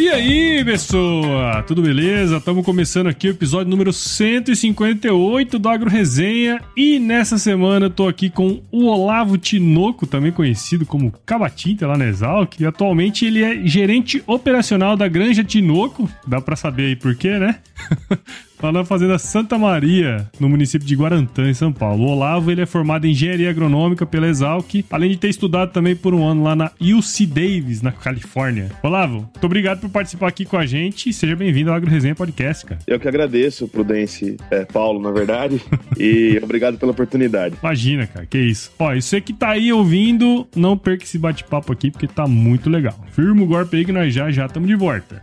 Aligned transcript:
E 0.00 0.08
aí, 0.08 0.64
pessoa? 0.64 1.62
Tudo 1.62 1.82
beleza? 1.82 2.38
Estamos 2.38 2.64
começando 2.64 3.06
aqui 3.06 3.28
o 3.28 3.32
episódio 3.32 3.68
número 3.68 3.92
158 3.92 5.58
do 5.58 5.68
Agro 5.68 5.90
Resenha 5.90 6.58
e 6.74 6.98
nessa 6.98 7.36
semana 7.36 7.84
eu 7.84 7.90
tô 7.90 8.08
aqui 8.08 8.30
com 8.30 8.62
o 8.72 8.86
Olavo 8.86 9.36
Tinoco, 9.36 10.06
também 10.06 10.32
conhecido 10.32 10.86
como 10.86 11.12
Cabatinta 11.26 11.86
lá 11.86 11.98
na 11.98 12.06
Exalc, 12.06 12.58
e 12.58 12.64
atualmente 12.64 13.26
ele 13.26 13.44
é 13.44 13.62
gerente 13.66 14.22
operacional 14.26 14.96
da 14.96 15.06
Granja 15.06 15.44
Tinoco, 15.44 16.08
dá 16.26 16.40
para 16.40 16.56
saber 16.56 16.86
aí 16.86 16.96
por 16.96 17.14
quê, 17.14 17.38
né? 17.38 17.58
lá 18.62 18.72
na 18.72 18.84
Fazenda 18.84 19.18
Santa 19.18 19.56
Maria, 19.56 20.26
no 20.38 20.48
município 20.48 20.86
de 20.86 20.96
Guarantã, 20.96 21.48
em 21.48 21.54
São 21.54 21.72
Paulo. 21.72 22.04
O 22.04 22.08
Olavo 22.08 22.50
ele 22.50 22.62
é 22.62 22.66
formado 22.66 23.06
em 23.06 23.10
Engenharia 23.10 23.50
Agronômica 23.50 24.04
pela 24.04 24.26
Exalc, 24.26 24.84
além 24.90 25.10
de 25.10 25.18
ter 25.18 25.28
estudado 25.28 25.72
também 25.72 25.94
por 25.94 26.14
um 26.14 26.24
ano 26.24 26.42
lá 26.42 26.56
na 26.56 26.70
UC 26.80 27.26
Davis, 27.26 27.82
na 27.82 27.92
Califórnia. 27.92 28.70
Olavo, 28.82 29.18
muito 29.18 29.44
obrigado 29.44 29.80
por 29.80 29.90
participar 29.90 30.28
aqui 30.28 30.44
com 30.44 30.56
a 30.56 30.66
gente 30.66 31.10
seja 31.20 31.36
bem-vindo 31.36 31.70
ao 31.70 31.76
Agro 31.76 31.90
Resenha 31.90 32.14
Podcast, 32.14 32.64
cara. 32.64 32.80
Eu 32.86 32.98
que 32.98 33.06
agradeço, 33.06 33.68
Prudence 33.68 34.38
é, 34.50 34.64
Paulo, 34.64 35.00
na 35.00 35.10
verdade, 35.10 35.60
e 35.98 36.40
obrigado 36.42 36.78
pela 36.78 36.92
oportunidade. 36.92 37.56
Imagina, 37.62 38.06
cara, 38.06 38.24
que 38.24 38.38
isso. 38.38 38.72
Ó, 38.78 38.94
e 38.94 39.02
você 39.02 39.20
que 39.20 39.34
tá 39.34 39.50
aí 39.50 39.70
ouvindo, 39.70 40.46
não 40.56 40.78
perca 40.78 41.04
esse 41.04 41.18
bate-papo 41.18 41.72
aqui, 41.72 41.90
porque 41.90 42.06
tá 42.06 42.26
muito 42.26 42.70
legal. 42.70 42.98
Firma 43.12 43.42
o 43.42 43.46
golpe 43.46 43.76
aí 43.76 43.84
que 43.84 43.92
nós 43.92 44.14
já 44.14 44.30
já 44.30 44.46
estamos 44.46 44.68
de 44.68 44.74
volta. 44.74 45.22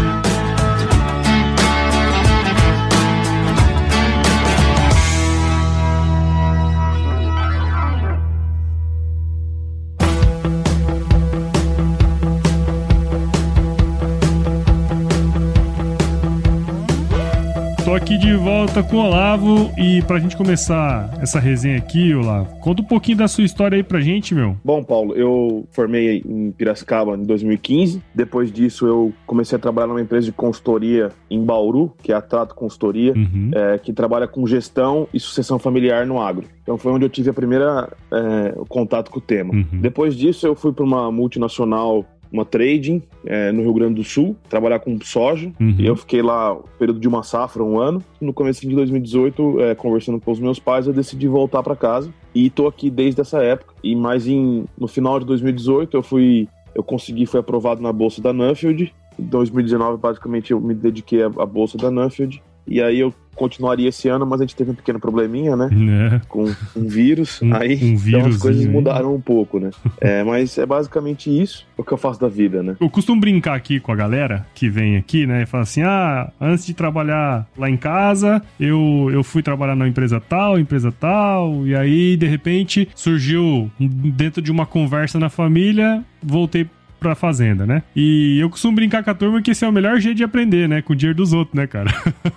Tô 17.91 17.95
aqui 17.95 18.17
de 18.17 18.33
volta 18.35 18.81
com 18.81 18.95
o 18.95 18.99
Olavo 19.05 19.69
e 19.77 20.01
pra 20.03 20.17
gente 20.17 20.37
começar 20.37 21.13
essa 21.21 21.41
resenha 21.41 21.77
aqui, 21.77 22.15
Olavo, 22.15 22.57
conta 22.61 22.81
um 22.81 22.85
pouquinho 22.85 23.17
da 23.17 23.27
sua 23.27 23.43
história 23.43 23.75
aí 23.75 23.83
pra 23.83 23.99
gente, 23.99 24.33
meu. 24.33 24.55
Bom, 24.63 24.81
Paulo, 24.81 25.13
eu 25.13 25.67
formei 25.71 26.23
em 26.25 26.51
Piracicaba 26.51 27.17
em 27.17 27.23
2015. 27.23 28.01
Depois 28.15 28.49
disso, 28.49 28.87
eu 28.87 29.13
comecei 29.27 29.57
a 29.57 29.59
trabalhar 29.59 29.87
numa 29.87 29.99
empresa 29.99 30.25
de 30.25 30.31
consultoria 30.31 31.09
em 31.29 31.43
Bauru, 31.43 31.93
que 32.01 32.13
é 32.13 32.15
a 32.15 32.21
Trato 32.21 32.55
Consultoria, 32.55 33.11
uhum. 33.13 33.51
é, 33.53 33.77
que 33.77 33.91
trabalha 33.91 34.25
com 34.25 34.47
gestão 34.47 35.05
e 35.13 35.19
sucessão 35.19 35.59
familiar 35.59 36.07
no 36.07 36.21
agro. 36.21 36.47
Então 36.63 36.77
foi 36.77 36.93
onde 36.93 37.03
eu 37.03 37.09
tive 37.09 37.29
a 37.29 37.33
primeira 37.33 37.91
é, 38.09 38.55
contato 38.69 39.11
com 39.11 39.19
o 39.19 39.21
tema. 39.21 39.53
Uhum. 39.53 39.81
Depois 39.81 40.15
disso, 40.15 40.47
eu 40.47 40.55
fui 40.55 40.71
para 40.71 40.85
uma 40.85 41.11
multinacional 41.11 42.05
uma 42.31 42.45
trading 42.45 43.01
é, 43.25 43.51
no 43.51 43.61
Rio 43.61 43.73
Grande 43.73 43.95
do 43.95 44.03
Sul, 44.03 44.35
trabalhar 44.49 44.79
com 44.79 44.97
soja. 45.01 45.51
Uhum. 45.59 45.75
E 45.77 45.85
eu 45.85 45.95
fiquei 45.95 46.21
lá, 46.21 46.55
período 46.79 46.99
de 46.99 47.07
uma 47.07 47.23
safra, 47.23 47.63
um 47.63 47.79
ano. 47.79 48.01
No 48.19 48.33
começo 48.33 48.61
de 48.61 48.73
2018, 48.73 49.59
é, 49.61 49.75
conversando 49.75 50.19
com 50.19 50.31
os 50.31 50.39
meus 50.39 50.59
pais, 50.59 50.87
eu 50.87 50.93
decidi 50.93 51.27
voltar 51.27 51.61
para 51.61 51.75
casa. 51.75 52.13
E 52.33 52.49
tô 52.49 52.67
aqui 52.67 52.89
desde 52.89 53.19
essa 53.19 53.43
época. 53.43 53.73
E 53.83 53.95
mais 53.95 54.27
em, 54.27 54.65
no 54.77 54.87
final 54.87 55.19
de 55.19 55.25
2018, 55.25 55.97
eu 55.97 56.03
fui. 56.03 56.47
Eu 56.73 56.83
consegui, 56.83 57.25
fui 57.25 57.39
aprovado 57.39 57.81
na 57.81 57.91
bolsa 57.91 58.21
da 58.21 58.31
Nuffield. 58.31 58.93
Em 59.19 59.23
2019, 59.23 59.97
basicamente, 59.97 60.51
eu 60.51 60.61
me 60.61 60.73
dediquei 60.73 61.21
à, 61.21 61.25
à 61.25 61.45
bolsa 61.45 61.77
da 61.77 61.91
Nuffield. 61.91 62.41
E 62.65 62.81
aí 62.81 62.99
eu 62.99 63.13
continuaria 63.35 63.89
esse 63.89 64.07
ano, 64.07 64.25
mas 64.25 64.41
a 64.41 64.43
gente 64.43 64.55
teve 64.55 64.71
um 64.71 64.75
pequeno 64.75 64.99
probleminha, 64.99 65.55
né? 65.55 65.69
É. 66.15 66.21
Com 66.27 66.45
um 66.75 66.87
vírus. 66.87 67.41
Um, 67.41 67.53
aí 67.53 67.75
um 67.75 67.93
então 67.93 68.25
as 68.25 68.37
coisas 68.37 68.65
mudaram 68.65 69.15
um 69.15 69.21
pouco, 69.21 69.59
né? 69.59 69.71
é, 69.99 70.23
mas 70.23 70.57
é 70.57 70.65
basicamente 70.65 71.29
isso 71.29 71.65
o 71.81 71.83
que 71.83 71.91
eu 71.91 71.97
faço 71.97 72.19
da 72.19 72.27
vida, 72.27 72.63
né? 72.63 72.77
Eu 72.79 72.89
costumo 72.89 73.19
brincar 73.19 73.55
aqui 73.55 73.79
com 73.79 73.91
a 73.91 73.95
galera 73.95 74.45
que 74.53 74.69
vem 74.69 74.97
aqui, 74.97 75.25
né? 75.25 75.43
E 75.43 75.45
fala 75.45 75.63
assim: 75.63 75.81
ah, 75.81 76.31
antes 76.39 76.65
de 76.65 76.73
trabalhar 76.73 77.47
lá 77.57 77.69
em 77.69 77.77
casa, 77.77 78.41
eu, 78.59 79.09
eu 79.11 79.23
fui 79.23 79.41
trabalhar 79.41 79.75
na 79.75 79.87
empresa 79.87 80.19
tal, 80.19 80.59
empresa 80.59 80.91
tal, 80.91 81.65
e 81.65 81.75
aí, 81.75 82.15
de 82.15 82.27
repente, 82.27 82.87
surgiu 82.95 83.69
dentro 83.79 84.41
de 84.41 84.51
uma 84.51 84.65
conversa 84.65 85.19
na 85.19 85.29
família, 85.29 86.03
voltei 86.21 86.67
pra 87.01 87.15
fazenda, 87.15 87.65
né? 87.65 87.81
E 87.95 88.39
eu 88.39 88.47
costumo 88.47 88.75
brincar 88.75 89.03
com 89.03 89.09
a 89.09 89.13
turma 89.15 89.41
que 89.41 89.49
esse 89.49 89.65
é 89.65 89.67
o 89.67 89.71
melhor 89.71 89.99
jeito 89.99 90.17
de 90.17 90.23
aprender, 90.23 90.69
né? 90.69 90.83
Com 90.83 90.93
o 90.93 90.95
dinheiro 90.95 91.17
dos 91.17 91.33
outros, 91.33 91.55
né, 91.55 91.65
cara? 91.65 91.89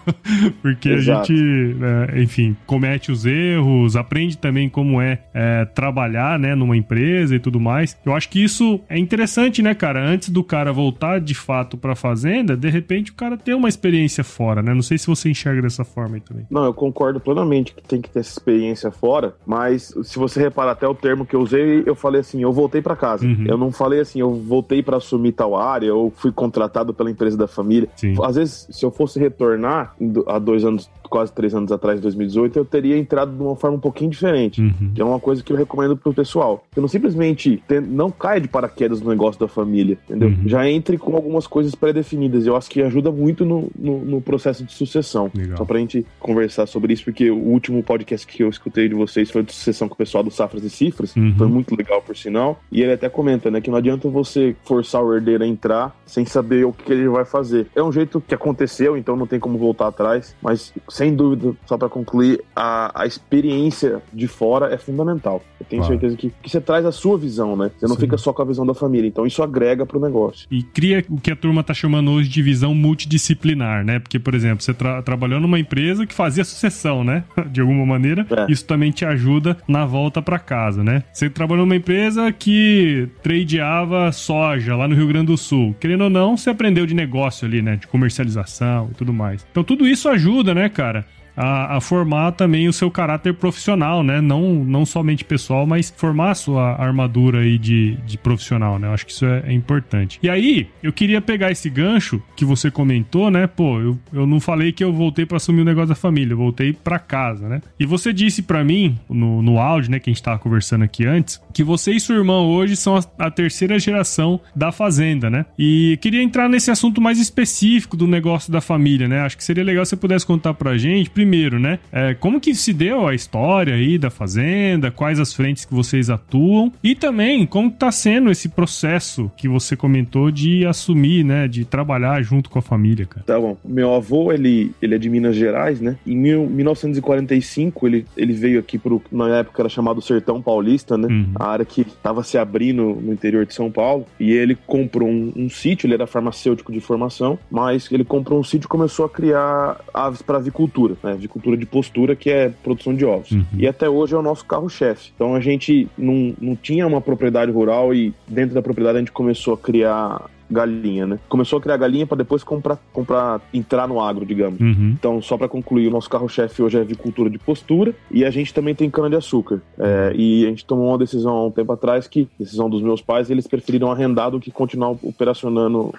Porque 0.62 0.88
Exato. 0.88 1.20
a 1.20 1.36
gente, 1.36 1.76
é, 2.10 2.22
enfim, 2.22 2.56
comete 2.64 3.12
os 3.12 3.26
erros, 3.26 3.94
aprende 3.94 4.38
também 4.38 4.70
como 4.70 5.02
é, 5.02 5.20
é, 5.34 5.66
trabalhar, 5.66 6.38
né, 6.38 6.54
numa 6.54 6.74
empresa 6.74 7.36
e 7.36 7.38
tudo 7.38 7.60
mais. 7.60 7.96
Eu 8.06 8.14
acho 8.14 8.30
que 8.30 8.42
isso 8.42 8.80
é 8.88 8.98
interessante, 8.98 9.60
né, 9.60 9.74
cara? 9.74 10.02
Antes 10.02 10.30
do 10.30 10.42
cara 10.42 10.72
voltar 10.72 11.20
de 11.20 11.34
fato 11.34 11.76
pra 11.76 11.94
fazenda, 11.94 12.56
de 12.56 12.70
repente 12.70 13.10
o 13.10 13.14
cara 13.14 13.36
tem 13.36 13.54
uma 13.54 13.68
experiência 13.68 14.24
fora, 14.24 14.62
né? 14.62 14.72
Não 14.72 14.82
sei 14.82 14.96
se 14.96 15.06
você 15.06 15.28
enxerga 15.28 15.60
dessa 15.60 15.84
forma 15.84 16.16
aí 16.16 16.20
também. 16.22 16.46
Não, 16.50 16.64
eu 16.64 16.72
concordo 16.72 17.20
plenamente 17.20 17.74
que 17.74 17.82
tem 17.82 18.00
que 18.00 18.08
ter 18.08 18.20
essa 18.20 18.30
experiência 18.30 18.90
fora, 18.90 19.34
mas 19.44 19.94
se 20.04 20.18
você 20.18 20.40
reparar 20.40 20.72
até 20.72 20.88
o 20.88 20.94
termo 20.94 21.26
que 21.26 21.36
eu 21.36 21.40
usei, 21.40 21.82
eu 21.84 21.94
falei 21.94 22.22
assim, 22.22 22.40
eu 22.40 22.50
voltei 22.50 22.80
para 22.80 22.96
casa. 22.96 23.26
Uhum. 23.26 23.44
Eu 23.46 23.58
não 23.58 23.70
falei 23.70 24.00
assim, 24.00 24.20
eu 24.20 24.32
voltei 24.54 24.82
para 24.82 24.98
assumir 24.98 25.32
tal 25.32 25.56
área 25.56 25.92
ou 25.92 26.10
fui 26.10 26.30
contratado 26.30 26.94
pela 26.94 27.10
empresa 27.10 27.36
da 27.36 27.48
família. 27.48 27.88
Sim. 27.96 28.14
Às 28.22 28.36
vezes, 28.36 28.68
se 28.70 28.84
eu 28.86 28.90
fosse 28.90 29.18
retornar 29.18 29.96
há 30.28 30.38
dois 30.38 30.64
anos, 30.64 30.88
quase 31.10 31.32
três 31.32 31.54
anos 31.54 31.72
atrás, 31.72 32.00
2018, 32.00 32.56
eu 32.56 32.64
teria 32.64 32.96
entrado 32.96 33.36
de 33.36 33.42
uma 33.42 33.56
forma 33.56 33.76
um 33.76 33.80
pouquinho 33.80 34.10
diferente. 34.10 34.60
Uhum. 34.60 34.92
Que 34.94 35.02
é 35.02 35.04
uma 35.04 35.18
coisa 35.18 35.42
que 35.42 35.52
eu 35.52 35.56
recomendo 35.56 35.96
pro 35.96 36.14
pessoal. 36.14 36.64
Eu 36.76 36.82
não 36.82 36.88
simplesmente 36.88 37.62
não 37.88 38.10
caia 38.10 38.40
de 38.40 38.46
paraquedas 38.46 39.00
no 39.00 39.10
negócio 39.10 39.40
da 39.40 39.48
família, 39.48 39.98
entendeu? 40.04 40.28
Uhum. 40.28 40.46
Já 40.46 40.68
entre 40.68 40.98
com 40.98 41.16
algumas 41.16 41.46
coisas 41.46 41.74
pré-definidas. 41.74 42.46
Eu 42.46 42.56
acho 42.56 42.70
que 42.70 42.80
ajuda 42.80 43.10
muito 43.10 43.44
no, 43.44 43.68
no, 43.76 44.04
no 44.04 44.20
processo 44.20 44.64
de 44.64 44.72
sucessão. 44.72 45.30
Legal. 45.34 45.56
Só 45.56 45.64
pra 45.64 45.80
gente 45.80 46.06
conversar 46.20 46.66
sobre 46.66 46.92
isso, 46.92 47.04
porque 47.04 47.28
o 47.28 47.36
último 47.38 47.82
podcast 47.82 48.24
que 48.24 48.42
eu 48.42 48.48
escutei 48.48 48.88
de 48.88 48.94
vocês 48.94 49.30
foi 49.30 49.42
de 49.42 49.52
sucessão 49.52 49.88
com 49.88 49.94
o 49.94 49.98
pessoal 49.98 50.22
do 50.22 50.30
Safras 50.30 50.62
e 50.62 50.70
Cifras. 50.70 51.14
Uhum. 51.16 51.34
Foi 51.36 51.48
muito 51.48 51.74
legal, 51.76 52.00
por 52.00 52.16
sinal. 52.16 52.60
E 52.70 52.82
ele 52.82 52.92
até 52.92 53.08
comenta, 53.08 53.50
né, 53.50 53.60
que 53.60 53.70
não 53.70 53.78
adianta 53.78 54.08
você 54.08 54.43
for 54.64 54.84
forçar 54.84 55.02
o 55.02 55.14
herdeiro 55.14 55.42
a 55.44 55.46
entrar 55.46 55.96
sem 56.04 56.24
saber 56.24 56.64
o 56.64 56.72
que 56.72 56.92
ele 56.92 57.08
vai 57.08 57.24
fazer. 57.24 57.66
É 57.74 57.82
um 57.82 57.90
jeito 57.90 58.20
que 58.20 58.34
aconteceu, 58.34 58.96
então 58.96 59.16
não 59.16 59.26
tem 59.26 59.40
como 59.40 59.58
voltar 59.58 59.88
atrás, 59.88 60.36
mas 60.42 60.72
sem 60.88 61.14
dúvida, 61.14 61.54
só 61.66 61.78
para 61.78 61.88
concluir, 61.88 62.44
a, 62.54 63.02
a 63.02 63.06
experiência 63.06 64.02
de 64.12 64.28
fora 64.28 64.72
é 64.72 64.76
fundamental. 64.76 65.42
Eu 65.58 65.66
tenho 65.66 65.82
claro. 65.82 65.94
certeza 65.94 66.16
que, 66.16 66.32
que 66.42 66.50
você 66.50 66.60
traz 66.60 66.84
a 66.84 66.92
sua 66.92 67.16
visão, 67.16 67.56
né? 67.56 67.70
Você 67.76 67.86
não 67.86 67.94
Sim. 67.94 68.02
fica 68.02 68.18
só 68.18 68.32
com 68.32 68.42
a 68.42 68.44
visão 68.44 68.66
da 68.66 68.74
família, 68.74 69.08
então 69.08 69.26
isso 69.26 69.42
agrega 69.42 69.86
pro 69.86 69.98
negócio. 69.98 70.46
E 70.50 70.62
cria 70.62 71.04
o 71.08 71.18
que 71.18 71.30
a 71.30 71.36
turma 71.36 71.62
tá 71.62 71.72
chamando 71.72 72.10
hoje 72.10 72.28
de 72.28 72.42
visão 72.42 72.74
multidisciplinar, 72.74 73.84
né? 73.84 73.98
Porque, 73.98 74.18
por 74.18 74.34
exemplo, 74.34 74.62
você 74.62 74.74
tra 74.74 75.02
trabalhou 75.02 75.40
numa 75.40 75.58
empresa 75.58 76.06
que 76.06 76.14
fazia 76.14 76.44
sucessão, 76.44 77.02
né? 77.02 77.24
De 77.50 77.60
alguma 77.60 77.86
maneira, 77.86 78.26
é. 78.30 78.50
isso 78.50 78.64
também 78.66 78.90
te 78.90 79.04
ajuda 79.04 79.56
na 79.66 79.84
volta 79.84 80.20
para 80.20 80.38
casa, 80.38 80.82
né? 80.82 81.04
Você 81.12 81.30
trabalhou 81.30 81.64
numa 81.64 81.76
empresa 81.76 82.30
que 82.32 83.08
tradeava 83.22 84.12
soja 84.34 84.74
lá 84.74 84.88
no 84.88 84.96
Rio 84.96 85.06
Grande 85.06 85.26
do 85.26 85.36
Sul. 85.36 85.76
Querendo 85.78 86.02
ou 86.04 86.10
não, 86.10 86.36
você 86.36 86.50
aprendeu 86.50 86.84
de 86.84 86.94
negócio 86.94 87.46
ali, 87.46 87.62
né? 87.62 87.76
De 87.76 87.86
comercialização 87.86 88.88
e 88.90 88.94
tudo 88.94 89.12
mais. 89.12 89.46
Então 89.50 89.62
tudo 89.62 89.86
isso 89.86 90.08
ajuda, 90.08 90.52
né, 90.52 90.68
cara? 90.68 91.06
A, 91.36 91.76
a, 91.76 91.80
formar 91.80 92.32
também 92.32 92.68
o 92.68 92.72
seu 92.72 92.90
caráter 92.90 93.34
profissional, 93.34 94.02
né? 94.02 94.20
Não, 94.20 94.54
não 94.64 94.86
somente 94.86 95.24
pessoal, 95.24 95.66
mas 95.66 95.92
formar 95.96 96.30
a 96.30 96.34
sua 96.34 96.80
armadura 96.80 97.40
aí 97.40 97.58
de, 97.58 97.96
de 98.06 98.16
profissional, 98.18 98.78
né? 98.78 98.88
Eu 98.88 98.92
acho 98.92 99.06
que 99.06 99.12
isso 99.12 99.26
é, 99.26 99.44
é, 99.46 99.52
importante. 99.52 100.18
E 100.22 100.28
aí, 100.28 100.68
eu 100.82 100.92
queria 100.92 101.20
pegar 101.20 101.50
esse 101.50 101.68
gancho 101.68 102.22
que 102.36 102.44
você 102.44 102.70
comentou, 102.70 103.30
né? 103.30 103.46
Pô, 103.46 103.80
eu, 103.80 103.98
eu 104.12 104.26
não 104.26 104.40
falei 104.40 104.72
que 104.72 104.84
eu 104.84 104.92
voltei 104.92 105.26
para 105.26 105.36
assumir 105.36 105.62
o 105.62 105.64
negócio 105.64 105.88
da 105.88 105.94
família, 105.94 106.32
eu 106.32 106.38
voltei 106.38 106.72
para 106.72 106.98
casa, 106.98 107.48
né? 107.48 107.60
E 107.78 107.86
você 107.86 108.12
disse 108.12 108.42
para 108.42 108.62
mim, 108.62 108.98
no, 109.08 109.42
no 109.42 109.58
áudio, 109.58 109.90
né, 109.90 109.98
que 109.98 110.10
a 110.10 110.12
gente 110.12 110.22
tava 110.22 110.38
conversando 110.38 110.84
aqui 110.84 111.06
antes, 111.06 111.40
que 111.52 111.62
você 111.62 111.92
e 111.92 112.00
sua 112.00 112.16
irmã 112.16 112.40
hoje 112.42 112.76
são 112.76 112.96
a, 112.96 113.02
a 113.18 113.30
terceira 113.30 113.78
geração 113.78 114.40
da 114.54 114.72
fazenda, 114.72 115.30
né? 115.30 115.46
E 115.58 115.98
queria 116.00 116.22
entrar 116.22 116.48
nesse 116.48 116.70
assunto 116.70 117.00
mais 117.00 117.18
específico 117.18 117.96
do 117.96 118.06
negócio 118.06 118.52
da 118.52 118.60
família, 118.60 119.08
né? 119.08 119.20
Acho 119.20 119.36
que 119.36 119.44
seria 119.44 119.64
legal 119.64 119.84
se 119.84 119.90
você 119.90 119.96
pudesse 119.96 120.26
contar 120.26 120.54
pra 120.54 120.76
gente, 120.76 121.10
primeiro, 121.10 121.23
né? 121.24 121.78
É, 121.92 122.14
como 122.14 122.40
que 122.40 122.54
se 122.54 122.72
deu 122.72 123.06
a 123.06 123.14
história 123.14 123.74
aí 123.74 123.98
da 123.98 124.10
fazenda? 124.10 124.90
Quais 124.90 125.18
as 125.18 125.32
frentes 125.32 125.64
que 125.64 125.74
vocês 125.74 126.10
atuam? 126.10 126.72
E 126.82 126.94
também, 126.94 127.46
como 127.46 127.68
está 127.68 127.90
sendo 127.90 128.30
esse 128.30 128.48
processo 128.48 129.30
que 129.36 129.48
você 129.48 129.76
comentou 129.76 130.30
de 130.30 130.66
assumir, 130.66 131.24
né? 131.24 131.48
De 131.48 131.64
trabalhar 131.64 132.22
junto 132.22 132.50
com 132.50 132.58
a 132.58 132.62
família, 132.62 133.06
cara? 133.06 133.24
Tá 133.26 133.38
bom. 133.38 133.56
Meu 133.64 133.94
avô, 133.94 134.32
ele, 134.32 134.72
ele 134.80 134.94
é 134.94 134.98
de 134.98 135.08
Minas 135.08 135.36
Gerais, 135.36 135.80
né? 135.80 135.96
Em 136.06 136.16
mil, 136.16 136.48
1945, 136.48 137.86
ele, 137.86 138.06
ele 138.16 138.32
veio 138.32 138.58
aqui 138.60 138.78
pro, 138.78 139.02
na 139.10 139.38
época 139.38 139.62
era 139.62 139.68
chamado 139.68 140.00
Sertão 140.00 140.40
Paulista, 140.40 140.96
né? 140.96 141.08
Uhum. 141.08 141.32
A 141.36 141.48
área 141.48 141.64
que 141.64 141.82
estava 141.82 142.22
se 142.22 142.38
abrindo 142.38 142.98
no 143.00 143.12
interior 143.12 143.46
de 143.46 143.54
São 143.54 143.70
Paulo. 143.70 144.06
E 144.18 144.32
ele 144.32 144.56
comprou 144.66 145.08
um, 145.08 145.32
um 145.36 145.48
sítio, 145.48 145.86
ele 145.86 145.94
era 145.94 146.06
farmacêutico 146.06 146.72
de 146.72 146.80
formação, 146.80 147.38
mas 147.50 147.90
ele 147.90 148.04
comprou 148.04 148.38
um 148.38 148.44
sítio 148.44 148.66
e 148.66 148.68
começou 148.68 149.06
a 149.06 149.08
criar 149.08 149.80
aves 149.92 150.22
para 150.22 150.38
avicultura, 150.38 150.96
né? 151.02 151.13
Avicultura 151.14 151.56
de 151.56 151.66
postura, 151.66 152.14
que 152.14 152.30
é 152.30 152.50
produção 152.62 152.94
de 152.94 153.04
ovos. 153.04 153.30
Uhum. 153.30 153.44
E 153.56 153.66
até 153.66 153.88
hoje 153.88 154.14
é 154.14 154.18
o 154.18 154.22
nosso 154.22 154.44
carro-chefe. 154.44 155.12
Então 155.14 155.34
a 155.34 155.40
gente 155.40 155.88
não, 155.96 156.34
não 156.40 156.56
tinha 156.56 156.86
uma 156.86 157.00
propriedade 157.00 157.50
rural 157.50 157.94
e 157.94 158.12
dentro 158.26 158.54
da 158.54 158.62
propriedade 158.62 158.98
a 158.98 159.00
gente 159.00 159.12
começou 159.12 159.54
a 159.54 159.58
criar 159.58 160.30
galinha, 160.50 161.06
né? 161.06 161.18
Começou 161.28 161.58
a 161.58 161.62
criar 161.62 161.76
galinha 161.76 162.06
para 162.06 162.18
depois 162.18 162.44
comprar, 162.44 162.78
comprar, 162.92 163.40
entrar 163.52 163.88
no 163.88 164.00
agro, 164.00 164.24
digamos. 164.24 164.60
Uhum. 164.60 164.94
Então, 164.98 165.20
só 165.22 165.36
para 165.36 165.48
concluir, 165.48 165.88
o 165.88 165.90
nosso 165.90 166.08
carro-chefe 166.08 166.62
hoje 166.62 166.78
é 166.78 166.80
avicultura 166.80 167.30
de 167.30 167.38
postura 167.38 167.94
e 168.10 168.24
a 168.24 168.30
gente 168.30 168.52
também 168.52 168.74
tem 168.74 168.90
cana-de-açúcar. 168.90 169.62
É, 169.78 170.12
e 170.14 170.44
a 170.44 170.48
gente 170.48 170.64
tomou 170.64 170.88
uma 170.88 170.98
decisão 170.98 171.32
há 171.32 171.46
um 171.46 171.50
tempo 171.50 171.72
atrás 171.72 172.06
que, 172.06 172.28
decisão 172.38 172.68
dos 172.68 172.82
meus 172.82 173.00
pais, 173.00 173.30
eles 173.30 173.46
preferiram 173.46 173.90
arrendar 173.90 174.30
do 174.30 174.40
que 174.40 174.50
continuar 174.50 174.90
operacionando 175.02 175.92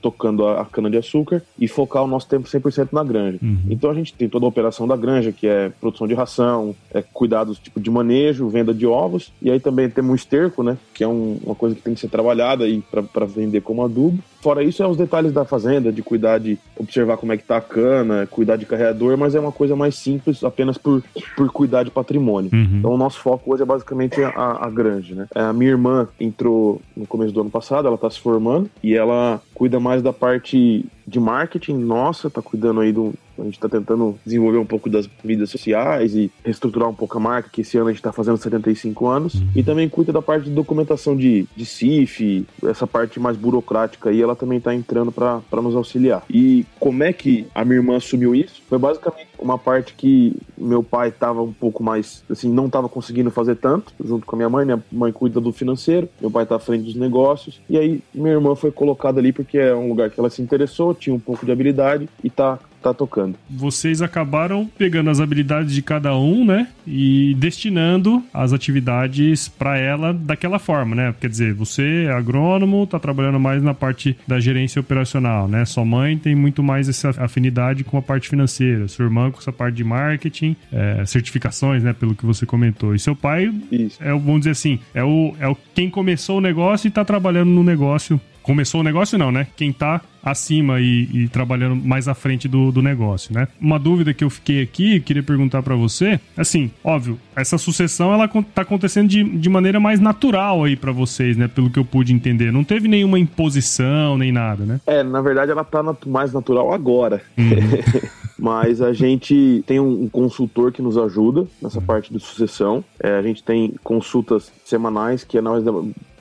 tocando 0.00 0.46
a, 0.46 0.64
cana-de-açúcar 0.64 1.42
e 1.58 1.68
focar 1.68 2.02
o 2.02 2.06
nosso 2.06 2.28
tempo 2.28 2.48
100% 2.48 2.88
na 2.92 3.04
granja. 3.04 3.38
Uhum. 3.42 3.58
Então 3.68 3.90
a 3.90 3.94
gente 3.94 4.14
tem 4.14 4.28
toda 4.28 4.46
a 4.46 4.48
operação 4.48 4.86
da 4.86 4.96
granja, 4.96 5.32
que 5.32 5.46
é 5.46 5.70
produção 5.80 6.06
de 6.06 6.14
ração, 6.14 6.74
é 6.92 7.02
cuidados 7.02 7.58
tipo 7.58 7.80
de 7.80 7.90
manejo, 7.90 8.48
venda 8.48 8.72
de 8.72 8.86
ovos, 8.86 9.32
e 9.40 9.50
aí 9.50 9.60
também 9.60 9.88
temos 9.88 10.12
o 10.12 10.14
esterco, 10.14 10.62
né, 10.62 10.76
que 10.92 11.02
é 11.02 11.08
um, 11.08 11.38
uma 11.44 11.54
coisa 11.54 11.74
que 11.74 11.82
tem 11.82 11.94
que 11.94 12.00
ser 12.00 12.08
trabalhada 12.08 12.64
aí 12.64 12.82
para 13.12 13.26
vender 13.26 13.60
como 13.60 13.84
adubo. 13.84 14.18
Fora 14.44 14.62
isso, 14.62 14.82
é 14.82 14.86
os 14.86 14.98
detalhes 14.98 15.32
da 15.32 15.46
fazenda, 15.46 15.90
de 15.90 16.02
cuidar 16.02 16.36
de 16.36 16.58
observar 16.76 17.16
como 17.16 17.32
é 17.32 17.36
que 17.38 17.44
tá 17.44 17.56
a 17.56 17.62
cana, 17.62 18.26
cuidar 18.26 18.56
de 18.56 18.66
carregador, 18.66 19.16
mas 19.16 19.34
é 19.34 19.40
uma 19.40 19.50
coisa 19.50 19.74
mais 19.74 19.94
simples, 19.94 20.44
apenas 20.44 20.76
por, 20.76 21.02
por 21.34 21.50
cuidar 21.50 21.82
de 21.82 21.90
patrimônio. 21.90 22.50
Uhum. 22.52 22.78
Então, 22.78 22.90
o 22.92 22.98
nosso 22.98 23.20
foco 23.20 23.54
hoje 23.54 23.62
é 23.62 23.66
basicamente 23.66 24.22
a, 24.22 24.58
a 24.60 24.68
granja, 24.68 25.14
né? 25.14 25.26
A 25.34 25.50
minha 25.52 25.70
irmã 25.70 26.08
entrou 26.20 26.82
no 26.94 27.06
começo 27.06 27.32
do 27.32 27.40
ano 27.40 27.48
passado, 27.48 27.88
ela 27.88 27.96
tá 27.96 28.10
se 28.10 28.20
formando, 28.20 28.68
e 28.82 28.94
ela 28.94 29.40
cuida 29.64 29.80
mais 29.80 30.02
da 30.02 30.12
parte 30.12 30.84
de 31.06 31.20
marketing 31.20 31.74
nossa, 31.74 32.30
tá 32.30 32.40
cuidando 32.40 32.80
aí 32.80 32.92
do. 32.92 33.12
A 33.36 33.42
gente 33.42 33.58
tá 33.58 33.68
tentando 33.68 34.16
desenvolver 34.24 34.58
um 34.58 34.64
pouco 34.64 34.88
das 34.88 35.10
mídias 35.24 35.50
sociais 35.50 36.14
e 36.14 36.30
reestruturar 36.44 36.88
um 36.88 36.94
pouco 36.94 37.18
a 37.18 37.20
marca, 37.20 37.50
que 37.50 37.62
esse 37.62 37.76
ano 37.76 37.88
a 37.88 37.92
gente 37.92 38.00
tá 38.00 38.12
fazendo 38.12 38.36
75 38.36 39.06
anos. 39.08 39.34
Uhum. 39.34 39.48
E 39.56 39.62
também 39.62 39.88
cuida 39.88 40.12
da 40.12 40.22
parte 40.22 40.44
de 40.44 40.50
documentação 40.50 41.16
de, 41.16 41.44
de 41.56 41.66
CIF, 41.66 42.46
essa 42.64 42.86
parte 42.86 43.18
mais 43.18 43.36
burocrática 43.36 44.10
aí, 44.10 44.22
ela 44.22 44.36
também 44.36 44.60
tá 44.60 44.72
entrando 44.72 45.10
para 45.10 45.42
nos 45.60 45.74
auxiliar. 45.74 46.22
E 46.30 46.64
como 46.78 47.02
é 47.02 47.12
que 47.12 47.46
a 47.52 47.64
minha 47.64 47.78
irmã 47.78 47.96
assumiu 47.96 48.36
isso? 48.36 48.62
Foi 48.68 48.78
basicamente 48.78 49.28
uma 49.36 49.58
parte 49.58 49.94
que 49.94 50.36
meu 50.56 50.82
pai 50.82 51.08
estava 51.08 51.42
um 51.42 51.52
pouco 51.52 51.82
mais, 51.82 52.22
assim, 52.30 52.48
não 52.48 52.66
estava 52.66 52.88
conseguindo 52.88 53.30
fazer 53.30 53.56
tanto, 53.56 53.92
junto 54.02 54.24
com 54.24 54.36
a 54.36 54.38
minha 54.38 54.48
mãe. 54.48 54.64
Minha 54.64 54.82
mãe 54.92 55.12
cuida 55.12 55.40
do 55.40 55.52
financeiro, 55.52 56.08
meu 56.20 56.30
pai 56.30 56.44
está 56.44 56.56
à 56.56 56.60
frente 56.60 56.84
dos 56.84 56.94
negócios. 56.94 57.60
E 57.68 57.76
aí 57.76 58.00
minha 58.14 58.32
irmã 58.32 58.54
foi 58.54 58.70
colocada 58.70 59.18
ali 59.18 59.32
porque 59.32 59.58
é 59.58 59.74
um 59.74 59.88
lugar 59.88 60.10
que 60.10 60.20
ela 60.20 60.30
se 60.30 60.40
interessou, 60.40 60.93
tinha 60.94 61.14
um 61.14 61.20
pouco 61.20 61.44
de 61.44 61.52
habilidade 61.52 62.08
e 62.22 62.30
tá 62.30 62.58
tá 62.84 62.92
tocando. 62.92 63.34
Vocês 63.48 64.02
acabaram 64.02 64.70
pegando 64.76 65.08
as 65.08 65.18
habilidades 65.18 65.72
de 65.72 65.80
cada 65.80 66.14
um, 66.14 66.44
né? 66.44 66.68
E 66.86 67.34
destinando 67.38 68.22
as 68.32 68.52
atividades 68.52 69.48
para 69.48 69.78
ela 69.78 70.12
daquela 70.12 70.58
forma, 70.58 70.94
né? 70.94 71.14
Quer 71.18 71.30
dizer, 71.30 71.54
você 71.54 72.04
é 72.08 72.12
agrônomo, 72.12 72.86
tá 72.86 72.98
trabalhando 72.98 73.40
mais 73.40 73.62
na 73.62 73.72
parte 73.72 74.16
da 74.26 74.38
gerência 74.38 74.80
operacional, 74.80 75.48
né? 75.48 75.64
Sua 75.64 75.84
mãe 75.84 76.18
tem 76.18 76.34
muito 76.34 76.62
mais 76.62 76.86
essa 76.88 77.10
afinidade 77.16 77.84
com 77.84 77.96
a 77.96 78.02
parte 78.02 78.28
financeira, 78.28 78.86
sua 78.86 79.06
irmã 79.06 79.30
com 79.30 79.38
essa 79.38 79.52
parte 79.52 79.76
de 79.76 79.84
marketing, 79.84 80.54
é, 80.70 81.06
certificações, 81.06 81.82
né? 81.82 81.94
Pelo 81.94 82.14
que 82.14 82.26
você 82.26 82.44
comentou. 82.44 82.94
E 82.94 82.98
seu 82.98 83.16
pai 83.16 83.50
Isso. 83.72 84.02
é, 84.02 84.10
vamos 84.10 84.40
dizer 84.40 84.50
assim, 84.50 84.78
é 84.92 85.02
o, 85.02 85.34
é 85.40 85.48
o 85.48 85.56
quem 85.74 85.88
começou 85.88 86.36
o 86.36 86.40
negócio 86.40 86.88
e 86.88 86.90
tá 86.90 87.04
trabalhando 87.04 87.50
no 87.50 87.64
negócio 87.64 88.20
começou 88.44 88.82
o 88.82 88.84
negócio, 88.84 89.18
não, 89.18 89.32
né? 89.32 89.46
Quem 89.56 89.72
tá 89.72 90.02
acima 90.24 90.80
e, 90.80 91.08
e 91.12 91.28
trabalhando 91.28 91.76
mais 91.76 92.08
à 92.08 92.14
frente 92.14 92.48
do, 92.48 92.72
do, 92.72 92.82
negócio, 92.82 93.34
né? 93.34 93.48
Uma 93.60 93.78
dúvida 93.78 94.14
que 94.14 94.24
eu 94.24 94.30
fiquei 94.30 94.62
aqui, 94.62 95.00
queria 95.00 95.22
perguntar 95.22 95.62
para 95.62 95.74
você, 95.74 96.18
assim, 96.36 96.70
óbvio, 96.82 97.18
essa 97.36 97.58
sucessão 97.58 98.12
ela 98.12 98.28
tá 98.28 98.62
acontecendo 98.62 99.08
de, 99.08 99.22
de 99.22 99.48
maneira 99.48 99.78
mais 99.78 100.00
natural 100.00 100.64
aí 100.64 100.76
para 100.76 100.92
vocês, 100.92 101.36
né? 101.36 101.48
Pelo 101.48 101.70
que 101.70 101.78
eu 101.78 101.84
pude 101.84 102.12
entender. 102.12 102.52
Não 102.52 102.64
teve 102.64 102.88
nenhuma 102.88 103.18
imposição 103.18 104.16
nem 104.16 104.32
nada, 104.32 104.64
né? 104.64 104.80
É, 104.86 105.02
na 105.02 105.20
verdade 105.20 105.50
ela 105.50 105.64
tá 105.64 105.82
mais 106.06 106.32
natural 106.32 106.72
agora. 106.72 107.22
Uhum. 107.36 107.44
Mas 108.38 108.82
a 108.82 108.92
gente 108.92 109.62
tem 109.66 109.78
um, 109.78 110.08
consultor 110.08 110.72
que 110.72 110.82
nos 110.82 110.98
ajuda 110.98 111.46
nessa 111.62 111.78
uhum. 111.78 111.86
parte 111.86 112.12
de 112.12 112.18
sucessão. 112.18 112.84
É, 113.00 113.16
a 113.16 113.22
gente 113.22 113.42
tem 113.42 113.74
consultas 113.82 114.52
semanais 114.64 115.24
que 115.24 115.38
é 115.38 115.40
nós 115.40 115.64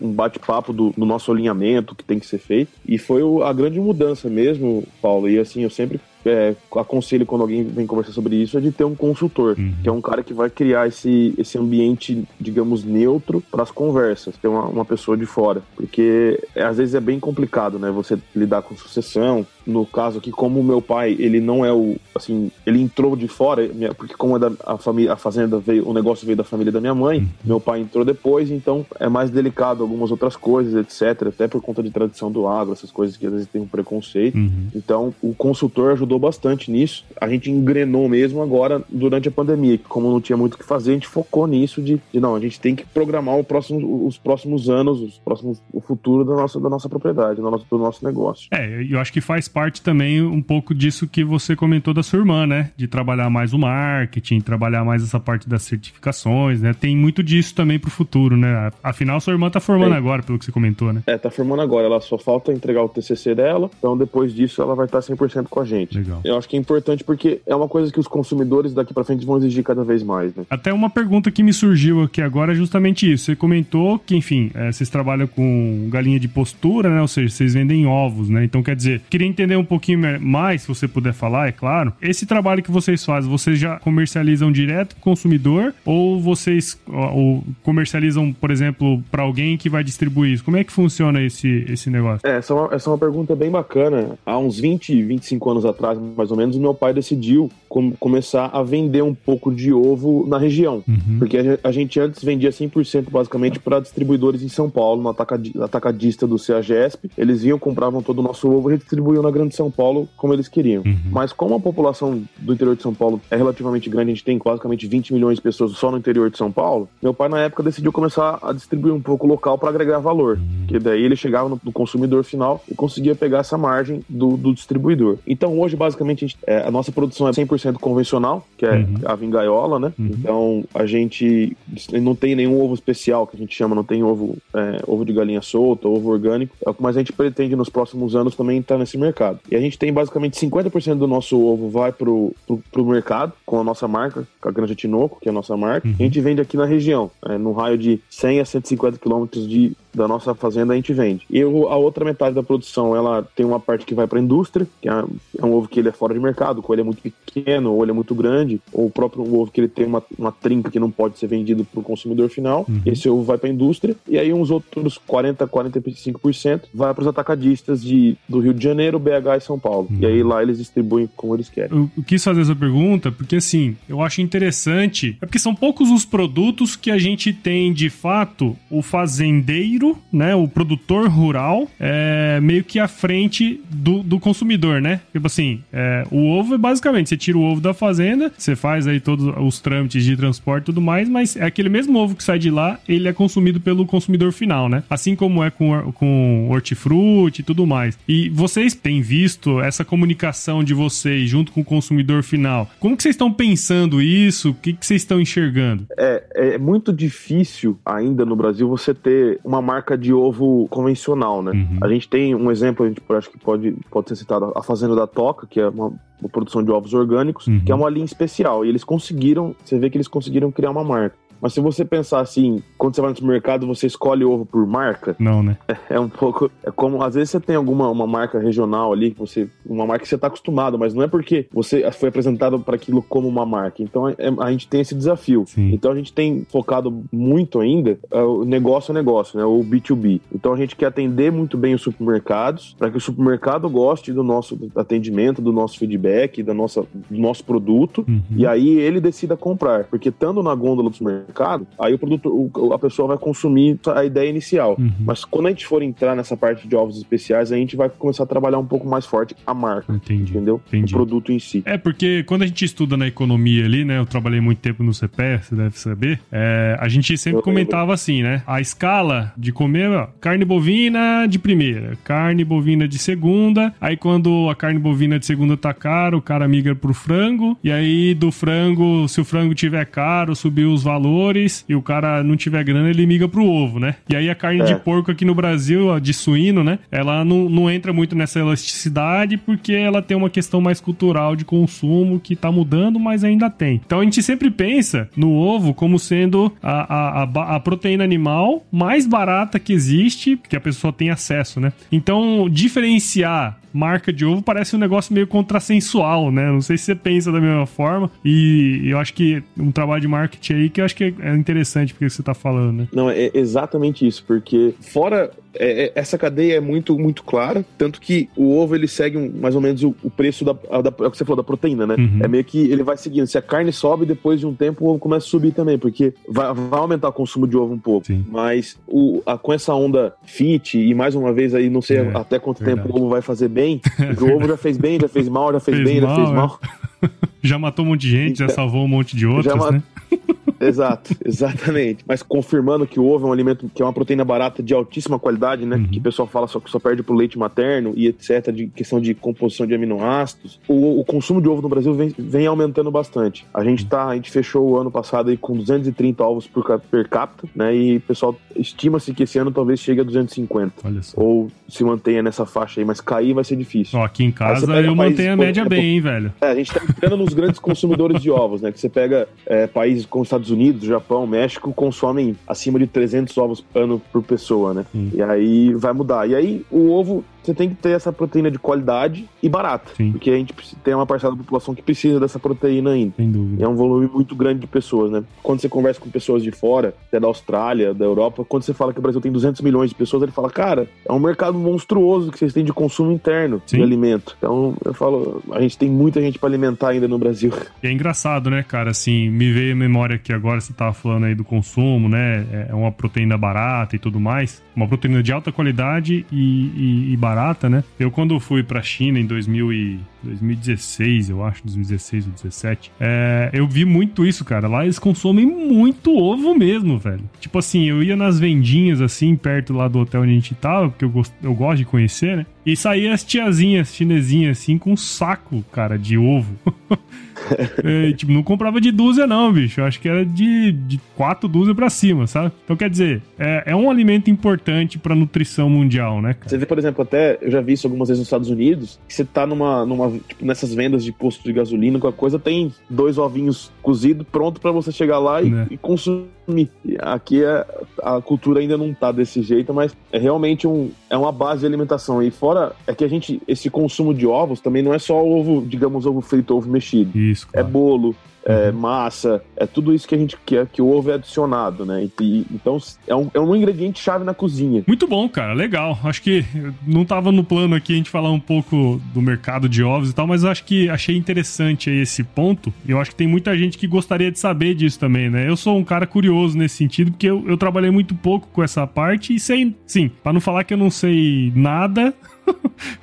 um 0.04 0.12
bate-papo 0.12 0.74
do, 0.74 0.92
do, 0.92 1.06
nosso 1.06 1.32
alinhamento 1.32 1.96
que 1.96 2.04
tem 2.04 2.20
que 2.20 2.28
ser 2.28 2.38
feito. 2.38 2.72
E 2.86 2.98
foi 2.98 3.24
o, 3.24 3.44
a 3.44 3.54
grande 3.54 3.80
mudança 3.80 3.93
mesmo, 4.30 4.84
Paulo. 5.02 5.30
E 5.30 5.40
assim, 5.40 5.64
eu 5.64 5.70
sempre 5.70 6.00
é, 6.26 6.56
aconselho 6.76 7.26
quando 7.26 7.42
alguém 7.42 7.64
vem 7.64 7.86
conversar 7.86 8.14
sobre 8.14 8.36
isso 8.36 8.58
é 8.58 8.62
de 8.62 8.72
ter 8.72 8.84
um 8.84 8.96
consultor, 8.96 9.56
uhum. 9.58 9.74
que 9.82 9.90
é 9.90 9.92
um 9.92 10.02
cara 10.02 10.24
que 10.24 10.34
vai 10.34 10.50
criar 10.50 10.88
esse, 10.88 11.34
esse 11.38 11.58
ambiente, 11.58 12.24
digamos, 12.40 12.84
neutro 12.84 13.44
para 13.52 13.64
as 13.64 13.72
conversas, 13.72 14.36
ter 14.38 14.48
uma, 14.48 14.66
uma, 14.66 14.86
pessoa 14.86 15.18
de 15.18 15.26
fora, 15.26 15.62
porque 15.76 16.40
é, 16.56 16.64
às 16.64 16.78
vezes 16.78 16.96
é 16.96 17.00
bem 17.00 17.20
complicado, 17.20 17.80
né? 17.80 17.90
Você 17.92 18.18
lidar 18.36 18.62
com 18.62 18.76
sucessão. 18.76 19.46
No 19.66 19.86
caso 19.86 20.20
aqui, 20.20 20.32
como 20.32 20.60
o 20.60 20.64
meu 20.64 20.82
pai, 20.82 21.16
ele 21.20 21.42
não 21.42 21.66
é 21.66 21.74
o, 21.74 21.98
assim, 22.16 22.52
ele 22.66 22.82
entrou 22.82 23.16
de 23.16 23.28
fora, 23.28 23.70
porque 23.98 24.14
como 24.14 24.36
é 24.36 24.40
da, 24.40 24.52
a 24.66 24.78
família, 24.78 25.14
a 25.14 25.16
fazenda 25.16 25.60
veio, 25.60 25.88
o 25.88 25.94
negócio 25.94 26.26
veio 26.26 26.38
da 26.38 26.44
família 26.44 26.72
da 26.72 26.80
minha 26.80 26.96
mãe, 26.96 27.20
uhum. 27.20 27.28
meu 27.44 27.60
pai 27.60 27.82
entrou 27.82 28.06
depois, 28.06 28.52
então 28.52 28.86
é 29.00 29.10
mais 29.10 29.30
delicado 29.30 29.84
algumas 29.84 30.12
outras 30.12 30.36
coisas, 30.36 30.74
etc. 30.76 31.28
Até 31.28 31.48
por 31.48 31.62
conta 31.62 31.82
de 31.82 31.90
tradição 31.90 32.32
do 32.32 32.48
agro, 32.48 32.74
essas 32.74 32.92
coisas 32.92 33.18
que 33.18 33.26
às 33.26 33.32
vezes 33.32 33.48
tem 33.48 33.62
um 33.62 33.68
preconceito. 33.68 34.38
Uhum. 34.38 34.68
Então, 34.76 35.14
o 35.22 35.34
consultor 35.34 35.92
ajudou 35.92 36.04
ajudou 36.14 36.20
bastante 36.20 36.70
nisso. 36.70 37.06
A 37.20 37.28
gente 37.28 37.50
engrenou 37.50 38.08
mesmo 38.08 38.42
agora 38.42 38.82
durante 38.90 39.28
a 39.28 39.32
pandemia, 39.32 39.78
que 39.78 39.86
como 39.86 40.10
não 40.10 40.22
tinha 40.22 40.38
muito 40.38 40.56
o 40.56 40.58
que 40.58 40.66
fazer, 40.66 40.92
a 40.92 40.94
gente 40.94 41.08
focou 41.08 41.48
nisso 41.48 41.82
de, 41.82 42.00
de 42.12 42.20
não, 42.20 42.36
a 42.36 42.40
gente 42.40 42.60
tem 42.60 42.76
que 42.76 42.86
programar 42.86 43.42
próximo, 43.44 44.06
os 44.06 44.18
próximos 44.18 44.70
anos, 44.70 45.02
os 45.02 45.18
próximos, 45.18 45.62
o 45.72 45.82
futuro 45.82 46.24
da 46.24 46.36
nossa, 46.36 46.60
da 46.60 46.70
nossa 46.70 46.88
propriedade, 46.90 47.42
do 47.42 47.50
nosso, 47.50 47.66
do 47.70 47.78
nosso 47.78 48.06
negócio. 48.06 48.48
É, 48.52 48.86
eu 48.90 49.00
acho 49.00 49.12
que 49.12 49.22
faz 49.22 49.48
parte 49.54 49.82
também 49.82 50.22
um 50.22 50.42
pouco 50.42 50.74
disso 50.74 51.08
que 51.08 51.24
você 51.24 51.56
comentou 51.56 51.94
da 51.94 52.02
sua 52.02 52.20
irmã, 52.20 52.48
né? 52.48 52.72
De 52.76 52.88
trabalhar 52.88 53.30
mais 53.30 53.54
o 53.54 53.60
marketing, 53.60 54.40
trabalhar 54.42 54.84
mais 54.84 55.04
essa 55.04 55.20
parte 55.20 55.48
das 55.48 55.64
certificações, 55.64 56.62
né? 56.62 56.74
Tem 56.74 56.98
muito 56.98 57.22
disso 57.22 57.54
também 57.54 57.78
pro 57.78 57.92
futuro, 57.92 58.36
né? 58.36 58.72
Afinal, 58.84 59.22
sua 59.22 59.34
irmã 59.34 59.50
tá 59.50 59.60
formando 59.60 59.94
agora, 59.94 60.24
pelo 60.24 60.40
que 60.40 60.46
você 60.46 60.52
comentou, 60.52 60.92
né? 60.92 61.04
É, 61.06 61.18
tá 61.18 61.30
formando 61.30 61.62
agora. 61.62 61.86
Ela 61.86 62.02
só 62.02 62.18
falta 62.18 62.52
entregar 62.52 62.84
o 62.84 62.90
TCC 62.90 63.36
dela, 63.36 63.70
então 63.78 63.96
depois 63.98 64.34
disso 64.34 64.62
ela 64.62 64.76
vai 64.76 64.86
estar 64.86 65.00
100% 65.00 65.48
com 65.50 65.60
a 65.60 65.66
gente. 65.66 65.98
Legal. 65.98 66.22
Eu 66.24 66.38
acho 66.38 66.50
que 66.50 66.56
é 66.56 66.60
importante 66.60 67.04
porque 67.04 67.42
é 67.46 67.56
uma 67.56 67.68
coisa 67.68 67.92
que 67.92 68.00
os 68.00 68.08
consumidores 68.08 68.74
daqui 68.74 68.94
para 68.94 69.04
frente 69.04 69.26
vão 69.26 69.38
exigir 69.38 69.64
cada 69.64 69.84
vez 69.84 70.02
mais, 70.02 70.34
né? 70.36 70.44
Até 70.50 70.74
uma 70.74 70.90
pergunta 70.90 71.30
que 71.30 71.44
me 71.44 71.54
surgiu 71.54 72.02
aqui 72.02 72.22
agora 72.22 72.54
é 72.54 72.56
justamente 72.56 73.12
isso. 73.12 73.26
Você 73.26 73.36
comentou 73.36 74.00
que, 74.00 74.16
enfim, 74.16 74.52
é, 74.54 74.72
vocês 74.72 74.90
trabalham 74.90 75.28
com 75.28 75.88
galinha 75.90 76.20
de 76.20 76.28
postura, 76.28 76.90
né? 76.90 77.02
Ou 77.02 77.08
seja, 77.08 77.30
vocês 77.30 77.54
vendem 77.54 77.86
ovos, 77.86 78.30
né? 78.30 78.44
Então, 78.44 78.64
quer 78.64 78.76
dizer, 78.76 79.02
queria 79.10 79.28
entender 79.28 79.43
um 79.58 79.66
pouquinho 79.66 80.00
mais, 80.22 80.64
se 80.64 80.68
você 80.68 80.88
puder 80.88 81.14
falar, 81.14 81.48
é 81.48 81.52
claro. 81.52 81.94
Esse 82.02 82.26
trabalho 82.26 82.64
que 82.64 82.72
vocês 82.72 83.04
fazem, 83.04 83.30
vocês 83.30 83.60
já 83.60 83.80
comercializam 83.80 84.52
direto 84.52 84.96
pro 84.96 85.04
consumidor 85.04 85.74
ou 85.86 86.20
vocês 86.20 86.80
ou 86.88 87.44
comercializam, 87.64 88.34
por 88.34 88.52
exemplo, 88.52 89.04
para 89.12 89.24
alguém 89.24 89.58
que 89.58 89.70
vai 89.70 89.84
distribuir 89.84 90.34
isso? 90.34 90.44
Como 90.44 90.58
é 90.58 90.64
que 90.64 90.72
funciona 90.72 91.22
esse, 91.22 91.66
esse 91.70 91.90
negócio? 91.90 92.28
É, 92.28 92.38
essa 92.38 92.54
é, 92.54 92.56
uma, 92.56 92.74
essa 92.74 92.90
é 92.90 92.92
uma 92.92 92.98
pergunta 92.98 93.36
bem 93.36 93.52
bacana. 93.52 94.18
Há 94.26 94.38
uns 94.38 94.60
20, 94.60 95.04
25 95.04 95.50
anos 95.50 95.66
atrás, 95.66 96.00
mais 96.18 96.32
ou 96.32 96.38
menos, 96.38 96.58
meu 96.58 96.74
pai 96.74 96.94
decidiu 96.94 97.50
com, 97.68 97.92
começar 97.94 98.52
a 98.54 98.62
vender 98.62 99.02
um 99.02 99.14
pouco 99.14 99.52
de 99.52 99.74
ovo 99.74 100.28
na 100.28 100.38
região. 100.38 100.84
Uhum. 100.88 101.20
Porque 101.20 101.38
a, 101.38 101.68
a, 101.68 101.72
gente 101.72 102.00
antes 102.00 102.24
vendia 102.24 102.52
100% 102.52 103.10
basicamente 103.10 103.60
para 103.60 103.80
distribuidores 103.80 104.44
em 104.44 104.50
São 104.50 104.70
Paulo, 104.70 105.02
no 105.02 105.64
atacadista 105.64 106.28
do 106.28 106.38
CEAGESP. 106.38 107.10
Eles 107.18 107.42
vinham, 107.42 107.58
compravam 107.58 108.02
todo 108.02 108.20
o 108.20 108.24
nosso 108.24 108.52
ovo 108.52 108.70
e 108.70 108.74
redistribuíam 108.74 109.24
na, 109.24 109.33
Grande 109.34 109.56
São 109.56 109.70
Paulo 109.70 110.08
como 110.16 110.34
eles 110.34 110.48
queriam. 110.48 110.84
Uhum. 110.86 110.98
Mas 111.12 111.34
como 111.34 111.56
a 111.56 111.60
população 111.60 112.24
do 112.38 112.54
interior 112.54 112.76
de 112.76 112.84
São 112.84 112.94
Paulo 112.94 113.20
é 113.30 113.36
relativamente 113.36 113.90
grande, 113.90 114.12
a 114.12 114.14
gente 114.14 114.24
tem 114.24 114.38
basicamente 114.38 114.88
20 114.88 115.14
milhões 115.14 115.38
de 115.38 115.42
pessoas 115.42 115.72
só 115.74 115.92
no 115.92 115.98
interior 115.98 116.30
de 116.30 116.38
São 116.38 116.52
Paulo, 116.52 116.88
meu 117.02 117.14
pai 117.14 117.30
na 117.30 117.40
época 117.40 117.64
decidiu 117.64 117.92
começar 117.92 118.40
a 118.42 118.54
distribuir 118.54 118.94
um 118.94 119.02
pouco 119.02 119.28
local 119.28 119.58
para 119.58 119.70
agregar 119.70 120.00
valor. 120.00 120.38
Uhum. 120.38 120.68
Que 120.68 120.80
daí 120.80 121.04
ele 121.04 121.16
chegava 121.16 121.50
no, 121.50 121.60
no, 121.64 121.72
consumidor 121.72 122.24
final 122.24 122.64
e 122.70 122.76
conseguia 122.76 123.16
pegar 123.16 123.40
essa 123.40 123.58
margem 123.58 124.02
do, 124.08 124.38
do 124.38 124.54
distribuidor. 124.54 125.18
Então 125.26 125.60
hoje, 125.60 125.76
basicamente, 125.76 126.24
a, 126.24 126.28
gente, 126.28 126.38
é, 126.46 126.68
a, 126.68 126.72
nossa 126.72 126.92
produção 126.92 127.28
é 127.28 127.32
100% 127.32 127.76
convencional, 127.76 128.46
que 128.58 128.66
é 128.66 128.76
uhum. 128.76 128.96
a 129.06 129.16
vingaiola, 129.16 129.80
né? 129.80 129.94
Uhum. 129.98 130.12
Então 130.14 130.66
a 130.74 130.86
gente 130.86 131.56
não 131.92 132.16
tem 132.16 132.36
nenhum 132.36 132.62
ovo 132.62 132.74
especial, 132.74 133.28
que 133.28 133.36
a 133.36 133.40
gente 133.40 133.56
chama, 133.56 133.76
não 133.76 133.84
tem 133.84 134.04
ovo, 134.04 134.38
é, 134.54 134.82
ovo 134.86 135.06
de 135.06 135.14
galinha 135.14 135.42
solta, 135.42 135.88
ovo 135.88 136.10
orgânico, 136.10 136.56
é 136.66 136.74
mas 136.80 136.98
a 136.98 137.00
gente 137.00 137.14
pretende 137.14 137.56
nos 137.56 137.70
próximos 137.70 138.16
anos 138.16 138.36
também 138.36 138.60
estar 138.60 138.78
nesse 138.78 138.98
mercado. 138.98 139.23
E 139.50 139.56
a 139.56 139.60
gente 139.60 139.78
tem 139.78 139.92
basicamente 139.92 140.40
50% 140.40 140.96
do 140.96 141.08
nosso 141.08 141.40
ovo 141.42 141.70
vai 141.70 141.92
pro, 141.92 142.34
pro, 142.46 142.62
pro, 142.72 142.86
mercado, 142.86 143.34
com 143.46 143.60
a 143.60 143.64
nossa 143.64 143.88
marca, 143.88 144.28
com 144.42 144.50
a 144.50 144.52
Granja 144.52 144.76
Tinoco, 144.76 145.20
que 145.22 145.30
é 145.30 145.32
a 145.32 145.34
nossa 145.34 145.56
marca, 145.56 145.88
uhum. 145.88 145.96
e 146.00 146.04
a 146.04 146.06
gente 146.06 146.22
vende 146.22 146.42
aqui 146.42 146.58
na 146.58 146.66
região, 146.66 147.10
é, 147.26 147.38
no 147.38 147.52
raio 147.54 147.78
de 147.78 148.00
100 148.10 148.40
a 148.40 148.46
150 148.46 148.98
quilômetros 148.98 149.48
de, 149.48 149.76
da 149.94 150.08
nossa 150.08 150.34
fazenda 150.34 150.74
a 150.74 150.76
gente 150.76 150.94
vende. 150.94 151.26
E 151.30 151.38
eu, 151.38 151.70
a 151.70 151.76
outra 151.76 152.06
metade 152.06 152.36
da 152.36 152.44
produção, 152.44 152.96
ela 152.96 153.28
tem 153.36 153.46
uma 153.46 153.60
parte 153.60 153.86
que 153.86 153.94
vai 153.94 154.08
para 154.08 154.20
a 154.20 154.22
indústria, 154.22 154.68
que 154.82 154.90
é, 154.90 154.92
é, 155.40 155.46
um 155.46 155.54
ovo 155.54 155.68
que 155.68 155.80
ele 155.80 155.90
é 155.90 155.92
fora 155.92 156.14
de 156.14 156.20
mercado, 156.20 156.64
ou 156.66 156.74
ele 156.74 156.82
é 156.82 156.86
muito 156.86 157.02
pequeno, 157.02 157.74
ou 157.74 157.84
ele 157.84 157.92
é 157.92 157.94
muito 157.94 158.16
grande, 158.16 158.62
ou 158.72 158.88
o 158.88 158.92
próprio 158.92 159.24
ovo 159.24 159.52
que 159.52 159.62
ele 159.62 159.68
tem 159.68 159.86
uma, 159.86 160.04
uma 160.18 160.32
trinca 160.32 160.72
que 160.72 160.80
não 160.80 160.92
pode 160.92 161.18
ser 161.18 161.28
vendido 161.28 161.64
para 161.64 161.80
o 161.80 161.84
consumidor 161.84 162.30
final. 162.30 162.66
Uhum. 162.68 162.82
Esse 162.86 163.10
ovo 163.10 163.24
vai 163.24 163.38
para 163.38 163.50
a 163.50 163.54
indústria. 163.54 163.96
E 164.08 164.18
aí 164.18 164.34
uns 164.34 164.52
outros 164.52 164.98
40, 164.98 165.48
45% 165.48 166.62
vai 166.74 166.94
para 166.94 167.02
os 167.02 167.08
atacadistas 167.08 167.84
de, 167.84 168.18
do 168.28 168.40
Rio 168.40 168.54
de 168.54 168.64
Janeiro, 168.64 169.00
BH 169.00 169.38
e 169.38 169.42
São 169.42 169.60
Paulo. 169.60 169.88
Uhum. 169.90 169.98
E 170.00 170.06
aí 170.06 170.24
lá 170.24 170.42
eles 170.42 170.58
distribuem 170.58 171.10
como 171.16 171.36
eles 171.36 171.50
querem. 171.50 171.78
Eu, 171.78 171.90
eu 171.98 172.04
quis 172.04 172.24
fazer 172.24 172.42
essa 172.42 172.56
pergunta 172.56 173.12
porque 173.12 173.38
assim, 173.38 173.76
eu 173.88 174.02
acho 174.02 174.22
interessante, 174.22 175.18
é 175.22 175.26
porque 175.26 175.40
são 175.40 175.56
poucos 175.56 175.90
os 175.90 176.06
produtos 176.06 176.76
que 176.76 176.92
a 176.92 176.98
gente 176.98 177.34
tem 177.34 177.72
de 177.74 177.90
fato 177.90 178.56
o 178.70 178.82
fazendeiro, 178.82 179.83
né, 180.12 180.36
o 180.36 180.48
produtor 180.48 181.08
rural, 181.08 181.68
é, 181.80 182.40
meio 182.42 182.64
que 182.64 182.80
à 182.80 182.88
frente 182.88 183.62
do, 183.70 184.02
do 184.02 184.20
consumidor, 184.20 184.82
né? 184.82 185.02
Tipo 185.12 185.28
assim, 185.28 185.62
é, 185.72 186.06
o 186.12 186.30
ovo 186.30 186.56
é 186.56 186.58
basicamente, 186.58 187.10
você 187.10 187.18
tira 187.18 187.38
o 187.38 187.42
ovo 187.42 187.60
da 187.60 187.74
fazenda, 187.74 188.32
você 188.38 188.56
faz 188.56 188.88
aí 188.88 189.00
todos 189.00 189.26
os 189.38 189.60
trâmites 189.60 190.04
de 190.04 190.16
transporte 190.16 190.64
e 190.64 190.66
tudo 190.68 190.82
mais, 190.82 191.10
mas 191.10 191.36
é 191.36 191.46
aquele 191.46 191.70
mesmo 191.70 191.98
ovo 191.98 192.16
que 192.16 192.24
sai 192.24 192.40
de 192.40 192.50
lá, 192.50 192.80
ele 192.88 193.08
é 193.08 193.14
consumido 193.14 193.60
pelo 193.60 193.86
consumidor 193.86 194.32
final, 194.32 194.70
né? 194.70 194.84
Assim 194.90 195.16
como 195.16 195.44
é 195.44 195.50
com, 195.50 195.92
com 195.94 196.50
hortifruti 196.50 197.42
e 197.42 197.44
tudo 197.44 197.66
mais. 197.66 197.98
E 198.08 198.30
vocês 198.30 198.74
têm 198.74 199.02
visto 199.02 199.60
essa 199.62 199.84
comunicação 199.84 200.64
de 200.64 200.74
vocês 200.74 201.30
junto 201.30 201.52
com 201.52 201.62
o 201.62 201.66
consumidor 201.66 202.24
final? 202.24 202.70
Como 202.80 202.96
que 202.96 203.04
vocês 203.04 203.14
estão 203.16 203.32
pensando 203.32 204.02
isso? 204.02 204.52
O 204.52 204.54
que, 204.54 204.74
que 204.74 204.86
vocês 204.86 205.02
estão 205.02 205.20
enxergando? 205.20 205.86
É, 205.98 206.24
é 206.54 206.58
muito 206.58 206.94
difícil 206.94 207.78
ainda 207.86 208.26
no 208.26 208.36
Brasil 208.36 208.68
você 208.68 208.94
ter 208.94 209.40
uma 209.44 209.62
marca 209.74 209.98
de 209.98 210.14
ovo 210.14 210.68
convencional, 210.70 211.42
né? 211.42 211.52
Uhum. 211.52 211.78
A 211.82 211.88
gente 211.88 212.08
tem 212.08 212.36
um 212.36 212.52
exemplo, 212.52 212.86
a 212.86 212.90
gente 212.90 213.02
acho 213.10 213.30
que 213.32 213.40
pode, 213.40 213.76
pode 213.90 214.08
ser 214.10 214.16
citado, 214.16 214.52
a 214.56 214.62
Fazenda 214.62 214.96
da 214.96 215.08
Toca, 215.08 215.48
que 215.48 215.60
é 215.60 215.68
uma, 215.68 215.88
uma 216.22 216.30
produção 216.32 216.64
de 216.64 216.72
ovos 216.72 216.94
orgânicos, 216.94 217.48
uhum. 217.48 217.60
que 217.66 217.72
é 217.72 217.76
uma 217.76 217.90
linha 217.90 218.06
especial. 218.06 218.64
E 218.64 218.70
eles 218.70 218.84
conseguiram, 218.84 219.56
você 219.64 219.80
vê 219.80 219.90
que 219.90 219.98
eles 219.98 220.08
conseguiram 220.08 220.52
criar 220.52 220.72
uma 220.72 220.84
marca. 220.84 221.16
Mas 221.44 221.52
se 221.52 221.60
você 221.60 221.84
pensar 221.84 222.22
assim, 222.22 222.64
quando 222.78 222.96
você 222.96 223.02
vai 223.02 223.10
no 223.10 223.18
supermercado, 223.18 223.68
você 223.68 223.86
escolhe 223.86 224.24
ovo 224.24 224.46
por 224.46 224.66
marca? 224.66 225.14
Não, 225.20 225.44
né? 225.44 225.58
É, 225.68 225.76
é 225.96 226.00
um 226.00 226.08
pouco. 226.08 226.50
É 226.64 226.72
como, 226.72 227.04
às 227.04 227.16
vezes 227.16 227.32
você 227.32 227.40
tem 227.42 227.58
alguma 227.58 227.90
uma 227.90 228.08
marca 228.08 228.40
regional 228.40 228.94
ali, 228.94 229.12
que 229.12 229.20
você, 229.20 229.50
uma 229.66 229.86
marca 229.86 230.04
que 230.04 230.08
você 230.08 230.16
está 230.16 230.28
acostumado, 230.28 230.80
mas 230.80 230.94
não 230.94 231.04
é 231.04 231.08
porque 231.08 231.46
você 231.52 231.92
foi 231.92 232.08
apresentado 232.08 232.58
para 232.62 232.76
aquilo 232.76 233.02
como 233.02 233.28
uma 233.28 233.46
marca. 233.46 233.84
Então 233.84 234.08
é, 234.08 234.16
a 234.40 234.52
gente 234.54 234.70
tem 234.70 234.80
esse 234.80 234.96
desafio. 234.96 235.44
Sim. 235.46 235.74
Então 235.74 235.92
a 235.92 235.96
gente 235.96 236.14
tem 236.14 236.48
focado 236.50 237.04
muito 237.12 237.60
ainda 237.60 238.00
é, 238.10 238.22
o 238.22 238.46
negócio 238.46 238.94
a 238.94 238.96
negócio, 238.96 239.38
né? 239.38 239.44
O 239.44 239.60
B2B. 239.66 240.22
Então 240.34 240.54
a 240.54 240.58
gente 240.58 240.78
quer 240.78 240.86
atender 240.86 241.30
muito 241.30 241.58
bem 241.58 241.74
os 241.74 241.82
supermercados, 241.82 242.74
para 242.80 242.90
que 242.90 242.96
o 242.96 243.02
supermercado 243.02 243.70
goste 243.70 244.14
do 244.14 244.24
nosso 244.24 244.58
atendimento, 244.78 245.42
do 245.42 245.52
nosso 245.52 245.78
feedback, 245.78 246.42
da 246.42 246.54
nossa, 246.54 246.86
do 246.94 247.20
nosso 247.20 247.44
produto, 247.44 248.06
uhum. 248.08 248.22
e 248.34 248.48
aí 248.48 248.80
ele 248.80 249.02
decida 249.02 249.36
comprar. 249.36 249.84
Porque 249.86 250.08
estando 250.08 250.42
na 250.42 250.56
gôndola 250.56 250.90
do 250.90 250.96
supermercado, 250.96 251.33
mercado, 251.34 251.68
aí 251.80 251.94
o 251.96 252.00
produto, 252.00 252.72
a 252.72 252.78
pessoa 252.78 253.08
vai 253.08 253.18
consumir 253.18 253.80
a 253.96 254.06
ideia 254.06 254.30
inicial. 254.30 254.76
Uhum. 254.78 254.92
Mas 255.00 255.26
quando 255.26 255.48
a 255.48 255.50
gente 255.50 255.66
for 255.66 255.82
entrar 255.82 256.16
nessa 256.16 256.38
parte 256.38 256.68
de 256.68 256.76
ovos 256.76 256.98
especiais, 256.98 257.52
a 257.52 257.56
gente 257.56 257.76
vai 257.76 257.90
começar 257.90 258.24
a 258.24 258.28
trabalhar 258.28 258.60
um 258.60 258.66
pouco 258.66 258.88
mais 258.88 259.06
forte 259.06 259.36
a 259.46 259.54
marca. 259.54 259.92
Entendi. 259.92 260.32
Entendeu? 260.32 260.62
Entendi. 260.68 260.94
O 260.94 260.98
produto 260.98 261.32
em 261.32 261.40
si. 261.40 261.64
É, 261.66 261.78
porque 261.78 262.24
quando 262.24 262.44
a 262.44 262.46
gente 262.46 262.64
estuda 262.64 262.96
na 262.96 263.08
economia 263.08 263.66
ali, 263.66 263.84
né? 263.84 263.98
Eu 263.98 264.06
trabalhei 264.06 264.40
muito 264.40 264.60
tempo 264.60 264.84
no 264.84 264.94
CPE, 264.94 265.40
você 265.42 265.56
deve 265.56 265.80
saber. 265.80 266.20
É, 266.32 266.78
a 266.80 266.88
gente 266.88 267.18
sempre 267.18 267.40
eu 267.40 267.44
comentava 267.44 267.82
lembro. 267.82 267.94
assim, 267.94 268.22
né? 268.22 268.44
A 268.46 268.62
escala 268.62 269.34
de 269.36 269.52
comer, 269.52 269.90
ó, 269.90 270.08
carne 270.22 270.46
bovina 270.46 271.26
de 271.28 271.40
primeira, 271.40 271.98
carne 272.04 272.44
bovina 272.44 272.88
de 272.88 273.00
segunda. 273.00 273.74
Aí 273.82 273.98
quando 273.98 274.50
a 274.50 274.56
carne 274.56 274.80
bovina 274.80 275.18
de 275.18 275.26
segunda 275.26 275.58
tá 275.58 275.74
caro, 275.74 276.18
o 276.18 276.22
cara 276.22 276.48
migra 276.48 276.76
pro 276.76 276.94
frango. 276.94 277.58
E 277.64 277.72
aí 277.72 278.14
do 278.14 278.32
frango, 278.32 279.08
se 279.08 279.20
o 279.20 279.26
frango 279.26 279.56
tiver 279.56 279.86
caro, 279.86 280.36
subiu 280.36 280.72
os 280.72 280.84
valores 280.84 281.23
valores 281.24 281.64
e 281.68 281.76
o 281.76 281.82
cara 281.82 282.24
não 282.24 282.36
tiver 282.36 282.64
grana, 282.64 282.90
ele 282.90 283.06
miga 283.06 283.28
pro 283.28 283.46
ovo, 283.46 283.80
né? 283.80 283.96
E 284.10 284.16
aí 284.16 284.30
a 284.30 284.36
carne 284.36 284.62
é. 284.62 284.66
de 284.66 284.76
porco 284.76 285.12
aqui 285.12 285.24
no 285.24 285.34
Brasil, 285.34 286.00
de 286.00 286.14
suíno, 286.14 286.64
né? 286.64 286.80
Ela 286.92 287.24
não, 287.24 287.50
não 287.50 287.70
entra 287.70 287.94
muito 287.94 288.16
nessa 288.16 288.40
elasticidade 288.40 289.38
porque 289.38 289.74
ela 289.74 290.02
tem 290.02 290.18
uma 290.18 290.30
questão 290.30 290.60
mais 290.60 290.82
cultural 290.82 291.36
de 291.36 291.46
consumo 291.46 292.20
que 292.20 292.36
tá 292.36 292.52
mudando, 292.52 293.00
mas 293.00 293.24
ainda 293.24 293.50
tem. 293.50 293.82
Então 293.86 294.00
a 294.00 294.04
gente 294.04 294.22
sempre 294.22 294.52
pensa 294.52 295.10
no 295.16 295.32
ovo 295.32 295.74
como 295.74 295.98
sendo 295.98 296.52
a, 296.62 296.94
a, 296.94 297.24
a, 297.24 297.56
a 297.56 297.60
proteína 297.60 298.04
animal 298.04 298.66
mais 298.72 299.08
barata 299.08 299.60
que 299.60 299.74
existe, 299.74 300.40
que 300.50 300.56
a 300.56 300.62
pessoa 300.62 300.92
tem 300.92 301.10
acesso, 301.10 301.60
né? 301.60 301.72
Então, 301.92 302.50
diferenciar 302.50 303.63
marca 303.74 304.14
de 304.14 304.26
ovo 304.26 304.42
parece 304.42 304.76
um 304.76 304.80
negócio 304.80 305.14
meio 305.14 305.28
contrassensual, 305.28 306.32
né? 306.32 306.52
Não 306.52 306.62
sei 306.62 306.78
se 306.78 306.86
você 306.86 306.96
pensa 306.96 307.32
da 307.32 307.42
mesma 307.42 307.66
forma. 307.66 308.12
E 308.24 308.82
eu 308.86 309.00
acho 309.00 309.14
que 309.14 309.44
um 309.58 309.72
trabalho 309.72 310.02
de 310.02 310.08
marketing 310.08 310.54
aí 310.54 310.70
que 310.70 310.80
eu 310.80 310.86
acho 310.86 310.96
que 310.96 311.16
é 311.20 311.36
interessante 311.36 311.94
porque 311.94 312.10
você 312.10 312.22
tá 312.22 312.34
falando, 312.34 312.78
né? 312.78 312.88
Não, 312.94 313.10
é 313.10 313.32
exatamente 313.34 314.08
isso, 314.08 314.24
porque 314.26 314.74
fora 314.80 315.32
é, 315.56 315.86
é, 315.86 315.92
essa 315.96 316.18
cadeia 316.18 316.56
é 316.56 316.60
muito, 316.60 316.98
muito 316.98 317.24
clara, 317.24 317.66
tanto 317.78 318.02
que 318.02 318.30
o 318.36 318.58
ovo 318.58 318.76
ele 318.76 318.88
segue 318.88 319.18
um, 319.18 319.32
mais 319.40 319.56
ou 319.56 319.62
menos 319.62 319.84
o, 319.84 319.96
o 320.04 320.10
preço 320.10 320.44
da, 320.44 320.54
da, 320.54 320.94
é 321.00 321.08
o 321.08 321.12
que 321.12 321.18
você 321.18 321.26
falou, 321.26 321.38
da 321.38 321.44
proteína, 321.44 321.86
né? 321.86 321.96
Uhum. 321.98 322.20
É 322.22 322.28
meio 322.28 322.44
que 322.44 322.58
ele 322.58 322.84
vai 322.84 322.98
seguindo. 322.98 323.28
Se 323.28 323.38
a 323.38 323.42
carne 323.42 323.72
sobe, 323.72 324.06
depois 324.06 324.40
de 324.40 324.46
um 324.46 324.54
tempo 324.54 324.86
o 324.86 324.90
ovo 324.90 325.00
começa 325.00 325.26
a 325.26 325.30
subir 325.30 325.52
também, 325.52 325.78
porque 325.78 326.14
vai, 326.28 326.54
vai 326.54 326.80
aumentar 326.80 327.10
o 327.10 327.14
consumo 327.14 327.48
de 327.48 327.56
ovo 327.56 327.74
um 327.74 327.80
pouco. 327.80 328.08
Sim. 328.08 328.26
Mas 328.30 328.78
o, 328.88 329.22
a, 329.26 329.38
com 329.38 329.54
essa 329.54 329.74
onda 329.74 330.14
fit, 330.24 330.78
e 330.78 330.94
mais 330.94 331.16
uma 331.16 331.32
vez 331.32 331.54
aí, 331.54 331.70
não 331.70 331.82
sei 331.82 331.98
é, 331.98 332.12
até 332.14 332.40
quanto 332.40 332.64
verdade. 332.64 332.88
tempo 332.88 332.94
o 332.94 333.02
ovo 333.02 333.10
vai 333.10 333.22
fazer 333.22 333.48
bem, 333.48 333.82
o 334.20 334.36
ovo 334.36 334.48
já 334.48 334.58
fez 334.58 334.78
bem, 334.78 335.00
já 335.00 335.08
fez 335.08 335.30
mal, 335.30 335.54
já 335.54 335.60
fez, 335.60 335.78
fez 335.78 335.90
bem, 335.90 336.02
mal, 336.02 336.10
já 336.10 336.16
fez 336.16 336.36
mal. 336.36 336.60
já 337.42 337.60
matou 337.60 337.86
um 337.86 337.90
monte 337.90 338.02
de 338.02 338.10
gente, 338.10 338.40
já 338.40 338.50
salvou 338.50 338.84
um 338.84 338.88
monte 338.88 339.16
de 339.16 339.26
outros, 339.26 339.54
já 339.54 339.72
né? 339.72 339.84
Exato, 340.60 341.16
exatamente. 341.24 342.04
Mas 342.08 342.24
confirmando 342.24 342.88
que 342.88 343.00
o 343.00 343.06
ovo 343.06 343.28
é 343.28 343.30
um 343.30 343.34
alimento 343.34 343.70
que 343.74 343.82
é 343.82 343.86
uma 343.86 343.94
proteína 343.94 344.24
barata 344.24 344.62
de 344.62 344.74
altíssima 344.74 345.20
qualidade, 345.20 345.66
né? 345.66 345.78
Uhum. 345.78 345.88
Que 345.88 346.00
o 346.00 346.02
pessoal 346.02 346.28
fala 346.28 346.48
só 346.48 346.60
que 346.60 346.70
só 346.70 346.80
perde 346.80 347.04
pro 347.04 347.16
leite 347.16 347.38
materno 347.38 347.94
e 347.96 348.08
etc. 348.08 348.52
De 348.52 348.68
questão 348.68 349.00
de 349.00 349.14
composição 349.14 349.66
de 349.66 349.74
aminoácidos. 349.74 350.60
O, 350.68 351.00
o 351.00 351.06
consumo 351.06 351.42
de 351.42 351.48
ovo 351.48 351.62
no 351.62 351.70
Brasil 351.70 351.94
vem, 351.94 352.14
vem, 352.18 352.48
aumentando 352.48 352.92
bastante. 352.92 353.46
A 353.54 353.64
gente 353.64 353.86
tá, 353.86 354.08
a 354.08 354.16
gente 354.16 354.32
fechou 354.32 354.70
o 354.70 354.78
ano 354.78 354.92
passado 354.92 355.30
aí 355.30 355.38
com 355.38 355.56
230 355.56 356.24
ovos 356.24 356.48
por, 356.48 356.80
per 356.80 357.08
capita, 357.08 357.48
né? 357.56 357.76
E 357.76 357.98
o 357.98 358.02
pessoal 358.02 358.36
estima-se 358.56 359.14
que 359.14 359.24
esse 359.24 359.38
ano 359.38 359.52
talvez 359.52 359.80
chegue 359.80 360.02
a 360.02 360.04
250. 360.04 360.74
Ou 361.16 361.52
se 361.68 361.84
mantenha 361.84 362.22
nessa 362.22 362.46
faixa 362.46 362.82
aí, 362.82 362.86
mas 362.86 363.02
cair 363.02 363.34
vai 363.34 363.44
ser 363.44 363.56
difícil. 363.56 364.00
Ó, 364.00 364.04
aqui 364.04 364.24
em 364.24 364.32
casa 364.32 364.72
eu 364.82 364.96
mantenho 364.96 365.34
a 365.34 365.36
média 365.36 365.66
bem, 365.66 365.96
hein, 365.96 366.02
velho. 366.02 366.34
É, 366.42 366.48
a 366.48 366.56
gente 366.56 366.72
tá 366.72 366.82
entrando 366.84 367.18
nos 367.18 367.34
grandes 367.34 367.60
consumidores 367.60 368.22
de 368.22 368.30
ovos, 368.30 368.62
né? 368.62 368.72
Que 368.72 368.80
você 368.80 368.90
pega 368.90 369.28
é, 369.46 369.68
países 369.68 370.06
como 370.06 370.24
Estados 370.24 370.43
Unidos, 370.50 370.88
Japão, 370.88 371.26
México 371.28 371.74
consomem 371.74 372.36
acima 372.48 372.80
de 372.80 372.88
300 372.88 373.38
ovos 373.38 373.66
ano 373.74 374.02
por 374.12 374.24
pessoa, 374.24 374.74
né? 374.74 374.86
Hum. 374.94 375.10
E 375.14 375.22
aí 375.22 375.74
vai 375.74 375.94
mudar. 375.94 376.30
E 376.30 376.36
aí 376.36 376.66
o 376.72 376.92
ovo 376.92 377.24
você 377.46 377.54
tem 377.54 377.70
que 377.70 377.76
ter 377.76 377.92
essa 377.92 378.12
proteína 378.12 378.50
de 378.50 378.58
qualidade 378.58 379.28
e 379.42 379.50
barata. 379.50 379.92
Sim. 379.96 380.12
Porque 380.12 380.30
a 380.30 380.36
gente 380.36 380.54
tem 380.84 380.94
uma 380.94 381.06
parcela 381.06 381.36
da 381.36 381.44
população 381.44 381.76
que 381.76 381.82
precisa 381.82 382.20
dessa 382.20 382.40
proteína 382.40 382.92
ainda. 382.92 383.14
Sem 383.18 383.30
dúvida. 383.30 383.64
É 383.64 383.68
um 383.68 383.76
volume 383.76 384.10
muito 384.12 384.36
grande 384.36 384.62
de 384.62 384.68
pessoas, 384.68 385.12
né? 385.12 385.24
Quando 385.42 385.60
você 385.60 385.70
conversa 385.70 386.00
com 386.00 386.10
pessoas 386.10 386.44
de 386.44 386.52
fora, 386.52 386.94
até 387.08 387.20
da 387.20 387.28
Austrália, 387.28 387.94
da 387.94 388.06
Europa, 388.06 388.46
quando 388.46 388.64
você 388.64 388.74
fala 388.74 388.94
que 388.94 389.00
o 389.00 389.02
Brasil 389.02 389.20
tem 389.20 389.32
200 389.32 389.62
milhões 389.62 389.90
de 389.90 389.96
pessoas, 389.96 390.24
ele 390.24 390.32
fala, 390.32 390.50
cara, 390.50 390.88
é 391.06 391.12
um 391.12 391.20
mercado 391.20 391.58
monstruoso 391.58 392.32
que 392.32 392.40
vocês 392.40 392.54
têm 392.54 392.64
de 392.64 392.74
consumo 392.74 393.12
interno 393.12 393.62
Sim. 393.66 393.78
de 393.78 393.84
alimento. 393.84 394.36
Então, 394.38 394.76
eu 394.84 394.94
falo, 394.94 395.44
a 395.52 395.62
gente 395.62 395.78
tem 395.78 395.90
muita 395.90 396.22
gente 396.22 396.40
para 396.40 396.50
alimentar 396.50 396.90
ainda 396.90 397.08
no 397.08 397.18
Brasil. 397.18 397.52
E 397.84 397.88
é 397.88 397.92
engraçado, 397.92 398.50
né, 398.50 398.64
cara? 398.64 398.92
Assim, 398.92 399.30
me 399.30 399.52
veio 399.52 399.74
a 399.74 399.76
memória 399.76 400.18
que 400.18 400.32
agora 400.32 400.62
você 400.62 400.72
tava 400.72 400.94
falando 400.94 401.26
aí 401.26 401.36
do 401.36 401.44
consumo, 401.44 402.08
né? 402.08 402.68
É 402.70 402.74
uma 402.74 402.94
proteína 402.94 403.38
barata 403.38 403.96
e 403.96 404.00
tudo 404.00 404.22
mais. 404.22 404.64
Uma 404.74 404.88
proteína 404.88 405.22
de 405.22 405.34
alta 405.34 405.52
qualidade 405.52 406.26
e, 406.32 406.36
e, 406.38 407.14
e 407.14 407.18
barata 407.18 407.33
barata, 407.34 407.70
né? 407.70 407.84
Eu 408.00 408.12
quando 408.12 408.40
fui 408.40 408.62
pra 408.62 408.82
China 408.82 409.20
em 409.20 409.26
2000 409.26 409.74
e 409.74 410.00
2016, 410.22 411.30
eu 411.30 411.44
acho, 411.44 411.64
2016 411.64 412.26
ou 412.26 412.32
2017, 412.32 412.92
é, 413.00 413.50
eu 413.52 413.68
vi 413.68 413.84
muito 413.84 414.26
isso, 414.26 414.46
cara. 414.46 414.68
Lá 414.68 414.84
eles 414.84 415.00
consomem 415.00 415.46
muito 415.46 416.16
ovo 416.16 416.56
mesmo, 416.56 416.98
velho. 416.98 417.24
Tipo 417.40 417.60
assim, 417.60 417.90
eu 417.90 418.02
ia 418.02 418.16
nas 418.16 418.40
vendinhas, 418.40 419.02
assim, 419.02 419.36
perto 419.36 419.74
lá 419.74 419.88
do 419.88 420.00
hotel 420.00 420.22
onde 420.22 420.32
a 420.32 420.36
gente 420.36 420.56
tava, 420.56 420.90
porque 420.90 421.04
eu, 421.04 421.10
gost, 421.10 421.34
eu 421.44 421.54
gosto 421.54 421.78
de 421.80 421.86
conhecer, 421.86 422.38
né? 422.38 422.46
E 422.66 422.78
saía 422.78 423.14
as 423.14 423.24
tiazinhas 423.24 423.94
chinesinhas, 423.94 424.60
assim, 424.60 424.78
com 424.78 424.94
um 424.94 424.98
saco, 424.98 425.64
cara, 425.72 425.98
de 425.98 426.18
ovo. 426.18 426.56
é, 427.84 428.14
tipo, 428.14 428.32
não 428.32 428.42
comprava 428.42 428.80
de 428.80 428.90
dúzia, 428.92 429.28
não, 429.28 429.52
bicho. 429.52 429.82
Eu 429.82 429.86
acho 429.86 430.00
que 430.00 430.08
era 430.08 430.26
de, 430.26 430.72
de 430.72 431.00
quatro 431.16 431.50
dúzias 431.50 431.76
pra 431.76 431.90
cima, 431.90 432.26
sabe? 432.26 432.54
Então, 432.64 432.76
quer 432.78 432.90
dizer, 432.90 433.22
é, 433.38 433.64
é 433.68 433.76
um 433.76 433.92
alimento 433.92 434.30
importante 434.30 434.98
pra 434.98 435.14
nutrição 435.14 435.70
mundial, 435.70 436.22
né? 436.22 436.36
Cara? 436.36 436.50
Você 436.50 436.58
vê, 436.58 436.66
por 436.66 436.78
exemplo, 436.78 437.04
até, 437.04 437.23
eu 437.42 437.52
já 437.52 437.62
vi 437.62 437.74
isso 437.74 437.88
algumas 437.88 438.08
vezes 438.08 438.20
nos 438.20 438.28
Estados 438.28 438.50
Unidos, 438.50 439.00
que 439.08 439.14
você 439.14 439.24
tá 439.24 439.46
numa, 439.46 439.86
numa 439.86 440.12
tipo, 440.12 440.46
nessas 440.46 440.74
vendas 440.74 441.04
de 441.04 441.12
posto 441.12 441.44
de 441.44 441.54
gasolina, 441.54 442.00
com 442.00 442.08
a 442.08 442.14
coisa, 442.14 442.40
tem 442.40 442.74
dois 442.90 443.18
ovinhos 443.18 443.72
cozidos 443.82 444.26
pronto 444.32 444.60
para 444.60 444.72
você 444.72 444.92
chegar 444.92 445.20
lá 445.20 445.42
e, 445.42 445.54
é. 445.54 445.68
e 445.72 445.78
consumir. 445.78 446.70
Aqui 447.00 447.44
é, 447.44 447.66
a 448.02 448.22
cultura 448.22 448.60
ainda 448.60 448.78
não 448.78 448.94
tá 448.94 449.12
desse 449.12 449.42
jeito, 449.42 449.74
mas 449.74 449.96
é 450.12 450.18
realmente 450.18 450.68
um, 450.68 450.92
é 451.10 451.18
uma 451.18 451.32
base 451.32 451.62
de 451.62 451.68
alimentação. 451.68 452.22
E 452.22 452.32
fora 452.32 452.74
é 452.86 452.94
que 452.94 453.04
a 453.04 453.08
gente, 453.08 453.42
esse 453.48 453.70
consumo 453.70 454.14
de 454.14 454.28
ovos 454.28 454.60
também 454.60 454.84
não 454.84 454.94
é 454.94 455.00
só 455.00 455.24
ovo, 455.24 455.66
digamos, 455.66 456.06
ovo 456.06 456.22
frito, 456.22 456.56
ovo 456.56 456.70
mexido. 456.70 457.18
Isso, 457.18 457.48
é 457.50 457.62
claro. 457.62 457.68
É 457.68 457.72
bolo, 457.72 458.16
é, 458.46 458.70
uhum. 458.70 458.78
massa, 458.78 459.44
é 459.56 459.66
tudo 459.66 459.94
isso 459.94 460.08
que 460.08 460.16
a 460.16 460.18
gente 460.18 460.38
quer, 460.46 460.68
que 460.68 460.82
o 460.82 460.90
ovo 460.90 461.12
é 461.12 461.16
adicionado, 461.16 461.86
né? 461.86 462.10
E, 462.20 462.46
então 462.52 462.78
é 463.08 463.16
um, 463.16 463.32
é 463.34 463.40
um 463.40 463.56
ingrediente 463.56 464.02
chave 464.02 464.24
na 464.24 464.34
cozinha. 464.34 464.84
Muito 464.86 465.08
bom, 465.08 465.28
cara, 465.30 465.54
legal. 465.54 465.98
Acho 466.04 466.22
que 466.22 466.46
não 466.86 467.06
tava 467.06 467.32
no 467.32 467.44
plano 467.44 467.76
aqui 467.76 467.94
a 467.94 467.96
gente 467.96 468.10
falar 468.10 468.32
um 468.32 468.40
pouco 468.40 469.02
do 469.14 469.22
mercado 469.22 469.70
de 469.70 469.84
ovos 469.84 470.10
e 470.10 470.14
tal, 470.14 470.28
mas 470.28 470.44
acho 470.44 470.64
que 470.66 470.90
achei 470.90 471.16
interessante 471.16 471.90
esse 471.90 472.24
ponto. 472.24 472.74
E 472.86 472.92
eu 472.92 473.00
acho 473.00 473.12
que 473.12 473.18
tem 473.18 473.28
muita 473.28 473.58
gente 473.58 473.78
que 473.78 473.88
gostaria 473.88 474.32
de 474.32 474.40
saber 474.40 474.76
disso 474.76 475.00
também, 475.00 475.30
né? 475.30 475.48
Eu 475.48 475.56
sou 475.56 475.78
um 475.78 475.84
cara 475.84 476.06
curioso 476.06 476.58
nesse 476.58 476.76
sentido, 476.76 477.12
porque 477.12 477.28
eu, 477.28 477.44
eu 477.48 477.58
trabalhei 477.58 477.92
muito 477.92 478.14
pouco 478.16 478.48
com 478.52 478.64
essa 478.64 478.86
parte 478.86 479.34
e 479.34 479.40
sei, 479.40 479.76
sim, 479.86 480.12
para 480.22 480.34
não 480.34 480.42
falar 480.42 480.64
que 480.64 480.74
eu 480.74 480.78
não 480.78 480.90
sei 480.90 481.52
nada, 481.56 482.14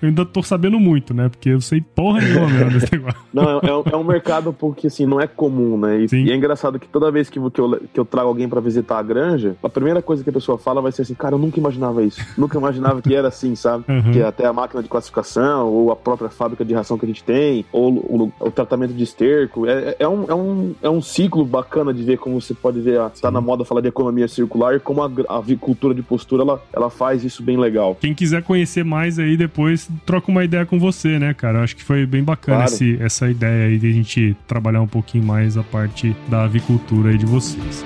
eu 0.01 0.09
ainda 0.09 0.25
tô 0.25 0.43
sabendo 0.43 0.79
muito, 0.79 1.15
né? 1.15 1.29
Porque 1.29 1.51
eu 1.51 1.61
sei 1.61 1.81
porra 1.81 2.21
nenhuma 2.21 2.71
desse 2.71 2.93
negócio. 2.93 3.21
Não, 3.33 3.59
é, 3.59 3.93
é, 3.93 3.97
um 3.97 4.05
mercado 4.05 4.53
porque, 4.53 4.87
assim, 4.87 5.07
não 5.07 5.21
é 5.21 5.27
comum, 5.27 5.79
né? 5.79 6.07
E, 6.11 6.17
e 6.17 6.31
é 6.31 6.37
engraçado 6.37 6.79
que 6.79 6.89
toda 6.89 7.11
vez 7.11 7.29
que, 7.29 7.39
que, 7.51 7.61
eu, 7.61 7.81
que 7.93 8.01
eu 8.01 8.05
trago 8.05 8.29
alguém 8.29 8.49
para 8.49 8.61
visitar 8.61 8.99
a 8.99 9.03
granja, 9.03 9.57
a 9.63 9.69
primeira 9.69 10.03
coisa 10.03 10.23
que 10.23 10.31
a 10.31 10.33
pessoa 10.33 10.59
fala 10.59 10.81
vai 10.81 10.93
ser 10.93 11.03
assim, 11.03 11.15
cara, 11.15 11.35
eu 11.35 11.39
nunca 11.39 11.59
imaginava 11.59 12.03
isso. 12.03 12.21
Nunca 12.37 12.59
imaginava 12.59 13.01
que 13.03 13.15
era 13.15 13.29
assim, 13.29 13.55
sabe? 13.55 13.85
Uhum. 13.91 14.13
Que 14.13 14.23
até 14.23 14.47
a 14.47 14.53
máquina 14.53 14.83
de 14.83 14.89
classificação, 14.89 15.69
ou 15.69 15.91
a 15.91 15.97
própria 15.97 16.31
fábrica 16.31 16.65
de 16.65 16.73
ração 16.73 16.97
que 16.97 17.05
a 17.05 17.09
gente 17.09 17.25
tem, 17.25 17.65
ou 17.73 17.93
o, 17.93 18.33
o 18.39 18.51
tratamento 18.51 18.95
de 18.95 19.03
esterco. 19.03 19.67
É, 19.67 19.97
é, 19.99 20.09
um, 20.09 20.25
é, 20.29 20.35
um, 20.35 20.75
é 20.83 20.89
um 20.89 21.03
ciclo 21.03 21.45
bacana 21.45 21.93
de 21.93 22.03
ver 22.03 22.19
como 22.19 22.41
você 22.41 22.55
pode 22.55 22.81
ver, 22.81 23.01
a, 23.01 23.11
tá 23.11 23.31
na 23.31 23.41
moda 23.41 23.65
falar 23.65 23.81
de 23.81 23.89
economia 23.89 24.29
circular 24.29 24.77
e 24.77 24.81
como 24.81 25.03
a, 25.03 25.11
a 25.29 25.37
avicultura 25.39 25.95
de 25.95 26.03
postura, 26.03 26.43
ela, 26.43 26.63
ela 26.73 26.89
faz 26.89 27.25
isso 27.25 27.43
bem 27.43 27.59
legal. 27.59 27.97
Quem 28.01 28.15
quiser 28.15 28.43
conhecer 28.43 28.85
mais 28.85 29.19
aí, 29.19 29.30
depois 29.37 29.89
troca 30.05 30.31
uma 30.31 30.45
ideia 30.45 30.65
com 30.67 30.79
você, 30.79 31.19
né, 31.19 31.35
cara? 31.35 31.59
Eu 31.59 31.65
acho 31.65 31.77
que 31.77 31.85
foi 31.85 32.07
bem 32.07 32.23
bacana 32.23 32.59
claro. 32.59 32.73
esse, 32.73 32.97
essa 33.01 33.31
ideia 33.31 33.67
aí 33.67 33.79
de 33.79 33.89
a 33.89 33.93
gente 33.93 34.37
trabalhar 34.47 34.81
um 34.81 34.87
pouquinho 34.87 35.25
mais 35.25 35.57
a 35.57 35.63
parte 35.63 36.15
da 36.29 36.45
avicultura 36.45 37.11
aí 37.11 37.19
de 37.19 37.27
vocês. 37.27 37.85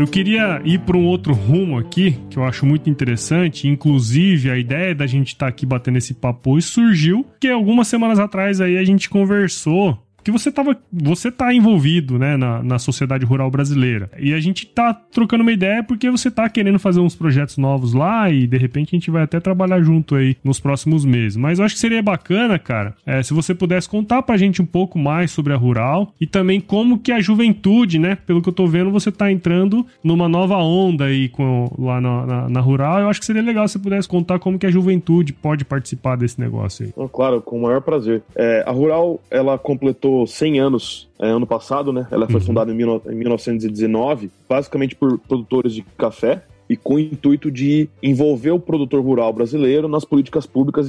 Eu 0.00 0.06
queria 0.06 0.62
ir 0.64 0.78
para 0.78 0.96
um 0.96 1.04
outro 1.04 1.34
rumo 1.34 1.76
aqui, 1.76 2.12
que 2.30 2.38
eu 2.38 2.44
acho 2.44 2.64
muito 2.64 2.88
interessante. 2.88 3.68
Inclusive, 3.68 4.50
a 4.50 4.56
ideia 4.56 4.94
da 4.94 5.06
gente 5.06 5.34
estar 5.34 5.44
tá 5.44 5.50
aqui 5.50 5.66
batendo 5.66 5.98
esse 5.98 6.14
papo 6.14 6.58
surgiu 6.62 7.26
que 7.38 7.48
algumas 7.48 7.86
semanas 7.86 8.18
atrás 8.18 8.62
aí 8.62 8.78
a 8.78 8.82
gente 8.82 9.10
conversou 9.10 9.98
que 10.22 10.30
você 10.30 10.50
tava, 10.50 10.76
você 10.92 11.30
tá 11.30 11.52
envolvido, 11.52 12.18
né, 12.18 12.36
na, 12.36 12.62
na 12.62 12.78
sociedade 12.78 13.24
rural 13.24 13.50
brasileira. 13.50 14.10
E 14.18 14.34
a 14.34 14.40
gente 14.40 14.66
tá 14.66 14.92
trocando 14.92 15.42
uma 15.42 15.52
ideia 15.52 15.82
porque 15.82 16.10
você 16.10 16.30
tá 16.30 16.48
querendo 16.48 16.78
fazer 16.78 17.00
uns 17.00 17.14
projetos 17.14 17.56
novos 17.56 17.92
lá 17.92 18.30
e 18.30 18.46
de 18.46 18.56
repente 18.56 18.94
a 18.94 18.98
gente 18.98 19.10
vai 19.10 19.22
até 19.22 19.40
trabalhar 19.40 19.80
junto 19.82 20.14
aí 20.14 20.36
nos 20.42 20.60
próximos 20.60 21.04
meses. 21.04 21.36
Mas 21.36 21.58
eu 21.58 21.64
acho 21.64 21.74
que 21.74 21.80
seria 21.80 22.02
bacana, 22.02 22.58
cara, 22.58 22.94
é, 23.06 23.22
se 23.22 23.32
você 23.32 23.54
pudesse 23.54 23.88
contar 23.88 24.22
pra 24.22 24.36
gente 24.36 24.60
um 24.62 24.66
pouco 24.66 24.98
mais 24.98 25.30
sobre 25.30 25.52
a 25.52 25.56
rural 25.56 26.14
e 26.20 26.26
também 26.26 26.60
como 26.60 26.98
que 26.98 27.12
a 27.12 27.20
juventude, 27.20 27.98
né, 27.98 28.16
pelo 28.26 28.42
que 28.42 28.48
eu 28.48 28.52
tô 28.52 28.66
vendo, 28.66 28.90
você 28.90 29.10
tá 29.10 29.30
entrando 29.30 29.86
numa 30.02 30.28
nova 30.28 30.56
onda 30.56 31.04
aí 31.04 31.28
com, 31.28 31.70
lá 31.78 32.00
na, 32.00 32.26
na, 32.26 32.48
na 32.48 32.60
rural. 32.60 33.00
Eu 33.00 33.08
acho 33.08 33.20
que 33.20 33.26
seria 33.26 33.42
legal 33.42 33.66
se 33.66 33.74
você 33.74 33.78
pudesse 33.78 34.08
contar 34.08 34.38
como 34.38 34.58
que 34.58 34.66
a 34.66 34.70
juventude 34.70 35.32
pode 35.32 35.64
participar 35.64 36.16
desse 36.16 36.40
negócio 36.40 36.86
aí. 36.86 37.08
Claro, 37.12 37.40
com 37.40 37.58
o 37.58 37.62
maior 37.62 37.80
prazer. 37.80 38.22
É, 38.34 38.64
a 38.66 38.70
rural, 38.70 39.20
ela 39.30 39.58
completou 39.58 40.09
completou 40.10 40.26
100 40.26 40.60
anos 40.60 41.08
é, 41.18 41.28
ano 41.28 41.46
passado, 41.46 41.92
né? 41.92 42.06
Ela 42.10 42.26
foi 42.26 42.40
uhum. 42.40 42.46
fundada 42.46 42.72
em, 42.72 42.74
em 42.74 43.14
1919, 43.14 44.30
basicamente 44.48 44.94
por 44.94 45.18
produtores 45.18 45.72
de 45.74 45.82
café 45.96 46.42
e 46.70 46.76
com 46.76 46.94
o 46.94 46.98
intuito 47.00 47.50
de 47.50 47.88
envolver 48.00 48.52
o 48.52 48.60
produtor 48.60 49.02
rural 49.02 49.32
brasileiro 49.32 49.88
nas 49.88 50.04
políticas 50.04 50.46
públicas 50.46 50.88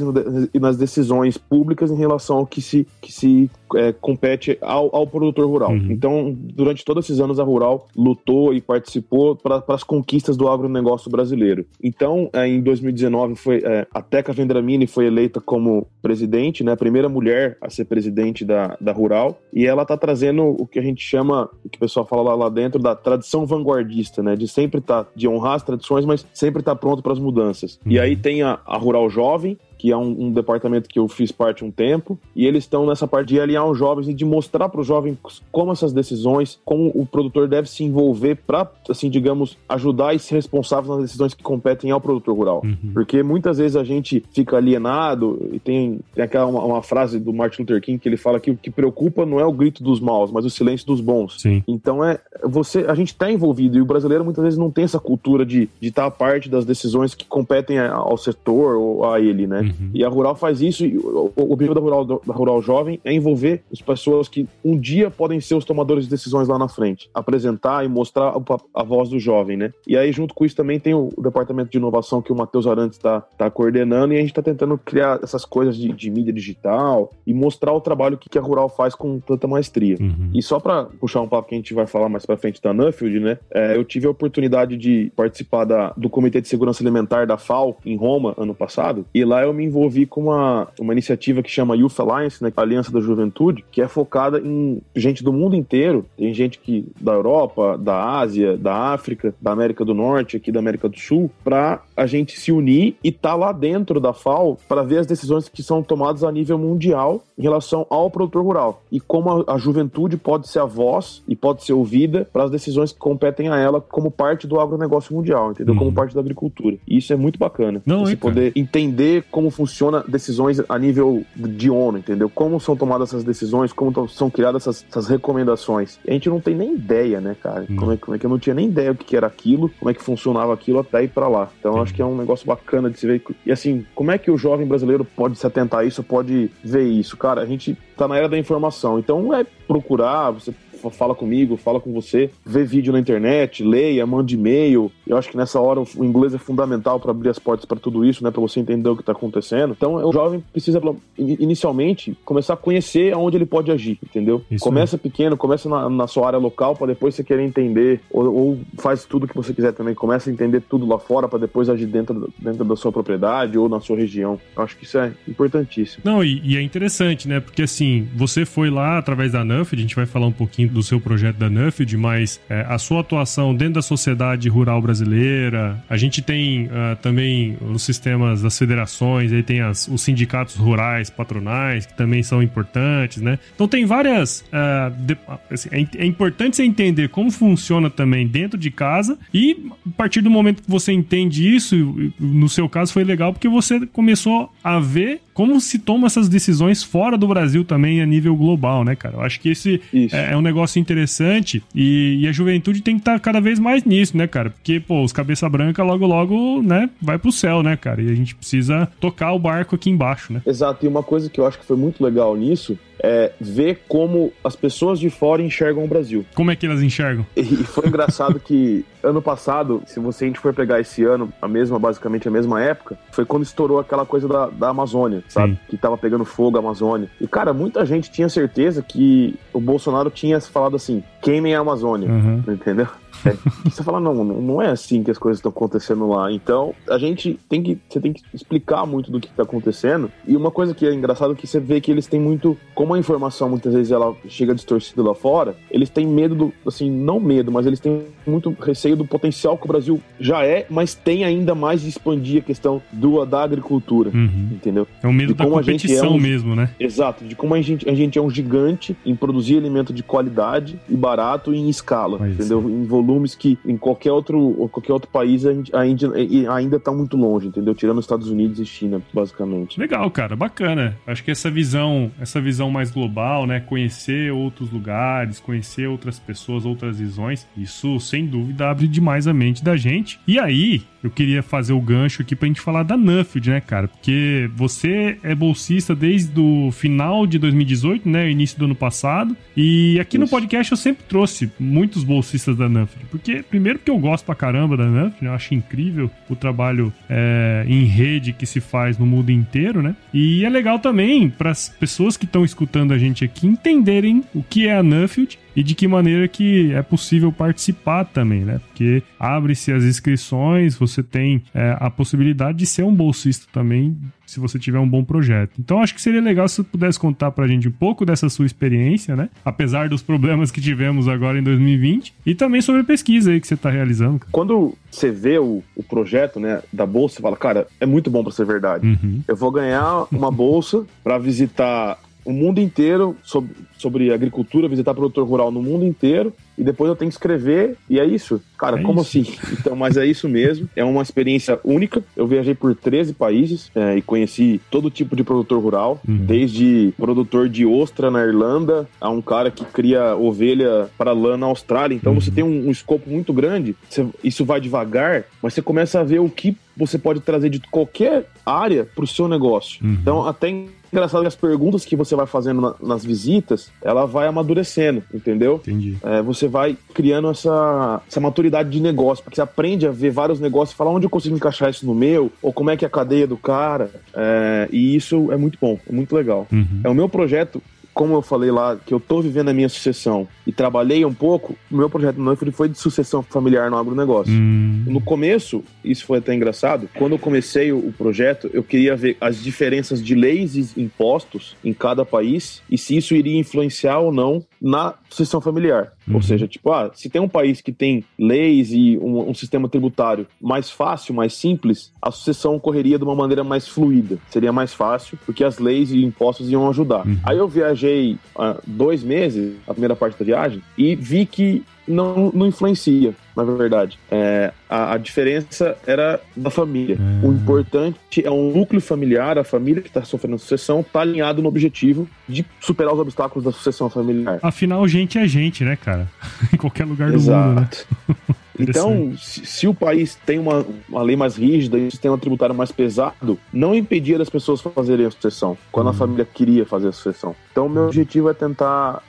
e 0.53 0.59
nas 0.59 0.77
decisões 0.77 1.39
públicas 1.39 1.89
em 1.89 1.95
relação 1.95 2.37
ao 2.37 2.45
que 2.45 2.61
se, 2.61 2.87
que 3.01 3.11
se 3.11 3.49
é, 3.75 3.91
compete 3.91 4.57
ao, 4.61 4.95
ao, 4.95 5.07
produtor 5.07 5.47
rural. 5.47 5.71
Uhum. 5.71 5.87
Então, 5.89 6.35
durante 6.37 6.85
todos 6.85 7.05
esses 7.05 7.19
anos, 7.19 7.39
a 7.39 7.43
Rural 7.43 7.87
lutou 7.95 8.53
e 8.53 8.61
participou 8.61 9.35
para 9.35 9.63
as 9.69 9.83
conquistas 9.83 10.37
do 10.37 10.47
agronegócio 10.47 11.09
brasileiro. 11.09 11.65
Então, 11.83 12.29
é, 12.33 12.47
em 12.47 12.61
2019, 12.61 13.35
foi, 13.35 13.57
é, 13.63 13.87
a 13.91 14.01
Teca 14.01 14.31
Vendramini 14.33 14.85
foi 14.85 15.07
eleita 15.07 15.41
como 15.41 15.87
presidente, 16.01 16.63
né, 16.63 16.73
a 16.73 16.77
primeira 16.77 17.09
mulher 17.09 17.57
a 17.61 17.69
ser 17.69 17.85
presidente 17.85 18.45
da, 18.45 18.77
da 18.79 18.91
Rural, 18.91 19.39
e 19.53 19.65
ela 19.65 19.81
está 19.81 19.97
trazendo 19.97 20.43
o 20.43 20.67
que 20.67 20.79
a 20.79 20.83
gente 20.83 21.03
chama, 21.03 21.49
o 21.65 21.69
que 21.69 21.77
o 21.77 21.79
pessoal 21.79 22.05
fala 22.05 22.21
lá, 22.21 22.35
lá 22.35 22.49
dentro, 22.49 22.79
da 22.79 22.95
tradição 22.95 23.45
vanguardista, 23.45 24.21
né, 24.21 24.35
de 24.35 24.47
sempre 24.47 24.79
estar, 24.79 25.05
tá, 25.05 25.09
de 25.15 25.27
honrar 25.27 25.55
as 25.55 25.63
tradições, 25.71 26.05
mas 26.05 26.25
sempre 26.33 26.61
estar 26.61 26.75
tá 26.75 26.79
pronto 26.79 27.01
para 27.01 27.13
as 27.13 27.19
mudanças. 27.19 27.79
Uhum. 27.85 27.91
E 27.91 27.99
aí 27.99 28.15
tem 28.15 28.41
a, 28.41 28.59
a 28.65 28.77
Rural 28.77 29.09
Jovem, 29.09 29.57
que 29.81 29.91
é 29.91 29.97
um, 29.97 30.27
um, 30.27 30.31
departamento 30.31 30.87
que 30.87 30.99
eu 30.99 31.07
fiz 31.07 31.31
parte 31.31 31.65
um 31.65 31.71
tempo, 31.71 32.15
e 32.35 32.45
eles 32.45 32.65
estão 32.65 32.85
nessa 32.85 33.07
parte 33.07 33.29
de 33.29 33.39
alinhar 33.39 33.65
os 33.65 33.75
jovens 33.75 34.07
e 34.07 34.13
de 34.13 34.23
mostrar 34.23 34.69
para 34.69 34.79
os 34.79 34.85
jovens 34.85 35.17
como 35.51 35.71
essas 35.71 35.91
decisões, 35.91 36.59
como 36.63 36.91
o 36.93 37.03
produtor 37.03 37.47
deve 37.47 37.67
se 37.67 37.83
envolver 37.83 38.35
para, 38.45 38.71
assim, 38.87 39.09
digamos, 39.09 39.57
ajudar 39.67 40.13
e 40.13 40.19
ser 40.19 40.35
responsável 40.35 40.93
nas 40.93 41.01
decisões 41.05 41.33
que 41.33 41.41
competem 41.41 41.89
ao 41.89 41.99
produtor 41.99 42.37
rural. 42.37 42.61
Uhum. 42.63 42.91
Porque 42.93 43.23
muitas 43.23 43.57
vezes 43.57 43.75
a 43.75 43.83
gente 43.83 44.23
fica 44.31 44.57
alienado 44.57 45.49
e 45.51 45.57
tem, 45.57 45.99
tem 46.13 46.23
aquela 46.23 46.45
uma, 46.45 46.63
uma, 46.63 46.83
frase 46.83 47.19
do 47.19 47.33
Martin 47.33 47.63
Luther 47.63 47.81
King 47.81 47.97
que 47.97 48.07
ele 48.07 48.17
fala 48.17 48.39
que 48.39 48.51
o 48.51 48.57
que 48.57 48.69
preocupa 48.69 49.25
não 49.25 49.39
é 49.39 49.45
o 49.45 49.51
grito 49.51 49.83
dos 49.83 49.99
maus, 49.99 50.29
mas 50.29 50.45
o 50.45 50.49
silêncio 50.51 50.85
dos 50.85 51.01
bons. 51.01 51.41
Sim. 51.41 51.63
Então 51.67 52.05
é 52.05 52.19
você, 52.43 52.85
a 52.87 52.93
gente 52.93 53.13
está 53.13 53.31
envolvido 53.31 53.79
e 53.79 53.81
o 53.81 53.85
brasileiro 53.85 54.23
muitas 54.23 54.43
vezes 54.43 54.59
não 54.59 54.69
tem 54.69 54.83
essa 54.83 54.99
cultura 54.99 55.43
de 55.43 55.67
estar 55.81 56.03
tá 56.03 56.11
parte 56.11 56.49
das 56.49 56.65
decisões 56.65 57.15
que 57.15 57.25
competem 57.25 57.79
ao 57.79 58.15
setor 58.15 58.75
ou 58.75 59.09
a 59.09 59.19
ele, 59.19 59.47
né? 59.47 59.61
Uhum. 59.61 59.70
E 59.93 60.03
a 60.03 60.09
Rural 60.09 60.35
faz 60.35 60.61
isso, 60.61 60.85
e 60.85 60.97
o 60.97 61.31
objetivo 61.35 61.75
da 61.75 61.81
Rural, 61.81 62.05
da 62.05 62.33
Rural 62.33 62.61
Jovem 62.61 62.99
é 63.03 63.13
envolver 63.13 63.63
as 63.71 63.81
pessoas 63.81 64.27
que 64.27 64.47
um 64.63 64.77
dia 64.77 65.09
podem 65.09 65.39
ser 65.39 65.55
os 65.55 65.65
tomadores 65.65 66.05
de 66.05 66.09
decisões 66.09 66.47
lá 66.47 66.57
na 66.57 66.67
frente, 66.67 67.09
apresentar 67.13 67.85
e 67.85 67.87
mostrar 67.87 68.29
a, 68.29 68.81
a 68.81 68.83
voz 68.83 69.09
do 69.09 69.19
jovem, 69.19 69.57
né? 69.57 69.71
E 69.87 69.97
aí, 69.97 70.11
junto 70.11 70.33
com 70.33 70.45
isso, 70.45 70.55
também 70.55 70.79
tem 70.79 70.93
o, 70.93 71.09
o 71.15 71.21
departamento 71.21 71.71
de 71.71 71.77
inovação 71.77 72.21
que 72.21 72.31
o 72.31 72.35
Matheus 72.35 72.67
Arantes 72.67 72.97
está 72.97 73.21
tá 73.21 73.49
coordenando, 73.49 74.13
e 74.13 74.17
a 74.17 74.19
gente 74.19 74.29
está 74.29 74.41
tentando 74.41 74.77
criar 74.77 75.19
essas 75.23 75.45
coisas 75.45 75.75
de, 75.75 75.91
de, 75.91 76.11
mídia 76.11 76.33
digital 76.33 77.11
e 77.25 77.33
mostrar 77.33 77.73
o 77.73 77.81
trabalho 77.81 78.17
que, 78.17 78.29
que 78.29 78.37
a 78.37 78.41
Rural 78.41 78.69
faz 78.69 78.95
com 78.95 79.19
tanta 79.19 79.47
maestria. 79.47 79.97
Uhum. 79.99 80.29
E 80.33 80.41
só 80.41 80.59
para 80.59 80.85
puxar 80.85 81.21
um 81.21 81.27
papo 81.27 81.49
que 81.49 81.55
a 81.55 81.57
gente 81.57 81.73
vai 81.73 81.87
falar 81.87 82.09
mais 82.09 82.25
para 82.25 82.37
frente 82.37 82.61
da 82.61 82.73
Nuffield, 82.73 83.19
né? 83.19 83.37
É, 83.53 83.75
eu 83.75 83.83
tive 83.83 84.07
a 84.07 84.09
oportunidade 84.09 84.77
de 84.77 85.11
participar 85.15 85.65
da, 85.65 85.93
do 85.95 86.09
Comitê 86.09 86.41
de 86.41 86.47
Segurança 86.47 86.83
Alimentar 86.83 87.25
da 87.25 87.37
FAO 87.37 87.77
em 87.85 87.95
Roma 87.95 88.33
ano 88.37 88.53
passado, 88.53 89.05
e 89.13 89.23
lá 89.23 89.43
eu 89.43 89.53
me 89.53 89.60
envolvi 89.63 90.05
com 90.05 90.21
uma, 90.21 90.67
uma 90.79 90.93
iniciativa 90.93 91.41
que 91.41 91.49
chama 91.49 91.75
Youth 91.75 91.99
Alliance, 91.99 92.43
né, 92.43 92.51
Aliança 92.55 92.91
da 92.91 92.99
Juventude, 92.99 93.63
que 93.71 93.81
é 93.81 93.87
focada 93.87 94.39
em 94.39 94.81
gente 94.95 95.23
do 95.23 95.33
mundo 95.33 95.55
inteiro. 95.55 96.05
Tem 96.17 96.33
gente 96.33 96.59
que 96.59 96.85
da 96.99 97.13
Europa, 97.13 97.77
da 97.77 98.19
Ásia, 98.19 98.57
da 98.57 98.93
África, 98.93 99.33
da 99.41 99.51
América 99.51 99.83
do 99.83 99.93
Norte, 99.93 100.37
aqui 100.37 100.51
da 100.51 100.59
América 100.59 100.87
do 100.87 100.99
Sul, 100.99 101.29
para 101.43 101.81
a 101.95 102.05
gente 102.05 102.39
se 102.39 102.51
unir 102.51 102.95
e 103.03 103.09
estar 103.09 103.31
tá 103.31 103.35
lá 103.35 103.51
dentro 103.51 103.99
da 103.99 104.13
FAO 104.13 104.57
para 104.67 104.83
ver 104.83 104.99
as 104.99 105.07
decisões 105.07 105.49
que 105.49 105.63
são 105.63 105.81
tomadas 105.81 106.23
a 106.23 106.31
nível 106.31 106.57
mundial 106.57 107.23
em 107.37 107.41
relação 107.41 107.85
ao 107.89 108.09
produtor 108.09 108.43
rural 108.43 108.83
e 108.91 108.99
como 108.99 109.43
a, 109.47 109.55
a 109.55 109.57
juventude 109.57 110.17
pode 110.17 110.47
ser 110.47 110.59
a 110.59 110.65
voz 110.65 111.21
e 111.27 111.35
pode 111.35 111.63
ser 111.63 111.73
ouvida 111.73 112.27
para 112.31 112.43
as 112.43 112.51
decisões 112.51 112.91
que 112.91 112.99
competem 112.99 113.49
a 113.49 113.57
ela 113.57 113.81
como 113.81 114.09
parte 114.09 114.47
do 114.47 114.59
agronegócio 114.59 115.15
mundial, 115.15 115.51
entendeu? 115.51 115.73
Uhum. 115.73 115.79
Como 115.79 115.93
parte 115.93 116.13
da 116.13 116.21
agricultura. 116.21 116.77
E 116.87 116.97
isso 116.97 117.11
é 117.11 117.15
muito 117.15 117.37
bacana. 117.37 117.81
Não, 117.85 118.05
você 118.05 118.13
é, 118.13 118.15
poder 118.15 118.53
entender 118.55 119.23
como 119.31 119.50
funciona 119.51 120.03
decisões 120.07 120.61
a 120.67 120.77
nível 120.77 121.23
de 121.35 121.69
ONU, 121.69 121.97
entendeu? 121.97 122.29
Como 122.29 122.59
são 122.59 122.75
tomadas 122.75 123.09
essas 123.09 123.23
decisões, 123.23 123.73
como 123.73 124.07
são 124.07 124.29
criadas 124.29 124.63
essas, 124.63 124.85
essas 124.89 125.07
recomendações. 125.07 125.99
E 126.05 126.09
a 126.09 126.13
gente 126.13 126.29
não 126.29 126.39
tem 126.39 126.55
nem 126.55 126.75
ideia, 126.75 127.19
né, 127.19 127.35
cara? 127.41 127.65
Como 127.67 127.91
é, 127.91 127.97
como 127.97 128.15
é, 128.15 128.19
que 128.19 128.25
eu 128.25 128.29
não 128.29 128.39
tinha 128.39 128.55
nem 128.55 128.67
ideia 128.67 128.91
o 128.91 128.95
que 128.95 129.15
era 129.15 129.27
aquilo, 129.27 129.69
como 129.79 129.89
é 129.89 129.93
que 129.93 130.03
funcionava 130.03 130.53
aquilo 130.53 130.79
até 130.79 131.03
ir 131.03 131.09
para 131.09 131.27
lá. 131.27 131.49
Então 131.59 131.75
eu 131.75 131.83
acho 131.83 131.93
que 131.93 132.01
é 132.01 132.05
um 132.05 132.17
negócio 132.17 132.45
bacana 132.45 132.89
de 132.89 132.99
se 132.99 133.07
ver. 133.07 133.21
E 133.45 133.51
assim, 133.51 133.85
como 133.93 134.11
é 134.11 134.17
que 134.17 134.31
o 134.31 134.37
jovem 134.37 134.67
brasileiro 134.67 135.05
pode 135.05 135.37
se 135.37 135.45
atentar 135.45 135.81
a 135.81 135.85
isso, 135.85 136.03
pode 136.03 136.51
ver 136.63 136.83
isso? 136.83 137.17
Cara, 137.17 137.41
a 137.41 137.45
gente 137.45 137.77
tá 137.97 138.07
na 138.07 138.17
era 138.17 138.29
da 138.29 138.37
informação. 138.37 138.99
Então 138.99 139.33
é 139.33 139.45
procurar, 139.67 140.31
você 140.31 140.53
fala 140.89 141.13
comigo, 141.13 141.57
fala 141.57 141.79
com 141.79 141.93
você, 141.93 142.29
vê 142.45 142.63
vídeo 142.63 142.93
na 142.93 142.99
internet, 142.99 143.63
leia, 143.63 144.05
mande 144.05 144.35
e-mail. 144.35 144.91
Eu 145.05 145.17
acho 145.17 145.29
que 145.29 145.37
nessa 145.37 145.59
hora 145.59 145.81
o 145.81 146.05
inglês 146.05 146.33
é 146.33 146.37
fundamental 146.37 146.99
para 146.99 147.11
abrir 147.11 147.29
as 147.29 147.39
portas 147.39 147.65
para 147.65 147.79
tudo 147.79 148.05
isso, 148.05 148.23
né, 148.23 148.31
para 148.31 148.41
você 148.41 148.59
entender 148.59 148.89
o 148.89 148.95
que 148.95 149.01
está 149.01 149.11
acontecendo. 149.11 149.75
Então, 149.77 149.95
o 149.95 150.11
jovem 150.11 150.43
precisa 150.51 150.81
inicialmente 151.17 152.17
começar 152.25 152.53
a 152.53 152.57
conhecer 152.57 153.13
aonde 153.13 153.37
ele 153.37 153.45
pode 153.45 153.71
agir, 153.71 153.97
entendeu? 154.03 154.43
Isso 154.49 154.63
começa 154.63 154.97
pequeno, 154.97 155.35
começa 155.35 155.67
na, 155.67 155.89
na, 155.89 156.07
sua 156.07 156.27
área 156.27 156.39
local 156.39 156.75
para 156.75 156.87
depois 156.87 157.15
você 157.15 157.23
querer 157.23 157.43
entender 157.43 158.01
ou, 158.09 158.33
ou, 158.33 158.59
faz 158.77 159.05
tudo 159.05 159.27
que 159.27 159.35
você 159.35 159.53
quiser 159.53 159.73
também, 159.73 159.93
começa 159.93 160.29
a 160.29 160.33
entender 160.33 160.61
tudo 160.61 160.87
lá 160.87 160.97
fora 160.97 161.27
para 161.27 161.39
depois 161.39 161.69
agir 161.69 161.85
dentro, 161.85 162.31
dentro 162.39 162.63
da 162.63 162.75
sua 162.75 162.91
propriedade 162.91 163.57
ou 163.57 163.67
na 163.67 163.79
sua 163.79 163.97
região. 163.97 164.39
Eu 164.55 164.63
acho 164.63 164.77
que 164.77 164.85
isso 164.85 164.97
é 164.97 165.11
importantíssimo. 165.27 166.01
Não, 166.05 166.23
e, 166.23 166.41
e 166.43 166.57
é 166.57 166.61
interessante, 166.61 167.27
né? 167.27 167.39
Porque 167.39 167.63
assim, 167.63 168.07
você 168.15 168.45
foi 168.45 168.69
lá 168.69 168.97
através 168.97 169.31
da 169.31 169.43
NUF, 169.43 169.75
a 169.75 169.79
gente 169.79 169.95
vai 169.95 170.05
falar 170.05 170.27
um 170.27 170.31
pouquinho 170.31 170.69
do 170.71 170.81
seu 170.81 170.99
projeto 170.99 171.37
da 171.37 171.49
Nuffield, 171.49 171.97
mas 171.97 172.39
é, 172.49 172.65
a 172.67 172.77
sua 172.77 173.01
atuação 173.01 173.53
dentro 173.53 173.75
da 173.75 173.81
sociedade 173.81 174.49
rural 174.49 174.81
brasileira, 174.81 175.81
a 175.89 175.97
gente 175.97 176.21
tem 176.21 176.65
uh, 176.65 176.95
também 177.01 177.57
os 177.61 177.83
sistemas 177.83 178.41
das 178.41 178.57
federações, 178.57 179.31
aí 179.31 179.43
tem 179.43 179.61
as, 179.61 179.87
os 179.87 180.01
sindicatos 180.01 180.55
rurais, 180.55 181.09
patronais, 181.09 181.85
que 181.85 181.95
também 181.95 182.23
são 182.23 182.41
importantes, 182.41 183.21
né? 183.21 183.37
Então 183.53 183.67
tem 183.67 183.85
várias. 183.85 184.41
Uh, 184.41 184.91
de, 185.05 185.17
assim, 185.49 185.69
é, 185.71 186.03
é, 186.03 186.05
importante 186.05 186.55
você 186.55 186.63
entender 186.63 187.09
como 187.09 187.31
funciona 187.31 187.89
também 187.89 188.27
dentro 188.27 188.57
de 188.57 188.71
casa 188.71 189.17
e 189.33 189.69
a 189.85 189.91
partir 189.97 190.21
do 190.21 190.29
momento 190.29 190.63
que 190.63 190.69
você 190.69 190.91
entende 190.91 191.53
isso, 191.53 192.11
no 192.19 192.49
seu 192.49 192.67
caso 192.69 192.93
foi 192.93 193.03
legal 193.03 193.33
porque 193.33 193.47
você 193.47 193.85
começou 193.87 194.51
a 194.63 194.79
ver 194.79 195.21
como 195.41 195.59
se 195.59 195.79
toma 195.79 196.05
essas 196.05 196.29
decisões 196.29 196.83
fora 196.83 197.17
do 197.17 197.27
Brasil 197.27 197.65
também 197.65 197.99
a 197.99 198.05
nível 198.05 198.35
global, 198.35 198.83
né, 198.83 198.95
cara? 198.95 199.15
Eu 199.15 199.21
acho 199.21 199.39
que 199.39 199.49
esse 199.49 199.81
é, 199.91 200.33
é, 200.33 200.37
um 200.37 200.41
negócio 200.41 200.79
interessante 200.79 201.63
e, 201.73 202.19
e, 202.21 202.27
a 202.27 202.31
juventude 202.31 202.79
tem 202.79 202.93
que 202.93 203.01
estar 203.01 203.13
tá 203.13 203.19
cada 203.19 203.41
vez 203.41 203.57
mais 203.57 203.83
nisso, 203.83 204.15
né, 204.15 204.27
cara? 204.27 204.51
Porque, 204.51 204.79
pô, 204.79 205.03
os 205.03 205.11
cabeça 205.11 205.49
branca 205.49 205.81
logo, 205.81 206.05
logo, 206.05 206.61
né, 206.61 206.87
vai 207.01 207.17
pro 207.17 207.31
céu, 207.31 207.63
né, 207.63 207.75
cara? 207.75 208.03
E 208.03 208.11
a 208.11 208.13
gente 208.13 208.35
precisa 208.35 208.87
tocar 208.99 209.31
o 209.31 209.39
barco 209.39 209.73
aqui 209.73 209.89
embaixo, 209.89 210.31
né? 210.31 210.43
Exato, 210.45 210.85
e 210.85 210.87
uma 210.87 211.01
coisa 211.01 211.27
que 211.27 211.39
eu 211.39 211.47
acho 211.47 211.57
que 211.57 211.65
foi 211.65 211.75
muito 211.75 212.03
legal 212.03 212.37
nisso 212.37 212.77
é, 213.01 213.31
ver 213.39 213.83
como 213.87 214.31
as 214.43 214.55
pessoas 214.55 214.99
de 214.99 215.09
fora 215.09 215.41
enxergam 215.41 215.83
o 215.83 215.87
Brasil. 215.87 216.25
Como 216.35 216.51
é 216.51 216.55
que 216.55 216.65
elas 216.65 216.81
enxergam? 216.81 217.25
E 217.35 217.43
foi 217.43 217.87
engraçado 217.87 218.39
que 218.39 218.85
ano 219.03 219.21
passado, 219.21 219.81
se 219.85 219.99
você 219.99 220.25
a 220.25 220.27
gente 220.27 220.39
for 220.39 220.53
pegar 220.53 220.79
esse 220.79 221.03
ano, 221.03 221.33
a 221.41 221.47
mesma, 221.47 221.79
basicamente 221.79 222.27
a 222.27 222.31
mesma 222.31 222.61
época, 222.61 222.97
foi 223.11 223.25
quando 223.25 223.43
estourou 223.43 223.79
aquela 223.79 224.05
coisa 224.05 224.27
da, 224.27 224.47
da 224.47 224.69
Amazônia, 224.69 225.23
sabe? 225.27 225.53
Sim. 225.53 225.59
Que 225.69 225.77
tava 225.77 225.97
pegando 225.97 226.23
fogo 226.23 226.57
a 226.57 226.59
Amazônia. 226.59 227.09
E, 227.19 227.27
cara, 227.27 227.53
muita 227.53 227.85
gente 227.85 228.11
tinha 228.11 228.29
certeza 228.29 228.83
que 228.83 229.35
o 229.51 229.59
Bolsonaro 229.59 230.09
tinha 230.09 230.39
falado 230.39 230.75
assim: 230.75 231.03
queimem 231.21 231.55
a 231.55 231.59
Amazônia, 231.59 232.09
uhum. 232.09 232.43
entendeu? 232.47 232.87
É, 233.25 233.35
você 233.69 233.83
fala, 233.83 233.99
não, 233.99 234.23
não 234.23 234.61
é 234.61 234.69
assim 234.69 235.03
que 235.03 235.11
as 235.11 235.17
coisas 235.17 235.39
estão 235.39 235.49
acontecendo 235.49 236.07
lá. 236.07 236.31
Então, 236.31 236.73
a 236.89 236.97
gente 236.97 237.39
tem 237.47 237.61
que. 237.61 237.77
Você 237.89 237.99
tem 237.99 238.13
que 238.13 238.21
explicar 238.33 238.85
muito 238.85 239.11
do 239.11 239.19
que 239.19 239.27
está 239.27 239.43
acontecendo. 239.43 240.11
E 240.27 240.35
uma 240.35 240.51
coisa 240.51 240.73
que 240.73 240.85
é 240.85 240.93
engraçado 240.93 241.33
é 241.33 241.35
que 241.35 241.47
você 241.47 241.59
vê 241.59 241.79
que 241.79 241.91
eles 241.91 242.07
têm 242.07 242.19
muito. 242.19 242.57
Como 242.73 242.93
a 242.93 242.99
informação 242.99 243.49
muitas 243.49 243.73
vezes 243.73 243.91
ela 243.91 244.15
chega 244.27 244.55
distorcida 244.55 245.03
lá 245.03 245.13
fora, 245.13 245.55
eles 245.69 245.89
têm 245.89 246.07
medo 246.07 246.35
do. 246.35 246.53
Assim, 246.65 246.89
não 246.89 247.19
medo, 247.19 247.51
mas 247.51 247.65
eles 247.65 247.79
têm 247.79 248.03
muito 248.25 248.55
receio 248.59 248.95
do 248.95 249.05
potencial 249.05 249.57
que 249.57 249.65
o 249.65 249.67
Brasil 249.67 250.01
já 250.19 250.45
é, 250.45 250.65
mas 250.69 250.93
tem 250.95 251.23
ainda 251.23 251.55
mais 251.55 251.81
de 251.81 251.89
expandir 251.89 252.41
a 252.41 252.45
questão 252.45 252.81
do, 252.91 253.23
da 253.25 253.43
agricultura. 253.43 254.11
Uhum. 254.13 254.49
Entendeu? 254.51 254.87
É 255.01 255.07
o 255.07 255.13
medo 255.13 255.33
da 255.33 255.45
competição 255.45 256.07
é 256.07 256.09
um, 256.09 256.19
mesmo, 256.19 256.55
né? 256.55 256.69
Exato, 256.79 257.25
de 257.25 257.35
como 257.35 257.53
a 257.53 257.61
gente, 257.61 257.87
a 257.89 257.93
gente 257.93 258.17
é 258.17 258.21
um 258.21 258.29
gigante 258.29 258.95
em 259.05 259.15
produzir 259.15 259.57
alimento 259.57 259.93
de 259.93 260.03
qualidade 260.03 260.79
e 260.89 260.95
barato 260.95 261.53
e 261.53 261.57
em 261.57 261.69
escala, 261.69 262.27
entendeu? 262.27 262.61
Em 262.69 262.83
volume 262.85 263.10
volumes 263.11 263.35
que 263.35 263.57
em 263.65 263.77
qualquer 263.77 264.11
outro, 264.11 264.69
qualquer 264.71 264.93
outro 264.93 265.09
país 265.09 265.45
a 265.45 265.53
gente, 265.53 265.75
ainda, 265.75 266.13
ainda 266.53 266.79
tá 266.79 266.91
muito 266.91 267.17
longe, 267.17 267.47
entendeu? 267.47 267.75
Tirando 267.75 267.97
os 267.97 268.05
Estados 268.05 268.29
Unidos 268.29 268.59
e 268.59 268.65
China, 268.65 269.01
basicamente. 269.13 269.79
Legal, 269.79 270.09
cara, 270.09 270.35
bacana. 270.35 270.97
Acho 271.05 271.23
que 271.23 271.31
essa 271.31 271.49
visão, 271.49 272.11
essa 272.19 272.39
visão 272.39 272.71
mais 272.71 272.89
global, 272.89 273.45
né? 273.45 273.59
Conhecer 273.59 274.31
outros 274.31 274.71
lugares, 274.71 275.39
conhecer 275.39 275.87
outras 275.87 276.19
pessoas, 276.19 276.65
outras 276.65 276.99
visões, 276.99 277.47
isso 277.57 277.99
sem 277.99 278.25
dúvida 278.25 278.69
abre 278.69 278.87
demais 278.87 279.27
a 279.27 279.33
mente 279.33 279.63
da 279.63 279.75
gente. 279.75 280.19
E 280.27 280.39
aí, 280.39 280.81
eu 281.03 281.09
queria 281.09 281.41
fazer 281.41 281.73
o 281.73 281.81
gancho 281.81 282.21
aqui 282.21 282.35
pra 282.35 282.47
gente 282.47 282.61
falar 282.61 282.83
da 282.83 282.95
Nuffield, 282.95 283.49
né, 283.49 283.61
cara? 283.61 283.87
Porque 283.87 284.49
você 284.55 285.17
é 285.23 285.33
bolsista 285.33 285.95
desde 285.95 286.39
o 286.39 286.71
final 286.71 287.25
de 287.25 287.39
2018, 287.39 288.07
né? 288.07 288.29
Início 288.29 288.57
do 288.59 288.65
ano 288.65 288.75
passado. 288.75 289.35
E 289.57 289.99
aqui 289.99 290.17
Isso. 290.17 290.25
no 290.25 290.29
podcast 290.29 290.71
eu 290.71 290.77
sempre 290.77 291.03
trouxe 291.07 291.51
muitos 291.59 292.03
bolsistas 292.03 292.55
da 292.55 292.69
Nuffield. 292.69 293.00
Porque, 293.09 293.43
primeiro, 293.43 293.79
porque 293.79 293.91
eu 293.91 293.97
gosto 293.97 294.25
pra 294.25 294.35
caramba 294.35 294.77
da 294.77 294.85
Nuffield? 294.85 295.25
Eu 295.25 295.33
acho 295.33 295.53
incrível 295.53 296.09
o 296.29 296.35
trabalho 296.35 296.93
é, 297.09 297.65
em 297.67 297.85
rede 297.85 298.33
que 298.33 298.45
se 298.45 298.59
faz 298.59 298.97
no 298.97 299.05
mundo 299.05 299.31
inteiro, 299.31 299.81
né? 299.81 299.95
E 300.13 300.45
é 300.45 300.49
legal 300.49 300.79
também 300.79 301.29
para 301.29 301.51
as 301.51 301.69
pessoas 301.69 302.17
que 302.17 302.25
estão 302.25 302.43
escutando 302.43 302.93
a 302.93 302.97
gente 302.97 303.23
aqui 303.23 303.47
entenderem 303.47 304.23
o 304.33 304.43
que 304.43 304.67
é 304.67 304.75
a 304.75 304.83
Nuffield 304.83 305.37
e 305.55 305.63
de 305.63 305.75
que 305.75 305.87
maneira 305.87 306.27
que 306.27 306.73
é 306.73 306.81
possível 306.81 307.31
participar 307.31 308.05
também, 308.05 308.41
né? 308.41 308.59
Porque 308.67 309.03
abre-se 309.19 309.71
as 309.71 309.83
inscrições, 309.83 310.75
você 310.75 311.03
tem 311.03 311.43
é, 311.53 311.75
a 311.79 311.89
possibilidade 311.89 312.57
de 312.57 312.65
ser 312.65 312.83
um 312.83 312.93
bolsista 312.93 313.47
também 313.51 313.97
se 314.25 314.39
você 314.39 314.57
tiver 314.57 314.79
um 314.79 314.87
bom 314.87 315.03
projeto. 315.03 315.51
Então 315.59 315.81
acho 315.81 315.93
que 315.93 316.01
seria 316.01 316.21
legal 316.21 316.47
se 316.47 316.55
você 316.55 316.63
pudesse 316.63 316.97
contar 316.97 317.31
pra 317.31 317.47
gente 317.47 317.67
um 317.67 317.71
pouco 317.71 318.05
dessa 318.05 318.29
sua 318.29 318.45
experiência, 318.45 319.13
né? 319.15 319.29
Apesar 319.43 319.89
dos 319.89 320.01
problemas 320.01 320.49
que 320.49 320.61
tivemos 320.61 321.07
agora 321.09 321.37
em 321.37 321.43
2020 321.43 322.13
e 322.25 322.33
também 322.33 322.61
sobre 322.61 322.81
a 322.81 322.83
pesquisa 322.83 323.31
aí 323.31 323.41
que 323.41 323.47
você 323.47 323.55
está 323.55 323.69
realizando. 323.69 324.21
Quando 324.31 324.73
você 324.89 325.11
vê 325.11 325.37
o, 325.37 325.61
o 325.75 325.83
projeto, 325.83 326.39
né, 326.39 326.61
da 326.71 326.85
bolsa, 326.85 327.15
você 327.15 327.21
fala, 327.21 327.35
cara, 327.35 327.67
é 327.79 327.85
muito 327.85 328.09
bom 328.09 328.23
para 328.23 328.31
ser 328.31 328.45
verdade. 328.45 328.87
Uhum. 328.87 329.21
Eu 329.27 329.35
vou 329.35 329.51
ganhar 329.51 330.05
uma 330.11 330.31
bolsa 330.31 330.85
para 331.03 331.17
visitar 331.17 331.99
o 332.23 332.31
mundo 332.31 332.59
inteiro 332.59 333.15
sobre, 333.23 333.51
sobre 333.77 334.13
agricultura, 334.13 334.67
visitar 334.67 334.93
produtor 334.93 335.27
rural 335.27 335.51
no 335.51 335.61
mundo 335.61 335.85
inteiro, 335.85 336.33
e 336.57 336.63
depois 336.63 336.89
eu 336.89 336.95
tenho 336.95 337.09
que 337.09 337.15
escrever, 337.15 337.75
e 337.89 337.99
é 337.99 338.05
isso. 338.05 338.41
Cara, 338.57 338.79
é 338.79 338.83
como 338.83 339.01
isso. 339.01 339.19
assim? 339.19 339.37
Então, 339.61 339.75
mas 339.75 339.97
é 339.97 340.05
isso 340.05 340.27
mesmo. 340.27 340.67
É 340.75 340.83
uma 340.83 341.01
experiência 341.01 341.59
única. 341.63 342.03
Eu 342.15 342.27
viajei 342.27 342.53
por 342.53 342.75
13 342.75 343.13
países 343.13 343.71
é, 343.75 343.97
e 343.97 344.01
conheci 344.01 344.61
todo 344.69 344.89
tipo 344.89 345.15
de 345.15 345.23
produtor 345.23 345.61
rural, 345.61 345.99
uhum. 346.07 346.17
desde 346.17 346.93
produtor 346.97 347.47
de 347.47 347.65
ostra 347.65 348.09
na 348.09 348.23
Irlanda 348.23 348.87
a 348.99 349.09
um 349.09 349.21
cara 349.21 349.51
que 349.51 349.65
cria 349.65 350.15
ovelha 350.15 350.89
para 350.97 351.11
lã 351.13 351.37
na 351.37 351.47
Austrália. 351.47 351.95
Então, 351.95 352.13
uhum. 352.13 352.21
você 352.21 352.31
tem 352.31 352.43
um, 352.43 352.67
um 352.67 352.71
escopo 352.71 353.09
muito 353.09 353.33
grande. 353.33 353.75
Você, 353.89 354.05
isso 354.23 354.45
vai 354.45 354.59
devagar, 354.59 355.25
mas 355.41 355.53
você 355.53 355.61
começa 355.61 355.99
a 355.99 356.03
ver 356.03 356.19
o 356.19 356.29
que 356.29 356.55
você 356.75 356.97
pode 356.97 357.19
trazer 357.19 357.49
de 357.49 357.59
qualquer 357.59 358.25
área 358.45 358.85
para 358.85 359.03
o 359.03 359.07
seu 359.07 359.27
negócio. 359.27 359.83
Uhum. 359.83 359.93
Então, 359.93 360.27
até 360.27 360.49
engraçado 360.91 361.21
que 361.21 361.27
as 361.27 361.35
perguntas 361.35 361.85
que 361.85 361.95
você 361.95 362.15
vai 362.15 362.25
fazendo 362.25 362.61
na, 362.61 362.75
nas 362.81 363.03
visitas, 363.03 363.71
ela 363.81 364.05
vai 364.05 364.27
amadurecendo, 364.27 365.03
entendeu? 365.13 365.55
Entendi. 365.55 365.97
É, 366.03 366.21
você 366.21 366.47
vai 366.47 366.77
criando 366.93 367.29
essa, 367.29 368.01
essa 368.07 368.19
maturidade 368.19 368.69
de 368.69 368.79
negócio, 368.79 369.23
porque 369.23 369.35
você 369.35 369.41
aprende 369.41 369.87
a 369.87 369.91
ver 369.91 370.11
vários 370.11 370.39
negócios 370.39 370.73
e 370.73 370.77
falar 370.77 370.91
onde 370.91 371.05
eu 371.05 371.09
consigo 371.09 371.35
encaixar 371.35 371.69
isso 371.69 371.85
no 371.85 371.95
meu, 371.95 372.31
ou 372.41 372.51
como 372.51 372.69
é 372.69 372.77
que 372.77 372.85
é 372.85 372.87
a 372.87 372.91
cadeia 372.91 373.25
do 373.25 373.37
cara. 373.37 373.89
É, 374.13 374.67
e 374.71 374.95
isso 374.95 375.31
é 375.31 375.37
muito 375.37 375.57
bom, 375.59 375.79
é 375.87 375.93
muito 375.93 376.15
legal. 376.15 376.47
Uhum. 376.51 376.81
É 376.83 376.89
o 376.89 376.93
meu 376.93 377.07
projeto, 377.07 377.61
como 377.93 378.13
eu 378.13 378.21
falei 378.21 378.51
lá, 378.51 378.75
que 378.77 378.93
eu 378.93 378.99
tô 378.99 379.21
vivendo 379.21 379.49
a 379.49 379.53
minha 379.53 379.69
sucessão 379.69 380.27
e 380.45 380.51
trabalhei 380.51 381.05
um 381.05 381.13
pouco, 381.13 381.55
o 381.69 381.75
meu 381.75 381.89
projeto 381.89 382.17
no 382.17 382.35
foi 382.51 382.67
de 382.67 382.77
sucessão 382.77 383.21
familiar 383.21 383.69
no 383.69 383.77
agronegócio. 383.77 384.33
Hum. 384.33 384.83
No 384.87 385.01
começo, 385.01 385.63
isso 385.83 386.05
foi 386.05 386.19
até 386.19 386.33
engraçado, 386.33 386.89
quando 386.95 387.13
eu 387.13 387.19
comecei 387.19 387.71
o 387.71 387.93
projeto, 387.97 388.49
eu 388.53 388.63
queria 388.63 388.95
ver 388.95 389.17
as 389.21 389.41
diferenças 389.41 390.03
de 390.03 390.15
leis 390.15 390.55
e 390.55 390.81
impostos 390.81 391.55
em 391.63 391.73
cada 391.73 392.05
país 392.05 392.61
e 392.69 392.77
se 392.77 392.97
isso 392.97 393.15
iria 393.15 393.39
influenciar 393.39 393.99
ou 393.99 394.11
não 394.11 394.43
na 394.61 394.93
sucessão 395.09 395.41
familiar. 395.41 395.93
Uhum. 396.07 396.15
Ou 396.15 396.21
seja, 396.21 396.47
tipo, 396.47 396.71
ah, 396.71 396.91
se 396.93 397.09
tem 397.09 397.21
um 397.21 397.27
país 397.27 397.61
que 397.61 397.71
tem 397.71 398.03
leis 398.17 398.71
e 398.71 398.97
um, 399.01 399.29
um, 399.29 399.33
sistema 399.33 399.67
tributário 399.67 400.27
mais 400.39 400.69
fácil, 400.69 401.13
mais 401.13 401.33
simples, 401.33 401.91
a 402.01 402.11
sucessão 402.11 402.55
ocorreria 402.55 402.97
de 402.97 403.03
uma 403.03 403.15
maneira 403.15 403.43
mais 403.43 403.67
fluida. 403.67 404.17
Seria 404.29 404.51
mais 404.51 404.73
fácil, 404.73 405.17
porque 405.25 405.43
as 405.43 405.57
leis 405.57 405.91
e 405.91 406.03
impostos 406.03 406.49
iam 406.49 406.69
ajudar. 406.69 407.05
Uhum. 407.05 407.17
Aí 407.23 407.37
eu 407.37 407.47
viajei 407.47 407.90
fiquei 407.91 408.17
uh, 408.35 408.59
dois 408.65 409.03
meses, 409.03 409.55
a 409.67 409.73
primeira 409.73 409.95
parte 409.95 410.17
da 410.17 410.25
viagem, 410.25 410.61
e 410.77 410.95
vi 410.95 411.25
que 411.25 411.63
não, 411.87 412.31
não 412.33 412.47
influencia, 412.47 413.13
na 413.35 413.43
verdade. 413.43 413.99
É, 414.09 414.53
a, 414.69 414.93
a, 414.93 414.97
diferença 414.97 415.75
era 415.85 416.21
da 416.35 416.49
família. 416.49 416.97
Hum. 416.99 417.29
O 417.29 417.33
importante 417.33 418.25
é 418.25 418.31
um 418.31 418.51
núcleo 418.51 418.79
familiar, 418.79 419.37
a 419.37 419.43
família 419.43 419.81
que 419.81 419.89
está 419.89 420.03
sofrendo 420.03 420.37
sucessão 420.37 420.81
está 420.81 421.01
alinhado 421.01 421.41
no 421.41 421.49
objetivo 421.49 422.07
de 422.29 422.45
superar 422.59 422.93
os 422.93 422.99
obstáculos 422.99 423.43
da 423.43 423.51
sucessão 423.51 423.89
familiar. 423.89 424.39
Afinal, 424.41 424.87
gente 424.87 425.17
é 425.17 425.27
gente, 425.27 425.63
né, 425.63 425.75
cara? 425.75 426.07
em 426.53 426.57
qualquer 426.57 426.85
lugar 426.85 427.09
do 427.09 427.17
Exato. 427.17 427.47
mundo, 427.47 427.61
né? 428.07 428.35
Então, 428.59 429.13
se, 429.17 429.45
se, 429.45 429.67
o 429.67 429.73
país 429.73 430.15
tem 430.25 430.37
uma, 430.37 430.65
uma 430.87 431.01
lei 431.01 431.15
mais 431.15 431.35
rígida 431.35 431.77
e 431.77 431.87
um 431.87 431.91
sistema 431.91 432.17
tributário 432.17 432.53
mais 432.53 432.71
pesado, 432.71 433.39
não 433.51 433.73
impedia 433.73 434.17
das 434.17 434.29
pessoas 434.29 434.61
fazerem 434.61 435.05
a 435.05 435.11
sucessão, 435.11 435.57
quando 435.71 435.87
uhum. 435.87 435.93
a 435.93 435.95
família 435.95 436.25
queria 436.25 436.65
fazer 436.65 436.89
a 436.89 436.91
sucessão. 436.91 437.35
Então, 437.51 437.69
meu 437.69 437.85
objetivo 437.85 438.29
é 438.29 438.33
tentar 438.33 439.01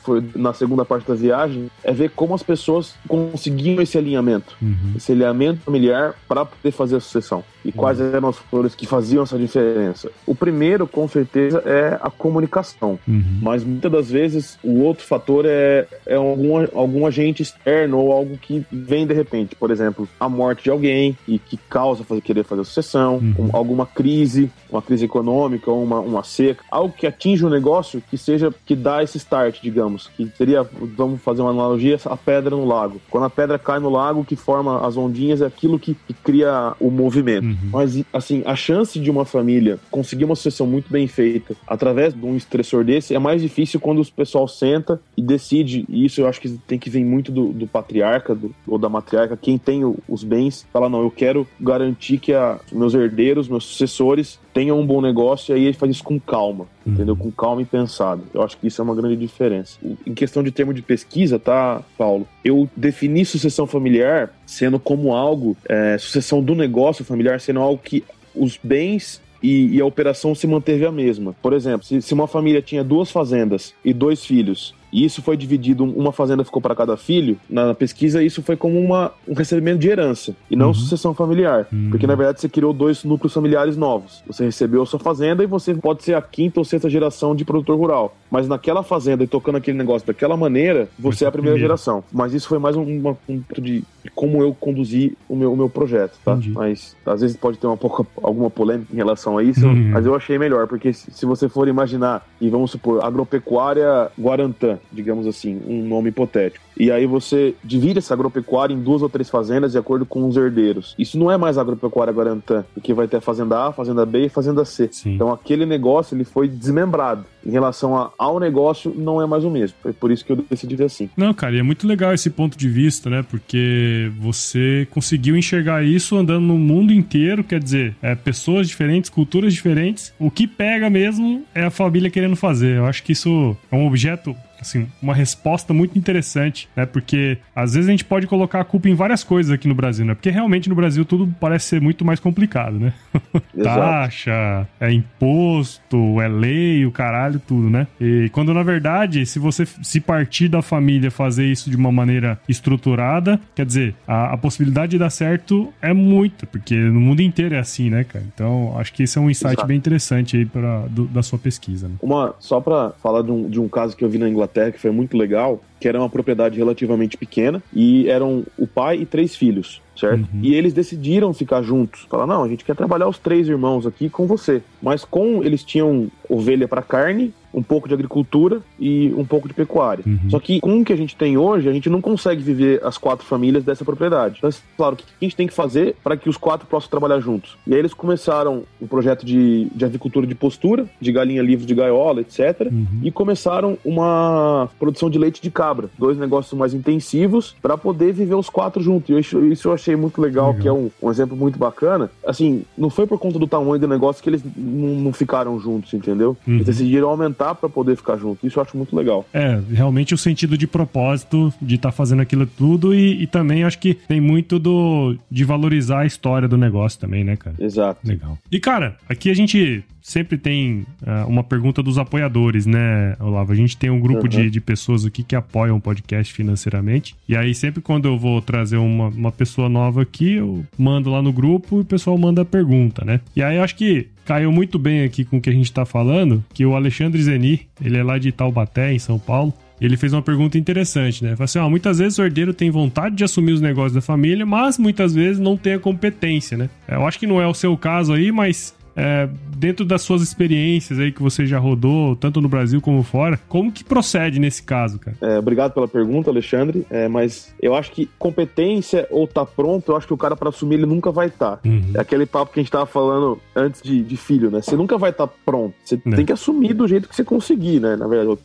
foi 0.00 0.22
na 0.34 0.52
segunda 0.52 0.84
parte 0.84 1.06
da 1.06 1.14
viagem, 1.14 1.70
é 1.82 1.92
ver 1.92 2.10
como 2.10 2.34
as 2.34 2.42
pessoas 2.42 2.94
conseguiam 3.08 3.82
esse 3.82 3.98
alinhamento, 3.98 4.56
uhum. 4.62 4.94
esse 4.96 5.12
alinhamento 5.12 5.62
familiar 5.62 6.14
para 6.28 6.44
poder 6.44 6.70
fazer 6.70 6.96
a 6.96 7.00
sucessão. 7.00 7.44
E 7.64 7.68
uhum. 7.68 7.74
quais 7.74 8.00
eram 8.00 8.28
as 8.28 8.36
flores 8.36 8.74
que 8.74 8.86
faziam 8.86 9.24
essa 9.24 9.36
diferença. 9.36 10.10
O 10.24 10.34
primeiro, 10.34 10.86
com 10.86 11.08
certeza, 11.08 11.62
é 11.66 11.98
a 12.00 12.10
comunicação. 12.10 12.98
Uhum. 13.06 13.40
Mas 13.42 13.64
muitas 13.64 13.90
das 13.90 14.10
vezes 14.10 14.58
o 14.62 14.82
outro 14.82 15.04
fator 15.04 15.44
é, 15.46 15.86
é 16.06 16.14
algum, 16.14 16.56
algum 16.74 17.06
agente 17.06 17.42
externo 17.42 17.98
ou 17.98 18.12
algo 18.12 18.38
que 18.38 18.64
vem 18.70 19.06
de 19.06 19.14
repente. 19.14 19.56
Por 19.56 19.70
exemplo, 19.70 20.08
a 20.20 20.28
morte 20.28 20.64
de 20.64 20.70
alguém 20.70 21.18
e 21.26 21.38
que 21.38 21.56
causa 21.56 22.04
fazer, 22.04 22.20
querer 22.20 22.44
fazer 22.44 22.62
a 22.62 22.64
sucessão, 22.64 23.16
um, 23.16 23.34
uhum. 23.38 23.50
alguma 23.52 23.86
crise, 23.86 24.50
uma 24.70 24.82
crise 24.82 25.04
econômica, 25.04 25.70
uma, 25.70 26.00
uma 26.00 26.22
seca, 26.22 26.62
algo 26.70 26.94
que 26.96 27.06
atinge 27.06 27.44
o 27.44 27.50
negócio 27.50 28.02
que 28.08 28.16
seja 28.16 28.52
que 28.64 28.76
dá 28.76 29.02
esse 29.02 29.18
start, 29.26 29.60
digamos, 29.62 30.08
que 30.16 30.30
seria, 30.36 30.62
vamos 30.96 31.20
fazer 31.20 31.42
uma 31.42 31.50
analogia, 31.50 31.98
a 32.06 32.16
pedra 32.16 32.50
no 32.50 32.64
lago. 32.64 33.00
Quando 33.10 33.24
a 33.24 33.30
pedra 33.30 33.58
cai 33.58 33.78
no 33.78 33.90
lago, 33.90 34.24
que 34.24 34.36
forma 34.36 34.86
as 34.86 34.96
ondinhas, 34.96 35.42
é 35.42 35.46
aquilo 35.46 35.78
que, 35.78 35.94
que 36.06 36.14
cria 36.14 36.74
o 36.80 36.90
movimento. 36.90 37.46
Uhum. 37.46 37.70
Mas, 37.72 38.02
assim, 38.12 38.42
a 38.46 38.54
chance 38.54 38.98
de 38.98 39.10
uma 39.10 39.24
família 39.24 39.78
conseguir 39.90 40.24
uma 40.24 40.36
sucessão 40.36 40.66
muito 40.66 40.90
bem 40.90 41.06
feita 41.06 41.56
através 41.66 42.14
de 42.14 42.24
um 42.24 42.36
estressor 42.36 42.84
desse 42.84 43.14
é 43.14 43.18
mais 43.18 43.42
difícil 43.42 43.80
quando 43.80 44.00
o 44.00 44.12
pessoal 44.12 44.46
senta 44.46 45.00
e 45.16 45.22
decide, 45.22 45.84
e 45.88 46.04
isso 46.04 46.20
eu 46.20 46.28
acho 46.28 46.40
que 46.40 46.48
tem 46.66 46.78
que 46.78 46.88
vir 46.88 47.04
muito 47.04 47.32
do, 47.32 47.52
do 47.52 47.66
patriarca 47.66 48.34
do, 48.34 48.54
ou 48.66 48.78
da 48.78 48.88
matriarca, 48.88 49.36
quem 49.36 49.58
tem 49.58 49.84
o, 49.84 49.96
os 50.08 50.22
bens, 50.22 50.66
fala, 50.72 50.88
não, 50.88 51.02
eu 51.02 51.10
quero 51.10 51.46
garantir 51.60 52.18
que 52.18 52.32
a, 52.32 52.58
meus 52.70 52.94
herdeiros, 52.94 53.48
meus 53.48 53.64
sucessores 53.64 54.38
tenham 54.52 54.80
um 54.80 54.86
bom 54.86 55.00
negócio, 55.00 55.52
e 55.52 55.58
aí 55.58 55.64
ele 55.66 55.74
faz 55.74 55.92
isso 55.92 56.04
com 56.04 56.18
calma, 56.18 56.66
uhum. 56.84 56.92
entendeu? 56.92 57.16
Com 57.16 57.30
calma 57.30 57.62
e 57.62 57.64
pensado. 57.64 58.22
Eu 58.32 58.42
acho 58.42 58.56
que 58.56 58.66
isso 58.66 58.80
é 58.80 58.84
uma 58.84 58.94
grande 58.94 59.15
diferença. 59.16 59.78
Em 60.06 60.14
questão 60.14 60.42
de 60.42 60.50
termo 60.50 60.72
de 60.72 60.82
pesquisa, 60.82 61.38
tá, 61.38 61.82
Paulo? 61.96 62.26
Eu 62.44 62.68
defini 62.76 63.24
sucessão 63.24 63.66
familiar 63.66 64.30
sendo 64.46 64.78
como 64.78 65.14
algo, 65.14 65.56
é, 65.68 65.96
sucessão 65.98 66.42
do 66.42 66.54
negócio 66.54 67.04
familiar 67.04 67.40
sendo 67.40 67.60
algo 67.60 67.80
que 67.82 68.04
os 68.34 68.58
bens 68.62 69.20
e, 69.42 69.76
e, 69.76 69.80
a 69.80 69.86
operação 69.86 70.34
se 70.34 70.46
manteve 70.46 70.86
a 70.86 70.92
mesma. 70.92 71.34
Por 71.42 71.52
exemplo, 71.52 71.86
se, 71.86 72.00
se, 72.00 72.14
uma 72.14 72.26
família 72.26 72.62
tinha 72.62 72.82
duas 72.82 73.10
fazendas 73.10 73.74
e 73.84 73.92
dois 73.92 74.24
filhos 74.24 74.74
e 74.96 75.04
isso 75.04 75.20
foi 75.20 75.36
dividido, 75.36 75.84
uma 75.84 76.10
fazenda 76.10 76.42
ficou 76.42 76.62
para 76.62 76.74
cada 76.74 76.96
filho, 76.96 77.36
na 77.50 77.74
pesquisa 77.74 78.22
isso 78.22 78.42
foi 78.42 78.56
como 78.56 78.80
uma, 78.80 79.12
um 79.28 79.34
recebimento 79.34 79.78
de 79.78 79.90
herança 79.90 80.34
e 80.50 80.56
não 80.56 80.68
uhum. 80.68 80.74
sucessão 80.74 81.12
familiar. 81.12 81.66
Uhum. 81.70 81.90
Porque 81.90 82.06
na 82.06 82.14
verdade 82.14 82.40
você 82.40 82.48
criou 82.48 82.72
dois 82.72 83.04
núcleos 83.04 83.34
familiares 83.34 83.76
novos. 83.76 84.22
Você 84.26 84.46
recebeu 84.46 84.80
a 84.80 84.86
sua 84.86 84.98
fazenda 84.98 85.44
e 85.44 85.46
você 85.46 85.74
pode 85.74 86.02
ser 86.02 86.14
a 86.14 86.22
quinta 86.22 86.60
ou 86.60 86.64
sexta 86.64 86.88
geração 86.88 87.36
de 87.36 87.44
produtor 87.44 87.76
rural. 87.76 88.16
Mas 88.30 88.48
naquela 88.48 88.82
fazenda 88.82 89.22
e 89.22 89.26
tocando 89.26 89.56
aquele 89.56 89.76
negócio 89.76 90.06
daquela 90.06 90.34
maneira, 90.34 90.88
você 90.98 91.26
é 91.26 91.28
a 91.28 91.32
primeira 91.32 91.58
geração. 91.58 92.02
Mas 92.10 92.32
isso 92.32 92.48
foi 92.48 92.58
mais 92.58 92.74
um, 92.74 93.14
um 93.28 93.42
de 93.58 93.84
como 94.14 94.42
eu 94.42 94.54
conduzi 94.54 95.16
o 95.28 95.36
meu, 95.36 95.52
o 95.52 95.56
meu 95.56 95.68
projeto, 95.68 96.18
tá? 96.24 96.32
Entendi. 96.32 96.50
Mas 96.50 96.96
às 97.04 97.20
vezes 97.20 97.36
pode 97.36 97.58
ter 97.58 97.66
uma 97.66 97.76
pouca, 97.76 98.06
alguma 98.22 98.50
polêmica 98.50 98.92
em 98.92 98.96
relação 98.96 99.38
a 99.38 99.42
isso, 99.42 99.66
uhum. 99.66 99.90
mas 99.92 100.06
eu 100.06 100.14
achei 100.14 100.38
melhor, 100.38 100.66
porque 100.66 100.92
se, 100.92 101.10
se 101.10 101.26
você 101.26 101.48
for 101.48 101.68
imaginar, 101.68 102.26
e 102.40 102.48
vamos 102.48 102.70
supor, 102.70 103.04
agropecuária 103.04 104.10
Guarantã, 104.18 104.78
digamos 104.92 105.26
assim, 105.26 105.60
um 105.66 105.86
nome 105.86 106.10
hipotético. 106.10 106.65
E 106.76 106.90
aí 106.90 107.06
você 107.06 107.54
divide 107.64 107.98
essa 107.98 108.14
agropecuária 108.14 108.74
em 108.74 108.80
duas 108.80 109.02
ou 109.02 109.08
três 109.08 109.30
fazendas 109.30 109.72
de 109.72 109.78
acordo 109.78 110.04
com 110.04 110.26
os 110.26 110.36
herdeiros. 110.36 110.94
Isso 110.98 111.18
não 111.18 111.30
é 111.30 111.36
mais 111.36 111.56
agropecuária 111.56 112.12
Guarantã, 112.12 112.64
porque 112.74 112.92
vai 112.92 113.08
ter 113.08 113.16
a 113.16 113.20
fazenda 113.20 113.66
A, 113.66 113.72
fazenda 113.72 114.04
B 114.04 114.26
e 114.26 114.28
fazenda 114.28 114.64
C. 114.64 114.88
Sim. 114.92 115.14
Então 115.14 115.32
aquele 115.32 115.64
negócio 115.64 116.14
ele 116.14 116.24
foi 116.24 116.48
desmembrado. 116.48 117.24
Em 117.44 117.50
relação 117.50 117.96
a, 117.96 118.10
ao 118.18 118.40
negócio, 118.40 118.92
não 118.96 119.22
é 119.22 119.26
mais 119.26 119.44
o 119.44 119.50
mesmo. 119.50 119.76
Foi 119.80 119.92
por 119.92 120.10
isso 120.10 120.24
que 120.24 120.32
eu 120.32 120.36
decidi 120.50 120.74
ver 120.74 120.84
assim. 120.84 121.08
Não, 121.16 121.32
cara, 121.32 121.54
e 121.54 121.60
é 121.60 121.62
muito 121.62 121.86
legal 121.86 122.12
esse 122.12 122.28
ponto 122.28 122.58
de 122.58 122.68
vista, 122.68 123.08
né? 123.08 123.22
Porque 123.22 124.10
você 124.18 124.86
conseguiu 124.90 125.36
enxergar 125.36 125.84
isso 125.84 126.16
andando 126.16 126.44
no 126.44 126.58
mundo 126.58 126.92
inteiro, 126.92 127.44
quer 127.44 127.60
dizer, 127.60 127.94
é, 128.02 128.16
pessoas 128.16 128.68
diferentes, 128.68 129.08
culturas 129.08 129.54
diferentes. 129.54 130.12
O 130.18 130.28
que 130.28 130.46
pega 130.48 130.90
mesmo 130.90 131.44
é 131.54 131.64
a 131.64 131.70
família 131.70 132.10
querendo 132.10 132.34
fazer. 132.34 132.78
Eu 132.78 132.86
acho 132.86 133.04
que 133.04 133.12
isso 133.12 133.56
é 133.70 133.76
um 133.76 133.86
objeto 133.86 134.34
assim, 134.66 134.88
uma 135.00 135.14
resposta 135.14 135.72
muito 135.72 135.98
interessante, 135.98 136.68
né? 136.76 136.84
Porque 136.84 137.38
às 137.54 137.74
vezes 137.74 137.88
a 137.88 137.90
gente 137.90 138.04
pode 138.04 138.26
colocar 138.26 138.60
a 138.60 138.64
culpa 138.64 138.88
em 138.88 138.94
várias 138.94 139.22
coisas 139.22 139.52
aqui 139.52 139.68
no 139.68 139.74
Brasil, 139.74 140.04
né? 140.04 140.14
Porque 140.14 140.30
realmente 140.30 140.68
no 140.68 140.74
Brasil 140.74 141.04
tudo 141.04 141.32
parece 141.40 141.66
ser 141.66 141.80
muito 141.80 142.04
mais 142.04 142.20
complicado, 142.20 142.78
né? 142.78 142.92
Taxa, 143.62 144.66
é 144.80 144.92
imposto, 144.92 146.20
é 146.20 146.28
lei, 146.28 146.84
o 146.84 146.90
caralho, 146.90 147.40
tudo, 147.46 147.70
né? 147.70 147.86
E 148.00 148.28
quando 148.30 148.52
na 148.52 148.62
verdade, 148.62 149.24
se 149.26 149.38
você 149.38 149.66
se 149.82 150.00
partir 150.00 150.48
da 150.48 150.62
família 150.62 151.10
fazer 151.10 151.46
isso 151.46 151.70
de 151.70 151.76
uma 151.76 151.92
maneira 151.92 152.38
estruturada, 152.48 153.40
quer 153.54 153.64
dizer, 153.64 153.94
a, 154.06 154.34
a 154.34 154.36
possibilidade 154.36 154.92
de 154.92 154.98
dar 154.98 155.10
certo 155.10 155.72
é 155.80 155.92
muita, 155.92 156.46
porque 156.46 156.74
no 156.74 157.00
mundo 157.00 157.20
inteiro 157.20 157.54
é 157.54 157.58
assim, 157.58 157.90
né, 157.90 158.04
cara? 158.04 158.24
Então, 158.34 158.74
acho 158.78 158.92
que 158.92 159.02
esse 159.02 159.18
é 159.18 159.20
um 159.20 159.30
insight 159.30 159.54
Exato. 159.54 159.66
bem 159.66 159.76
interessante 159.76 160.36
aí 160.36 160.44
pra, 160.44 160.86
do, 160.88 161.06
da 161.06 161.22
sua 161.22 161.38
pesquisa. 161.38 161.88
Né? 161.88 161.94
Uma, 162.02 162.34
só 162.38 162.60
para 162.60 162.90
falar 163.02 163.22
de 163.22 163.30
um, 163.30 163.48
de 163.48 163.60
um 163.60 163.68
caso 163.68 163.96
que 163.96 164.04
eu 164.04 164.08
vi 164.08 164.18
na 164.18 164.28
Inglaterra 164.28 164.55
Inglaterra, 164.56 164.72
que 164.72 164.80
foi 164.80 164.90
muito 164.90 165.16
legal, 165.16 165.60
que 165.78 165.88
era 165.88 165.98
uma 165.98 166.08
propriedade 166.08 166.56
relativamente 166.56 167.16
pequena, 167.16 167.62
e 167.72 168.08
eram 168.08 168.44
o 168.58 168.66
pai 168.66 168.98
e 168.98 169.06
três 169.06 169.36
filhos 169.36 169.82
certo? 169.96 170.28
Uhum. 170.32 170.40
E 170.42 170.54
eles 170.54 170.74
decidiram 170.74 171.32
ficar 171.32 171.62
juntos. 171.62 172.06
Falaram, 172.10 172.34
não, 172.34 172.44
a 172.44 172.48
gente 172.48 172.64
quer 172.64 172.76
trabalhar 172.76 173.08
os 173.08 173.18
três 173.18 173.48
irmãos 173.48 173.86
aqui 173.86 174.10
com 174.10 174.26
você. 174.26 174.62
Mas 174.82 175.04
com 175.06 175.42
eles 175.42 175.64
tinham 175.64 176.08
ovelha 176.28 176.68
para 176.68 176.82
carne 176.82 177.32
um 177.56 177.62
pouco 177.62 177.88
de 177.88 177.94
agricultura 177.94 178.60
e 178.78 179.12
um 179.16 179.24
pouco 179.24 179.48
de 179.48 179.54
pecuária. 179.54 180.04
Uhum. 180.06 180.30
Só 180.30 180.38
que 180.38 180.60
com 180.60 180.80
o 180.80 180.84
que 180.84 180.92
a 180.92 180.96
gente 180.96 181.16
tem 181.16 181.38
hoje, 181.38 181.66
a 181.68 181.72
gente 181.72 181.88
não 181.88 182.02
consegue 182.02 182.42
viver 182.42 182.84
as 182.84 182.98
quatro 182.98 183.26
famílias 183.26 183.64
dessa 183.64 183.82
propriedade. 183.82 184.36
Então, 184.38 184.50
claro, 184.76 184.94
o 184.94 184.96
que 184.98 185.04
a 185.04 185.24
gente 185.24 185.34
tem 185.34 185.46
que 185.46 185.54
fazer 185.54 185.96
para 186.04 186.16
que 186.18 186.28
os 186.28 186.36
quatro 186.36 186.66
possam 186.66 186.90
trabalhar 186.90 187.18
juntos? 187.18 187.56
E 187.66 187.72
aí 187.72 187.78
eles 187.78 187.94
começaram 187.94 188.64
um 188.80 188.86
projeto 188.86 189.24
de, 189.24 189.68
de 189.74 189.84
avicultura 189.86 190.26
de 190.26 190.34
postura, 190.34 190.86
de 191.00 191.10
galinha 191.10 191.42
livre 191.42 191.64
de 191.64 191.74
gaiola, 191.74 192.20
etc. 192.20 192.68
Uhum. 192.70 192.86
E 193.02 193.10
começaram 193.10 193.78
uma 193.82 194.68
produção 194.78 195.08
de 195.08 195.18
leite 195.18 195.40
de 195.40 195.50
cabra. 195.50 195.88
Dois 195.98 196.18
negócios 196.18 196.58
mais 196.58 196.74
intensivos 196.74 197.56
para 197.62 197.78
poder 197.78 198.12
viver 198.12 198.34
os 198.34 198.50
quatro 198.50 198.82
juntos. 198.82 199.08
E 199.08 199.18
isso, 199.18 199.42
isso 199.46 199.68
eu 199.68 199.72
achei 199.72 199.96
muito 199.96 200.20
legal, 200.20 200.48
legal. 200.48 200.62
que 200.62 200.68
é 200.68 200.72
um, 200.72 200.90
um, 201.02 201.10
exemplo 201.10 201.34
muito 201.34 201.58
bacana. 201.58 202.10
Assim, 202.26 202.64
não 202.76 202.90
foi 202.90 203.06
por 203.06 203.18
conta 203.18 203.38
do 203.38 203.46
tamanho 203.46 203.78
do 203.78 203.88
negócio 203.88 204.22
que 204.22 204.28
eles 204.28 204.42
não, 204.54 204.88
não 204.96 205.12
ficaram 205.12 205.58
juntos, 205.58 205.94
entendeu? 205.94 206.36
Uhum. 206.46 206.56
Eles 206.56 206.66
decidiram 206.66 207.08
aumentar 207.08 207.45
para 207.54 207.68
poder 207.68 207.96
ficar 207.96 208.16
junto. 208.16 208.46
Isso 208.46 208.58
eu 208.58 208.62
acho 208.62 208.76
muito 208.76 208.94
legal. 208.94 209.26
É, 209.32 209.60
realmente 209.70 210.14
o 210.14 210.18
sentido 210.18 210.56
de 210.56 210.66
propósito 210.66 211.52
de 211.60 211.76
estar 211.76 211.90
tá 211.90 211.92
fazendo 211.92 212.22
aquilo 212.22 212.46
tudo 212.46 212.94
e, 212.94 213.22
e, 213.22 213.26
também 213.26 213.64
acho 213.64 213.78
que 213.78 213.94
tem 213.94 214.20
muito 214.20 214.58
do 214.58 215.16
de 215.30 215.44
valorizar 215.44 216.00
a 216.00 216.06
história 216.06 216.48
do 216.48 216.56
negócio 216.56 216.98
também, 216.98 217.24
né, 217.24 217.36
cara? 217.36 217.56
Exato. 217.58 218.06
Legal. 218.06 218.38
E, 218.50 218.58
cara, 218.58 218.96
aqui 219.08 219.30
a 219.30 219.34
gente 219.34 219.84
sempre 220.06 220.38
tem 220.38 220.86
uh, 221.02 221.28
uma 221.28 221.42
pergunta 221.42 221.82
dos 221.82 221.98
apoiadores, 221.98 222.64
né, 222.64 223.16
Olavo? 223.18 223.50
A 223.50 223.56
gente 223.56 223.76
tem 223.76 223.90
um 223.90 223.98
grupo 223.98 224.22
uhum. 224.22 224.28
de, 224.28 224.50
de 224.50 224.60
pessoas 224.60 225.04
aqui 225.04 225.24
que 225.24 225.34
apoiam 225.34 225.76
o 225.76 225.80
podcast 225.80 226.32
financeiramente. 226.32 227.16
E 227.28 227.36
aí, 227.36 227.52
sempre 227.52 227.82
quando 227.82 228.06
eu 228.06 228.16
vou 228.16 228.40
trazer 228.40 228.76
uma, 228.76 229.08
uma 229.08 229.32
pessoa 229.32 229.68
nova 229.68 230.02
aqui, 230.02 230.34
eu 230.34 230.64
mando 230.78 231.10
lá 231.10 231.20
no 231.20 231.32
grupo 231.32 231.78
e 231.78 231.80
o 231.80 231.84
pessoal 231.84 232.16
manda 232.16 232.42
a 232.42 232.44
pergunta, 232.44 233.04
né? 233.04 233.20
E 233.34 233.42
aí, 233.42 233.58
acho 233.58 233.74
que 233.74 234.08
caiu 234.26 234.52
muito 234.52 234.78
bem 234.78 235.04
aqui 235.04 235.24
com 235.24 235.38
o 235.38 235.40
que 235.40 235.48
a 235.48 235.52
gente 235.52 235.72
tá 235.72 235.86
falando, 235.86 236.44
que 236.52 236.66
o 236.66 236.74
Alexandre 236.74 237.22
Zeni, 237.22 237.66
ele 237.82 237.96
é 237.96 238.02
lá 238.02 238.18
de 238.18 238.32
Taubaté, 238.32 238.92
em 238.92 238.98
São 238.98 239.18
Paulo, 239.18 239.54
ele 239.80 239.96
fez 239.96 240.12
uma 240.12 240.22
pergunta 240.22 240.58
interessante, 240.58 241.22
né? 241.22 241.30
Falou 241.32 241.44
assim: 241.44 241.58
ó, 241.58 241.68
muitas 241.68 241.98
vezes 241.98 242.18
o 242.18 242.24
herdeiro 242.24 242.52
tem 242.52 242.70
vontade 242.70 243.14
de 243.14 243.24
assumir 243.24 243.52
os 243.52 243.60
negócios 243.60 243.92
da 243.92 244.00
família, 244.00 244.44
mas 244.44 244.78
muitas 244.78 245.14
vezes 245.14 245.38
não 245.38 245.56
tem 245.56 245.74
a 245.74 245.78
competência, 245.78 246.56
né? 246.56 246.68
Eu 246.88 247.06
acho 247.06 247.18
que 247.18 247.26
não 247.26 247.40
é 247.40 247.46
o 247.46 247.54
seu 247.54 247.76
caso 247.76 248.12
aí, 248.12 248.32
mas 248.32 248.74
é, 248.96 249.28
dentro 249.56 249.84
das 249.84 250.02
suas 250.02 250.22
experiências 250.22 250.98
aí 250.98 251.12
que 251.12 251.22
você 251.22 251.46
já 251.46 251.58
rodou, 251.58 252.16
tanto 252.16 252.40
no 252.40 252.48
Brasil 252.48 252.80
como 252.80 253.02
fora, 253.02 253.38
como 253.48 253.70
que 253.70 253.84
procede 253.84 254.38
nesse 254.38 254.62
caso, 254.62 254.98
cara? 254.98 255.16
É, 255.20 255.38
obrigado 255.38 255.72
pela 255.72 255.88
pergunta, 255.88 256.30
Alexandre. 256.30 256.86
É, 256.90 257.08
mas 257.08 257.54
eu 257.60 257.74
acho 257.74 257.90
que 257.92 258.08
competência 258.18 259.06
ou 259.10 259.26
tá 259.26 259.44
pronto, 259.44 259.92
eu 259.92 259.96
acho 259.96 260.06
que 260.06 260.14
o 260.14 260.16
cara 260.16 260.36
para 260.36 260.48
assumir 260.48 260.76
ele 260.76 260.86
nunca 260.86 261.10
vai 261.10 261.26
estar. 261.28 261.56
Tá. 261.56 261.68
Uhum. 261.68 261.92
É 261.94 262.00
aquele 262.00 262.26
papo 262.26 262.52
que 262.52 262.60
a 262.60 262.62
gente 262.62 262.72
tava 262.72 262.86
falando 262.86 263.40
antes 263.54 263.82
de, 263.82 264.02
de 264.02 264.16
filho, 264.16 264.50
né? 264.50 264.62
Você 264.62 264.76
nunca 264.76 264.96
vai 264.96 265.10
estar 265.10 265.26
tá 265.26 265.32
pronto. 265.44 265.74
Você 265.84 265.94
é. 265.94 266.16
tem 266.16 266.24
que 266.24 266.32
assumir 266.32 266.74
do 266.74 266.88
jeito 266.88 267.08
que 267.08 267.14
você 267.14 267.24
conseguir, 267.24 267.80
né? 267.80 267.96
Na 267.96 268.06
verdade, 268.06 268.38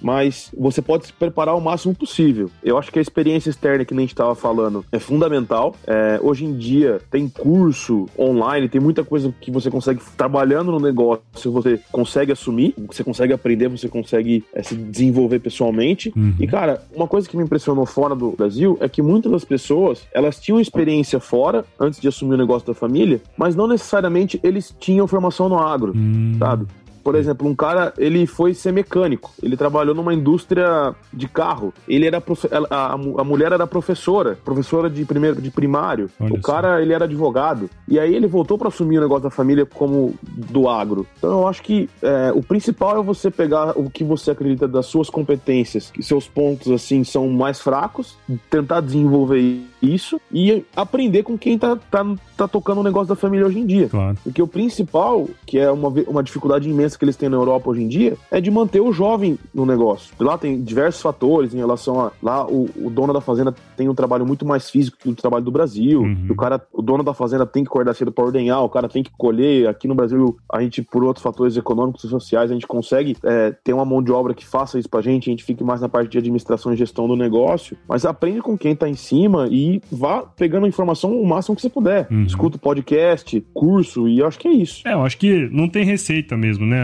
mas 0.00 0.50
você 0.56 0.82
pode 0.82 1.06
se 1.06 1.12
preparar 1.12 1.56
o 1.56 1.60
máximo 1.60 1.94
possível. 1.94 2.50
Eu 2.62 2.76
acho 2.76 2.92
que 2.92 2.98
a 2.98 3.02
experiência 3.02 3.48
externa 3.48 3.84
que 3.84 3.94
nem 3.94 4.04
a 4.04 4.06
gente 4.06 4.14
tava 4.14 4.34
falando 4.34 4.84
é 4.92 4.98
fundamental. 4.98 5.74
É, 5.86 6.18
hoje 6.22 6.44
em 6.44 6.54
dia 6.54 7.00
tem 7.10 7.28
curso 7.28 8.06
online, 8.18 8.68
tem 8.68 8.80
muita 8.80 9.02
coisa 9.02 9.34
que 9.40 9.50
você 9.50 9.70
consegue 9.70 9.93
trabalhando 10.16 10.72
no 10.72 10.80
negócio, 10.80 11.52
você 11.52 11.80
consegue 11.90 12.32
assumir, 12.32 12.74
você 12.86 13.02
consegue 13.04 13.32
aprender, 13.32 13.68
você 13.68 13.88
consegue 13.88 14.44
é, 14.54 14.62
se 14.62 14.74
desenvolver 14.74 15.38
pessoalmente. 15.40 16.12
Uhum. 16.16 16.34
E 16.38 16.46
cara, 16.46 16.82
uma 16.94 17.06
coisa 17.06 17.28
que 17.28 17.36
me 17.36 17.42
impressionou 17.42 17.86
fora 17.86 18.14
do 18.14 18.32
Brasil 18.32 18.76
é 18.80 18.88
que 18.88 19.02
muitas 19.02 19.32
das 19.32 19.44
pessoas 19.44 20.06
elas 20.12 20.40
tinham 20.40 20.60
experiência 20.60 21.20
fora 21.20 21.64
antes 21.78 22.00
de 22.00 22.08
assumir 22.08 22.34
o 22.34 22.38
negócio 22.38 22.66
da 22.66 22.74
família, 22.74 23.20
mas 23.36 23.54
não 23.54 23.66
necessariamente 23.66 24.40
eles 24.42 24.74
tinham 24.78 25.06
formação 25.06 25.48
no 25.48 25.58
agro, 25.58 25.92
uhum. 25.94 26.36
sabe? 26.38 26.66
Por 27.04 27.14
exemplo, 27.14 27.46
um 27.46 27.54
cara, 27.54 27.92
ele 27.98 28.26
foi 28.26 28.54
ser 28.54 28.72
mecânico. 28.72 29.30
Ele 29.42 29.56
trabalhou 29.56 29.94
numa 29.94 30.14
indústria 30.14 30.94
de 31.12 31.28
carro. 31.28 31.72
Ele 31.86 32.06
era 32.06 32.20
profe... 32.20 32.48
a, 32.70 32.94
a, 32.94 33.24
mulher 33.24 33.52
era 33.52 33.66
professora, 33.66 34.38
professora 34.42 34.88
de 34.88 35.04
primeiro 35.04 35.40
de 35.40 35.50
primário. 35.50 36.10
Olha 36.18 36.32
o 36.32 36.40
cara, 36.40 36.80
ele 36.80 36.94
era 36.94 37.04
advogado. 37.04 37.68
E 37.86 37.98
aí 37.98 38.14
ele 38.14 38.26
voltou 38.26 38.56
para 38.56 38.68
assumir 38.68 38.98
o 38.98 39.02
negócio 39.02 39.24
da 39.24 39.30
família 39.30 39.66
como 39.66 40.14
do 40.22 40.68
agro. 40.68 41.06
Então 41.18 41.40
eu 41.40 41.48
acho 41.48 41.62
que 41.62 41.90
é, 42.02 42.32
o 42.34 42.42
principal 42.42 42.98
é 42.98 43.02
você 43.02 43.30
pegar 43.30 43.78
o 43.78 43.90
que 43.90 44.02
você 44.02 44.30
acredita 44.30 44.66
das 44.66 44.86
suas 44.86 45.10
competências, 45.10 45.90
que 45.90 46.02
seus 46.02 46.26
pontos 46.26 46.72
assim 46.72 47.04
são 47.04 47.28
mais 47.28 47.60
fracos, 47.60 48.16
tentar 48.48 48.80
desenvolver 48.80 49.62
isso 49.84 50.20
e 50.32 50.64
aprender 50.74 51.22
com 51.22 51.36
quem 51.38 51.58
tá, 51.58 51.76
tá, 51.90 52.04
tá 52.36 52.48
tocando 52.48 52.80
o 52.80 52.84
negócio 52.84 53.08
da 53.08 53.16
família 53.16 53.46
hoje 53.46 53.58
em 53.58 53.66
dia. 53.66 53.88
Claro. 53.88 54.16
Porque 54.22 54.42
o 54.42 54.46
principal, 54.46 55.28
que 55.46 55.58
é 55.58 55.70
uma, 55.70 55.88
uma 56.06 56.22
dificuldade 56.22 56.68
imensa 56.68 56.98
que 56.98 57.04
eles 57.04 57.16
têm 57.16 57.28
na 57.28 57.36
Europa 57.36 57.70
hoje 57.70 57.82
em 57.82 57.88
dia, 57.88 58.16
é 58.30 58.40
de 58.40 58.50
manter 58.50 58.80
o 58.80 58.92
jovem 58.92 59.38
no 59.52 59.66
negócio. 59.66 60.14
Lá 60.18 60.38
tem 60.38 60.60
diversos 60.62 61.02
fatores 61.02 61.54
em 61.54 61.58
relação 61.58 62.00
a. 62.00 62.12
Lá 62.22 62.46
o, 62.46 62.68
o 62.76 62.90
dono 62.90 63.12
da 63.12 63.20
fazenda 63.20 63.54
tem 63.76 63.88
um 63.88 63.94
trabalho 63.94 64.26
muito 64.26 64.46
mais 64.46 64.70
físico 64.70 64.96
que 64.98 65.08
o 65.08 65.14
trabalho 65.14 65.44
do 65.44 65.50
Brasil. 65.50 66.00
Uhum. 66.00 66.26
O 66.30 66.36
cara, 66.36 66.60
o 66.72 66.82
dono 66.82 67.02
da 67.02 67.14
fazenda 67.14 67.46
tem 67.46 67.64
que 67.64 67.68
acordar 67.68 67.94
cedo 67.94 68.12
para 68.12 68.24
ordenhar, 68.24 68.62
o 68.62 68.68
cara 68.68 68.88
tem 68.88 69.02
que 69.02 69.10
colher. 69.16 69.68
Aqui 69.68 69.88
no 69.88 69.94
Brasil, 69.94 70.36
a 70.50 70.60
gente, 70.60 70.82
por 70.82 71.04
outros 71.04 71.22
fatores 71.22 71.56
econômicos 71.56 72.04
e 72.04 72.08
sociais, 72.08 72.50
a 72.50 72.54
gente 72.54 72.66
consegue 72.66 73.16
é, 73.22 73.52
ter 73.64 73.72
uma 73.72 73.84
mão 73.84 74.02
de 74.02 74.12
obra 74.12 74.34
que 74.34 74.46
faça 74.46 74.78
isso 74.78 74.88
pra 74.88 75.00
gente, 75.00 75.28
a 75.28 75.32
gente 75.32 75.44
fique 75.44 75.62
mais 75.62 75.80
na 75.80 75.88
parte 75.88 76.10
de 76.10 76.18
administração 76.18 76.72
e 76.72 76.76
gestão 76.76 77.06
do 77.06 77.16
negócio. 77.16 77.76
Mas 77.88 78.04
aprende 78.04 78.40
com 78.40 78.56
quem 78.56 78.74
tá 78.74 78.88
em 78.88 78.94
cima 78.94 79.48
e 79.50 79.73
vá 79.90 80.22
pegando 80.22 80.66
a 80.66 80.68
informação 80.68 81.20
o 81.20 81.26
máximo 81.26 81.54
que 81.54 81.62
você 81.62 81.70
puder. 81.70 82.06
Uhum. 82.10 82.24
Escuta 82.24 82.58
podcast, 82.58 83.44
curso, 83.52 84.08
e 84.08 84.18
eu 84.18 84.26
acho 84.26 84.38
que 84.38 84.48
é 84.48 84.52
isso. 84.52 84.86
É, 84.86 84.92
eu 84.92 85.04
acho 85.04 85.16
que 85.16 85.48
não 85.50 85.68
tem 85.68 85.84
receita 85.84 86.36
mesmo, 86.36 86.66
né? 86.66 86.76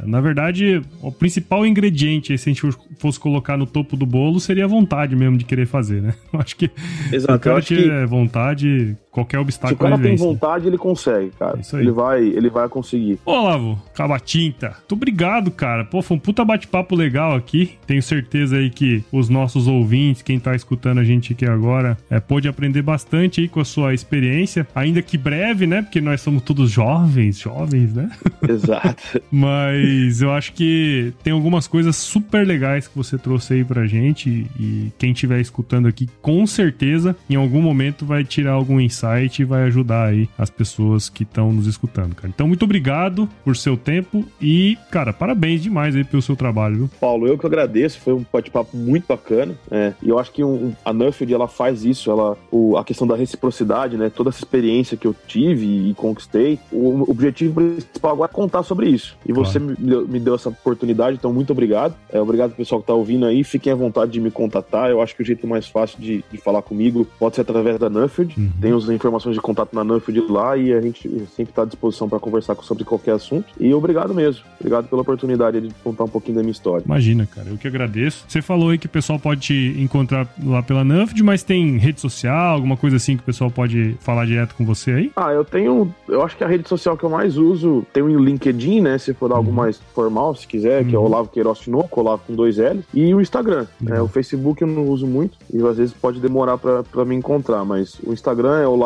É, 0.00 0.06
na 0.06 0.20
verdade, 0.20 0.80
o 1.02 1.12
principal 1.12 1.66
ingrediente, 1.66 2.36
se 2.38 2.48
a 2.48 2.52
gente 2.52 2.76
fosse 2.98 3.18
colocar 3.18 3.56
no 3.56 3.66
topo 3.66 3.96
do 3.96 4.06
bolo, 4.06 4.40
seria 4.40 4.64
a 4.64 4.68
vontade 4.68 5.14
mesmo 5.16 5.36
de 5.36 5.44
querer 5.44 5.66
fazer, 5.66 6.02
né? 6.02 6.14
Eu 6.32 6.40
acho 6.40 6.56
que 6.56 6.70
Exato, 7.12 7.32
se 7.32 7.36
o 7.36 7.38
cara 7.38 7.62
que... 7.62 8.06
vontade, 8.06 8.96
qualquer 9.16 9.38
obstáculo. 9.38 9.78
Se 9.78 9.82
o 9.82 9.90
cara 9.90 9.98
tem 9.98 10.14
vontade, 10.14 10.66
ele 10.66 10.76
consegue, 10.76 11.30
cara. 11.38 11.58
Isso 11.58 11.74
aí. 11.74 11.82
Ele 11.82 11.90
vai, 11.90 12.22
ele 12.22 12.50
vai 12.50 12.68
conseguir. 12.68 13.18
Ô, 13.24 13.30
Olavo, 13.32 13.82
Cabatinta, 13.94 14.68
muito 14.78 14.92
obrigado, 14.92 15.50
cara. 15.50 15.86
Pô, 15.86 16.02
foi 16.02 16.18
um 16.18 16.20
puta 16.20 16.44
bate-papo 16.44 16.94
legal 16.94 17.34
aqui. 17.34 17.78
Tenho 17.86 18.02
certeza 18.02 18.56
aí 18.56 18.68
que 18.68 19.02
os 19.10 19.30
nossos 19.30 19.66
ouvintes, 19.66 20.20
quem 20.20 20.38
tá 20.38 20.54
escutando 20.54 20.98
a 20.98 21.04
gente 21.04 21.32
aqui 21.32 21.46
agora, 21.46 21.96
é, 22.10 22.20
pôde 22.20 22.46
aprender 22.46 22.82
bastante 22.82 23.40
aí 23.40 23.48
com 23.48 23.58
a 23.58 23.64
sua 23.64 23.94
experiência, 23.94 24.68
ainda 24.74 25.00
que 25.00 25.16
breve, 25.16 25.66
né? 25.66 25.80
Porque 25.80 26.00
nós 26.00 26.20
somos 26.20 26.42
todos 26.42 26.70
jovens, 26.70 27.38
jovens, 27.38 27.94
né? 27.94 28.10
Exato. 28.46 29.22
Mas 29.30 30.20
eu 30.20 30.30
acho 30.30 30.52
que 30.52 31.14
tem 31.22 31.32
algumas 31.32 31.66
coisas 31.66 31.96
super 31.96 32.46
legais 32.46 32.86
que 32.86 32.94
você 32.94 33.16
trouxe 33.16 33.54
aí 33.54 33.64
pra 33.64 33.86
gente 33.86 34.46
e 34.60 34.92
quem 34.98 35.12
estiver 35.12 35.40
escutando 35.40 35.88
aqui, 35.88 36.06
com 36.20 36.46
certeza, 36.46 37.16
em 37.30 37.36
algum 37.36 37.62
momento 37.62 38.04
vai 38.04 38.22
tirar 38.22 38.52
algum 38.52 38.78
insight 38.78 39.05
site 39.06 39.42
e 39.42 39.44
vai 39.44 39.62
ajudar 39.64 40.06
aí 40.06 40.28
as 40.36 40.50
pessoas 40.50 41.08
que 41.08 41.22
estão 41.22 41.52
nos 41.52 41.66
escutando, 41.66 42.14
cara. 42.14 42.28
Então, 42.28 42.48
muito 42.48 42.64
obrigado 42.64 43.28
por 43.44 43.56
seu 43.56 43.76
tempo 43.76 44.24
e, 44.40 44.76
cara, 44.90 45.12
parabéns 45.12 45.62
demais 45.62 45.94
aí 45.94 46.04
pelo 46.04 46.22
seu 46.22 46.34
trabalho, 46.34 46.76
viu? 46.76 46.90
Paulo, 47.00 47.26
eu 47.26 47.38
que 47.38 47.46
agradeço, 47.46 48.00
foi 48.00 48.14
um 48.14 48.24
bate-papo 48.32 48.76
muito 48.76 49.06
bacana, 49.06 49.54
é, 49.70 49.92
e 50.02 50.08
eu 50.08 50.18
acho 50.18 50.32
que 50.32 50.42
um, 50.42 50.72
a 50.84 50.92
Nuffield, 50.92 51.32
ela 51.32 51.48
faz 51.48 51.84
isso, 51.84 52.10
ela, 52.10 52.36
o, 52.50 52.76
a 52.76 52.84
questão 52.84 53.06
da 53.06 53.14
reciprocidade, 53.14 53.96
né, 53.96 54.10
toda 54.10 54.30
essa 54.30 54.40
experiência 54.40 54.96
que 54.96 55.06
eu 55.06 55.14
tive 55.26 55.64
e, 55.64 55.90
e 55.90 55.94
conquistei, 55.94 56.58
o, 56.72 57.08
objetivo 57.08 57.54
principal 57.54 58.12
agora 58.12 58.30
é 58.30 58.34
contar 58.34 58.62
sobre 58.62 58.88
isso. 58.88 59.16
E 59.24 59.32
você 59.32 59.60
claro. 59.60 59.76
me, 59.78 60.06
me, 60.06 60.20
deu 60.20 60.34
essa 60.34 60.48
oportunidade, 60.48 61.16
então 61.16 61.32
muito 61.32 61.52
obrigado. 61.52 61.94
É, 62.10 62.20
obrigado 62.20 62.54
pessoal 62.54 62.80
que 62.80 62.86
tá 62.86 62.94
ouvindo 62.94 63.26
aí, 63.26 63.44
fiquem 63.44 63.72
à 63.72 63.76
vontade 63.76 64.12
de 64.12 64.20
me 64.20 64.30
contatar, 64.30 64.90
eu 64.90 65.00
acho 65.00 65.14
que 65.14 65.22
o 65.22 65.24
jeito 65.24 65.46
mais 65.46 65.66
fácil 65.66 65.98
de, 66.00 66.24
de 66.30 66.38
falar 66.38 66.62
comigo 66.62 67.06
pode 67.18 67.36
ser 67.36 67.42
através 67.42 67.78
da 67.78 67.88
Nuffield, 67.88 68.34
uhum. 68.38 68.50
tem 68.60 68.72
os 68.72 68.88
informações 68.96 69.34
de 69.34 69.40
contato 69.40 69.74
na 69.74 69.84
Nuffield 69.84 70.30
lá 70.30 70.56
e 70.56 70.72
a 70.72 70.80
gente 70.80 71.08
sempre 71.34 71.52
está 71.52 71.62
à 71.62 71.64
disposição 71.64 72.08
para 72.08 72.18
conversar 72.18 72.56
sobre 72.62 72.84
qualquer 72.84 73.12
assunto. 73.12 73.46
E 73.58 73.72
obrigado 73.72 74.14
mesmo. 74.14 74.44
Obrigado 74.58 74.88
pela 74.88 75.02
oportunidade 75.02 75.60
de 75.60 75.74
contar 75.84 76.04
um 76.04 76.08
pouquinho 76.08 76.36
da 76.36 76.42
minha 76.42 76.52
história. 76.52 76.84
Imagina, 76.84 77.26
cara. 77.26 77.48
Eu 77.48 77.56
que 77.56 77.68
agradeço. 77.68 78.24
Você 78.26 78.42
falou 78.42 78.70
aí 78.70 78.78
que 78.78 78.86
o 78.86 78.90
pessoal 78.90 79.18
pode 79.18 79.40
te 79.40 79.76
encontrar 79.78 80.26
lá 80.44 80.62
pela 80.62 80.84
Nuffield, 80.84 81.22
mas 81.22 81.42
tem 81.42 81.76
rede 81.78 82.00
social, 82.00 82.54
alguma 82.54 82.76
coisa 82.76 82.96
assim 82.96 83.16
que 83.16 83.22
o 83.22 83.26
pessoal 83.26 83.50
pode 83.50 83.96
falar 84.00 84.26
direto 84.26 84.54
com 84.54 84.64
você 84.64 84.90
aí? 84.92 85.12
Ah, 85.16 85.32
eu 85.32 85.44
tenho. 85.44 85.92
Eu 86.08 86.22
acho 86.22 86.36
que 86.36 86.44
a 86.44 86.48
rede 86.48 86.68
social 86.68 86.96
que 86.96 87.04
eu 87.04 87.10
mais 87.10 87.36
uso 87.36 87.86
tem 87.92 88.02
o 88.02 88.18
LinkedIn, 88.18 88.80
né? 88.80 88.98
Se 88.98 89.12
for 89.14 89.32
algo 89.32 89.50
uhum. 89.50 89.56
mais 89.56 89.80
formal, 89.94 90.34
se 90.34 90.46
quiser, 90.46 90.82
uhum. 90.82 90.88
que 90.88 90.94
é 90.94 90.98
o 90.98 91.02
uhum. 91.02 91.06
Olavo 91.06 91.28
Queiroz 91.28 91.58
Tinoco, 91.58 92.00
Olavo 92.00 92.22
com 92.26 92.34
dois 92.34 92.56
L's. 92.58 92.84
E 92.94 93.14
o 93.14 93.20
Instagram. 93.20 93.66
Né? 93.80 94.00
O 94.00 94.08
Facebook 94.08 94.62
eu 94.62 94.68
não 94.68 94.86
uso 94.88 95.06
muito 95.06 95.36
e 95.52 95.64
às 95.66 95.76
vezes 95.76 95.94
pode 95.94 96.20
demorar 96.20 96.58
para 96.58 97.04
me 97.04 97.14
encontrar, 97.14 97.64
mas 97.64 97.98
o 98.04 98.12
Instagram 98.12 98.60
é 98.60 98.66
Olavo 98.66 98.85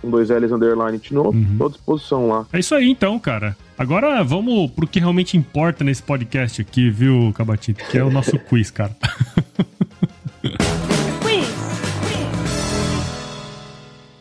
com 0.00 0.10
dois 0.10 0.30
L's 0.30 0.52
underline 0.52 0.98
de 0.98 1.14
novo. 1.14 1.36
Uhum. 1.36 1.56
Tô 1.58 1.66
à 1.66 1.68
disposição 1.68 2.28
lá. 2.28 2.46
É 2.52 2.58
isso 2.58 2.74
aí 2.74 2.90
então, 2.90 3.18
cara. 3.18 3.56
Agora 3.78 4.22
vamos 4.24 4.70
pro 4.70 4.86
que 4.86 4.98
realmente 4.98 5.36
importa 5.36 5.84
nesse 5.84 6.02
podcast 6.02 6.62
aqui, 6.62 6.88
viu, 6.90 7.32
Cabatito? 7.34 7.84
Que 7.90 7.98
é 7.98 8.04
o 8.04 8.10
nosso 8.10 8.38
quiz, 8.48 8.70
cara. 8.70 8.96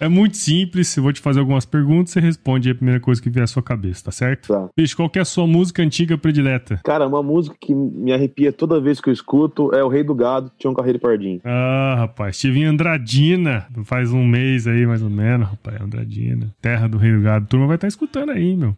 É 0.05 0.07
muito 0.07 0.37
simples, 0.37 0.95
eu 0.95 1.01
vou 1.01 1.11
te 1.11 1.19
fazer 1.19 1.39
algumas 1.39 1.65
perguntas, 1.65 2.13
você 2.13 2.19
responde 2.19 2.69
a 2.69 2.75
primeira 2.75 2.99
coisa 2.99 3.19
que 3.19 3.27
vier 3.27 3.43
à 3.43 3.47
sua 3.47 3.63
cabeça, 3.63 4.03
tá 4.03 4.11
certo? 4.11 4.49
Tá. 4.49 4.69
Bicho, 4.77 4.95
qual 4.95 5.09
é 5.15 5.19
a 5.19 5.25
sua 5.25 5.47
música 5.47 5.81
antiga 5.81 6.15
predileta? 6.15 6.79
Cara, 6.85 7.07
uma 7.07 7.23
música 7.23 7.57
que 7.59 7.73
me 7.73 8.13
arrepia 8.13 8.53
toda 8.53 8.79
vez 8.79 9.01
que 9.01 9.09
eu 9.09 9.13
escuto 9.13 9.73
é 9.73 9.83
O 9.83 9.87
Rei 9.87 10.03
do 10.03 10.13
Gado, 10.13 10.51
Tião 10.59 10.75
Carreiro 10.75 10.99
Pardinho. 10.99 11.41
Ah, 11.43 11.95
rapaz, 11.97 12.35
estive 12.35 12.59
em 12.59 12.65
Andradina, 12.65 13.65
faz 13.83 14.13
um 14.13 14.23
mês 14.23 14.67
aí, 14.67 14.85
mais 14.85 15.01
ou 15.01 15.09
menos, 15.09 15.49
rapaz, 15.49 15.81
Andradina, 15.81 16.53
terra 16.61 16.87
do 16.87 16.99
Rei 16.99 17.11
do 17.11 17.21
Gado. 17.23 17.45
A 17.45 17.47
turma 17.47 17.65
vai 17.65 17.77
estar 17.77 17.85
tá 17.85 17.89
escutando 17.89 18.29
aí, 18.29 18.55
meu. 18.55 18.77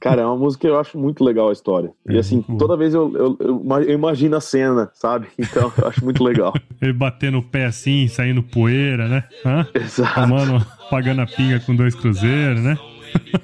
Cara, 0.00 0.22
é 0.22 0.24
uma 0.24 0.36
música 0.36 0.62
que 0.62 0.68
eu 0.68 0.78
acho 0.78 0.98
muito 0.98 1.24
legal 1.24 1.48
a 1.48 1.52
história. 1.52 1.90
É, 2.06 2.14
e 2.14 2.18
assim, 2.18 2.42
toda 2.58 2.76
vez 2.76 2.94
eu, 2.94 3.12
eu, 3.16 3.36
eu, 3.40 3.82
eu, 3.82 3.94
imagino 3.94 4.36
a 4.36 4.40
cena, 4.40 4.90
sabe? 4.94 5.28
Então 5.38 5.72
eu 5.78 5.88
acho 5.88 6.04
muito 6.04 6.22
legal. 6.22 6.52
Ele 6.80 6.92
batendo 6.92 7.38
o 7.38 7.42
pé 7.42 7.64
assim, 7.64 8.06
saindo 8.06 8.42
poeira, 8.42 9.08
né? 9.08 9.24
Hã? 9.44 9.66
Exato. 9.74 10.20
Tomando, 10.20 10.64
pagando 10.90 11.22
a 11.22 11.26
pinga 11.26 11.58
com 11.60 11.74
dois 11.74 11.94
cruzeiros, 11.94 12.62
né? 12.62 12.78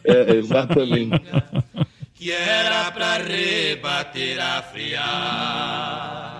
É, 0.04 0.34
exatamente. 0.34 1.18
que 2.14 2.30
era 2.30 2.90
pra 2.90 3.16
rebater 3.16 4.38
a 4.38 4.62
friar. 4.62 6.33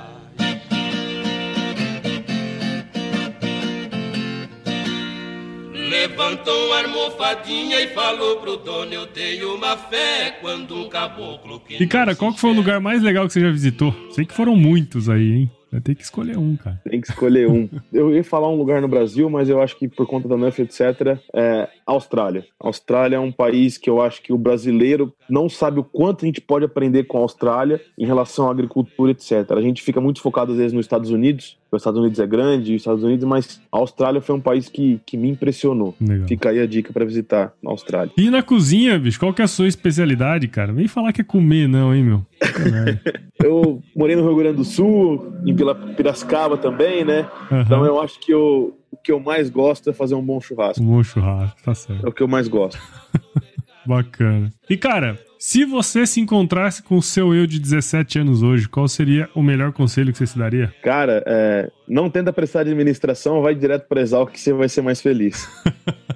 Levantou 6.07 6.73
a 6.75 6.81
almofadinha 6.81 7.81
e 7.81 7.89
falou 7.89 8.37
pro 8.37 8.57
dono: 8.57 8.93
Eu 8.93 9.07
tenho 9.07 9.55
uma 9.55 9.77
fé 9.77 10.37
quando 10.41 10.77
um 10.77 10.89
caboclo 10.89 11.61
que. 11.61 11.83
E 11.83 11.87
cara, 11.87 12.15
qual 12.15 12.33
que 12.33 12.41
foi 12.41 12.51
o 12.51 12.55
lugar 12.55 12.81
mais 12.81 13.03
legal 13.03 13.27
que 13.27 13.33
você 13.33 13.41
já 13.41 13.51
visitou? 13.51 13.95
Sei 14.11 14.25
que 14.25 14.35
foram 14.35 14.55
muitos 14.55 15.09
aí, 15.09 15.33
hein? 15.33 15.51
Vai 15.75 15.81
ter 15.81 15.97
que 15.97 16.05
escolher 16.05 16.39
um, 16.39 16.55
cara. 16.55 16.81
Tem 16.89 17.01
que 17.01 17.09
escolher 17.09 17.49
um. 17.49 17.69
eu 17.93 18.15
ia 18.15 18.23
falar 18.23 18.49
um 18.49 18.57
lugar 18.57 18.81
no 18.81 18.87
Brasil, 18.87 19.29
mas 19.29 19.49
eu 19.49 19.61
acho 19.61 19.77
que 19.77 19.89
por 19.89 20.07
conta 20.07 20.29
da 20.29 20.37
NUF, 20.37 20.63
etc., 20.63 21.19
é 21.35 21.69
Austrália. 21.85 22.47
A 22.61 22.69
Austrália 22.69 23.17
é 23.17 23.19
um 23.19 23.33
país 23.33 23.77
que 23.77 23.91
eu 23.91 24.01
acho 24.01 24.23
que 24.23 24.33
o 24.33 24.39
brasileiro 24.39 25.13
não 25.29 25.49
sabe 25.49 25.81
o 25.81 25.85
quanto 25.85 26.25
a 26.25 26.27
gente 26.27 26.41
pode 26.41 26.65
aprender 26.65 27.05
com 27.05 27.19
a 27.19 27.23
Austrália 27.23 27.81
em 27.99 28.07
relação 28.07 28.47
à 28.47 28.53
agricultura, 28.53 29.11
etc. 29.11 29.51
A 29.51 29.61
gente 29.61 29.83
fica 29.83 30.01
muito 30.01 30.21
focado, 30.21 30.53
às 30.53 30.59
vezes, 30.59 30.73
nos 30.73 30.85
Estados 30.85 31.11
Unidos, 31.11 31.59
Os 31.73 31.83
Estados 31.83 31.99
Unidos 31.99 32.21
é 32.21 32.27
grande, 32.27 32.75
os 32.75 32.83
Estados 32.83 33.03
Unidos, 33.03 33.25
mas 33.25 33.61
a 33.73 33.79
Austrália 33.79 34.21
foi 34.21 34.37
um 34.37 34.41
país 34.41 34.69
que, 34.69 35.01
que 35.05 35.17
me 35.17 35.29
impressionou. 35.29 35.97
Legal. 36.01 36.29
Fica 36.29 36.51
aí 36.51 36.61
a 36.61 36.67
dica 36.67 36.93
para 36.93 37.05
visitar 37.05 37.53
a 37.67 37.71
Austrália. 37.71 38.13
E 38.17 38.31
na 38.31 38.45
cozinha, 38.45 38.97
bicho, 38.97 39.19
qual 39.19 39.35
que 39.35 39.43
é 39.43 39.45
a 39.45 39.49
sua 39.49 39.67
especialidade, 39.67 40.47
cara? 40.47 40.73
Vem 40.73 40.87
falar 40.87 41.13
que 41.13 41.21
é 41.21 41.25
comer, 41.25 41.69
não, 41.69 41.93
hein, 41.93 42.05
meu? 42.05 42.27
eu 43.43 43.83
morei 43.97 44.15
no 44.17 44.23
Rio 44.23 44.37
Grande 44.37 44.57
do 44.59 44.65
Sul, 44.65 45.35
em 45.45 45.55
Piracicaba 45.73 46.59
também, 46.59 47.05
né? 47.05 47.29
Uhum. 47.49 47.61
Então 47.61 47.85
eu 47.85 48.01
acho 48.01 48.19
que 48.19 48.35
eu, 48.35 48.77
o 48.91 48.97
que 48.97 49.13
eu 49.13 49.21
mais 49.21 49.49
gosto 49.49 49.89
é 49.89 49.93
fazer 49.93 50.17
um 50.17 50.23
bom 50.23 50.41
churrasco. 50.41 50.83
Um 50.83 50.87
bom 50.87 51.03
churrasco, 51.05 51.63
tá 51.63 51.75
certo. 51.75 52.05
É 52.05 52.09
o 52.09 52.13
que 52.13 52.23
eu 52.23 52.29
mais 52.29 52.49
gosto. 52.49 52.81
Bacana. 53.87 54.51
E, 54.69 54.77
cara, 54.77 55.19
se 55.39 55.65
você 55.65 56.07
se 56.07 56.21
encontrasse 56.21 56.83
com 56.83 56.97
o 56.97 57.03
seu 57.03 57.35
eu 57.35 57.47
de 57.47 57.59
17 57.59 58.21
anos 58.21 58.43
hoje, 58.43 58.67
qual 58.67 58.89
seria 58.89 59.29
o 59.35 59.43
melhor 59.43 59.73
conselho 59.73 60.11
que 60.11 60.17
você 60.17 60.27
se 60.27 60.39
daria? 60.39 60.73
Cara, 60.83 61.23
é, 61.27 61.71
não 61.87 62.09
tenta 62.09 62.33
prestar 62.33 62.61
administração, 62.61 63.43
vai 63.43 63.55
direto 63.55 63.87
para 63.87 64.01
Exalc 64.01 64.33
que 64.33 64.41
você 64.41 64.55
vai 64.55 64.71
ser 64.71 64.81
mais 64.81 65.03
feliz. 65.03 65.47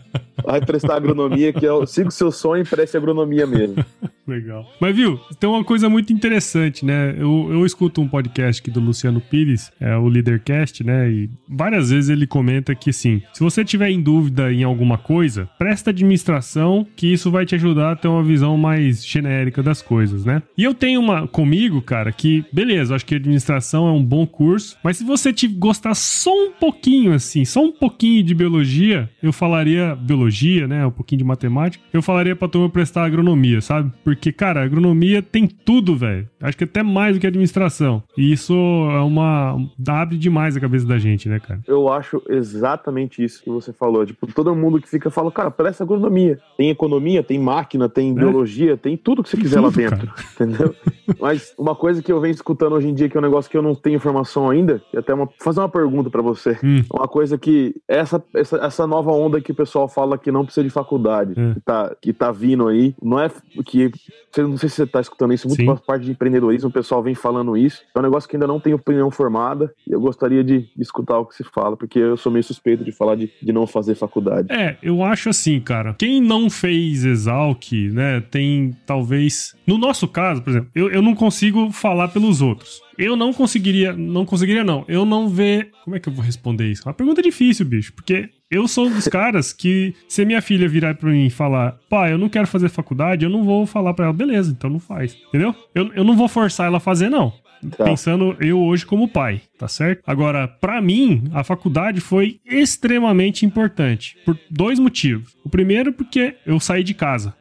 vai 0.50 0.62
prestar 0.62 0.96
agronomia, 0.96 1.52
que 1.52 1.66
é 1.66 1.86
siga 1.86 2.08
o 2.08 2.12
seu 2.12 2.32
sonho 2.32 2.62
e 2.62 2.64
preste 2.66 2.96
agronomia 2.96 3.46
mesmo. 3.46 3.84
Legal. 4.26 4.66
Mas 4.78 4.94
viu, 4.94 5.18
tem 5.40 5.48
uma 5.48 5.64
coisa 5.64 5.88
muito 5.88 6.12
interessante, 6.12 6.84
né? 6.84 7.14
Eu, 7.18 7.48
eu 7.50 7.64
escuto 7.64 8.02
um 8.02 8.06
podcast 8.06 8.60
aqui 8.60 8.70
do 8.70 8.78
Luciano 8.78 9.22
Pires, 9.22 9.72
é 9.80 9.96
o 9.96 10.06
Leadercast, 10.06 10.84
né? 10.84 11.10
E 11.10 11.30
várias 11.48 11.88
vezes 11.88 12.10
ele 12.10 12.26
comenta 12.26 12.74
que, 12.74 12.92
sim, 12.92 13.22
se 13.32 13.40
você 13.40 13.64
tiver 13.64 13.88
em 13.88 14.02
dúvida 14.02 14.52
em 14.52 14.62
alguma 14.62 14.98
coisa, 14.98 15.48
presta 15.58 15.90
administração, 15.90 16.86
que 16.94 17.10
isso 17.10 17.30
vai 17.30 17.46
te 17.46 17.54
ajudar 17.54 17.92
a 17.92 17.96
ter 17.96 18.08
uma 18.08 18.22
visão 18.22 18.56
mais 18.58 19.04
genérica 19.04 19.62
das 19.62 19.80
coisas, 19.80 20.26
né? 20.26 20.42
E 20.58 20.64
eu 20.64 20.74
tenho 20.74 21.00
uma 21.00 21.26
comigo, 21.26 21.80
cara, 21.80 22.12
que, 22.12 22.44
beleza, 22.52 22.94
acho 22.94 23.06
que 23.06 23.14
administração 23.14 23.88
é 23.88 23.92
um 23.92 24.04
bom 24.04 24.26
curso, 24.26 24.76
mas 24.84 24.98
se 24.98 25.04
você 25.04 25.32
te 25.32 25.48
gostar 25.48 25.94
só 25.94 26.34
um 26.34 26.52
pouquinho, 26.52 27.14
assim, 27.14 27.46
só 27.46 27.64
um 27.64 27.72
pouquinho 27.72 28.22
de 28.22 28.34
biologia, 28.34 29.08
eu 29.22 29.32
falaria 29.32 29.96
biologia, 29.96 30.37
né? 30.66 30.86
Um 30.86 30.90
pouquinho 30.90 31.18
de 31.18 31.24
matemática, 31.24 31.84
eu 31.92 32.02
falaria 32.02 32.36
pra 32.36 32.48
turma 32.48 32.68
prestar 32.68 33.04
agronomia, 33.04 33.60
sabe? 33.60 33.92
Porque 34.04 34.32
cara, 34.32 34.62
agronomia 34.62 35.22
tem 35.22 35.46
tudo, 35.46 35.96
velho. 35.96 36.28
Acho 36.40 36.56
que 36.56 36.64
até 36.64 36.82
mais 36.82 37.16
do 37.16 37.20
que 37.20 37.26
administração. 37.26 38.02
E 38.16 38.32
isso 38.32 38.54
é 38.54 39.00
uma. 39.00 39.56
abre 39.88 40.16
demais 40.16 40.56
a 40.56 40.60
cabeça 40.60 40.86
da 40.86 40.98
gente, 40.98 41.28
né, 41.28 41.40
cara? 41.40 41.60
Eu 41.66 41.88
acho 41.88 42.22
exatamente 42.28 43.22
isso 43.22 43.42
que 43.42 43.50
você 43.50 43.72
falou. 43.72 44.06
Tipo, 44.06 44.26
todo 44.32 44.54
mundo 44.54 44.80
que 44.80 44.88
fica 44.88 45.10
fala, 45.10 45.30
cara, 45.32 45.50
presta 45.50 45.84
agronomia. 45.84 46.38
Tem 46.56 46.70
economia, 46.70 47.22
tem 47.22 47.38
máquina, 47.38 47.88
tem 47.88 48.10
é? 48.10 48.14
biologia, 48.14 48.76
tem 48.76 48.96
tudo 48.96 49.22
que 49.22 49.28
você 49.28 49.36
quiser 49.36 49.56
tudo, 49.56 49.64
lá 49.64 49.70
dentro. 49.70 50.06
Cara. 50.06 50.28
Entendeu? 50.34 50.74
Mas 51.20 51.52
uma 51.58 51.74
coisa 51.74 52.02
que 52.02 52.12
eu 52.12 52.20
venho 52.20 52.34
escutando 52.34 52.74
hoje 52.74 52.88
em 52.88 52.94
dia, 52.94 53.08
que 53.08 53.16
é 53.16 53.20
um 53.20 53.22
negócio 53.22 53.50
que 53.50 53.56
eu 53.56 53.62
não 53.62 53.74
tenho 53.74 53.96
informação 53.96 54.48
ainda, 54.48 54.82
e 54.92 54.98
até 54.98 55.12
uma, 55.12 55.28
fazer 55.40 55.60
uma 55.60 55.68
pergunta 55.68 56.10
para 56.10 56.22
você. 56.22 56.58
Hum. 56.62 56.82
Uma 56.92 57.08
coisa 57.08 57.36
que. 57.36 57.74
Essa, 57.88 58.22
essa, 58.34 58.56
essa 58.58 58.86
nova 58.86 59.10
onda 59.10 59.40
que 59.40 59.52
o 59.52 59.54
pessoal 59.54 59.88
fala 59.88 60.18
que 60.18 60.27
não 60.32 60.44
precisa 60.44 60.64
de 60.64 60.70
faculdade, 60.70 61.34
é. 61.36 61.54
que, 61.54 61.60
tá, 61.60 61.96
que 62.00 62.12
tá 62.12 62.32
vindo 62.32 62.68
aí, 62.68 62.94
não 63.02 63.20
é 63.20 63.30
que 63.64 63.90
não 64.36 64.56
sei 64.56 64.68
se 64.68 64.76
você 64.76 64.82
está 64.84 65.00
escutando 65.00 65.32
isso, 65.32 65.48
muito 65.48 65.64
por 65.64 65.80
parte 65.80 66.04
de 66.04 66.12
empreendedorismo, 66.12 66.68
o 66.68 66.72
pessoal 66.72 67.02
vem 67.02 67.14
falando 67.14 67.56
isso. 67.56 67.82
É 67.94 67.98
um 67.98 68.02
negócio 68.02 68.28
que 68.28 68.36
ainda 68.36 68.46
não 68.46 68.60
tem 68.60 68.72
opinião 68.72 69.10
formada 69.10 69.72
e 69.86 69.92
eu 69.92 70.00
gostaria 70.00 70.44
de, 70.44 70.60
de 70.60 70.82
escutar 70.82 71.18
o 71.18 71.26
que 71.26 71.34
se 71.34 71.44
fala, 71.44 71.76
porque 71.76 71.98
eu 71.98 72.16
sou 72.16 72.30
meio 72.30 72.44
suspeito 72.44 72.84
de 72.84 72.92
falar 72.92 73.16
de, 73.16 73.30
de 73.42 73.52
não 73.52 73.66
fazer 73.66 73.94
faculdade. 73.94 74.52
É, 74.52 74.76
eu 74.82 75.02
acho 75.02 75.28
assim, 75.28 75.60
cara. 75.60 75.94
Quem 75.98 76.20
não 76.20 76.48
fez 76.48 77.04
Exalc, 77.04 77.72
né, 77.92 78.20
tem 78.20 78.76
talvez. 78.86 79.56
No 79.66 79.78
nosso 79.78 80.06
caso, 80.06 80.42
por 80.42 80.50
exemplo, 80.50 80.70
eu, 80.74 80.90
eu 80.90 81.02
não 81.02 81.14
consigo 81.14 81.70
falar 81.72 82.08
pelos 82.08 82.40
outros. 82.40 82.80
Eu 82.98 83.14
não 83.14 83.32
conseguiria, 83.32 83.92
não 83.92 84.26
conseguiria 84.26 84.64
não. 84.64 84.84
Eu 84.88 85.04
não 85.04 85.28
ver, 85.28 85.70
como 85.84 85.94
é 85.94 86.00
que 86.00 86.08
eu 86.08 86.12
vou 86.12 86.24
responder 86.24 86.68
isso? 86.68 86.82
É 86.84 86.88
uma 86.88 86.94
pergunta 86.94 87.22
difícil, 87.22 87.64
bicho, 87.64 87.92
porque 87.92 88.30
eu 88.50 88.66
sou 88.66 88.88
um 88.88 88.90
dos 88.92 89.06
caras 89.08 89.52
que, 89.52 89.94
se 90.08 90.24
minha 90.24 90.42
filha 90.42 90.68
virar 90.68 90.96
pra 90.96 91.10
mim 91.10 91.26
e 91.26 91.30
falar, 91.30 91.78
pai, 91.88 92.12
eu 92.12 92.18
não 92.18 92.28
quero 92.28 92.48
fazer 92.48 92.68
faculdade, 92.68 93.24
eu 93.24 93.30
não 93.30 93.44
vou 93.44 93.64
falar 93.66 93.94
pra 93.94 94.06
ela, 94.06 94.14
beleza, 94.14 94.50
então 94.50 94.68
não 94.68 94.80
faz. 94.80 95.16
Entendeu? 95.28 95.54
Eu, 95.72 95.92
eu 95.94 96.02
não 96.02 96.16
vou 96.16 96.26
forçar 96.26 96.66
ela 96.66 96.78
a 96.78 96.80
fazer, 96.80 97.08
não. 97.08 97.32
Tá. 97.76 97.84
Pensando 97.84 98.36
eu 98.40 98.60
hoje 98.60 98.86
como 98.86 99.08
pai, 99.08 99.40
tá 99.58 99.66
certo? 99.66 100.02
Agora, 100.06 100.46
para 100.46 100.80
mim, 100.80 101.24
a 101.32 101.42
faculdade 101.42 102.00
foi 102.00 102.40
extremamente 102.46 103.44
importante 103.44 104.16
por 104.24 104.38
dois 104.50 104.78
motivos. 104.78 105.36
O 105.44 105.48
primeiro, 105.48 105.92
porque 105.92 106.36
eu 106.46 106.58
saí 106.60 106.84
de 106.84 106.94
casa. 106.94 107.34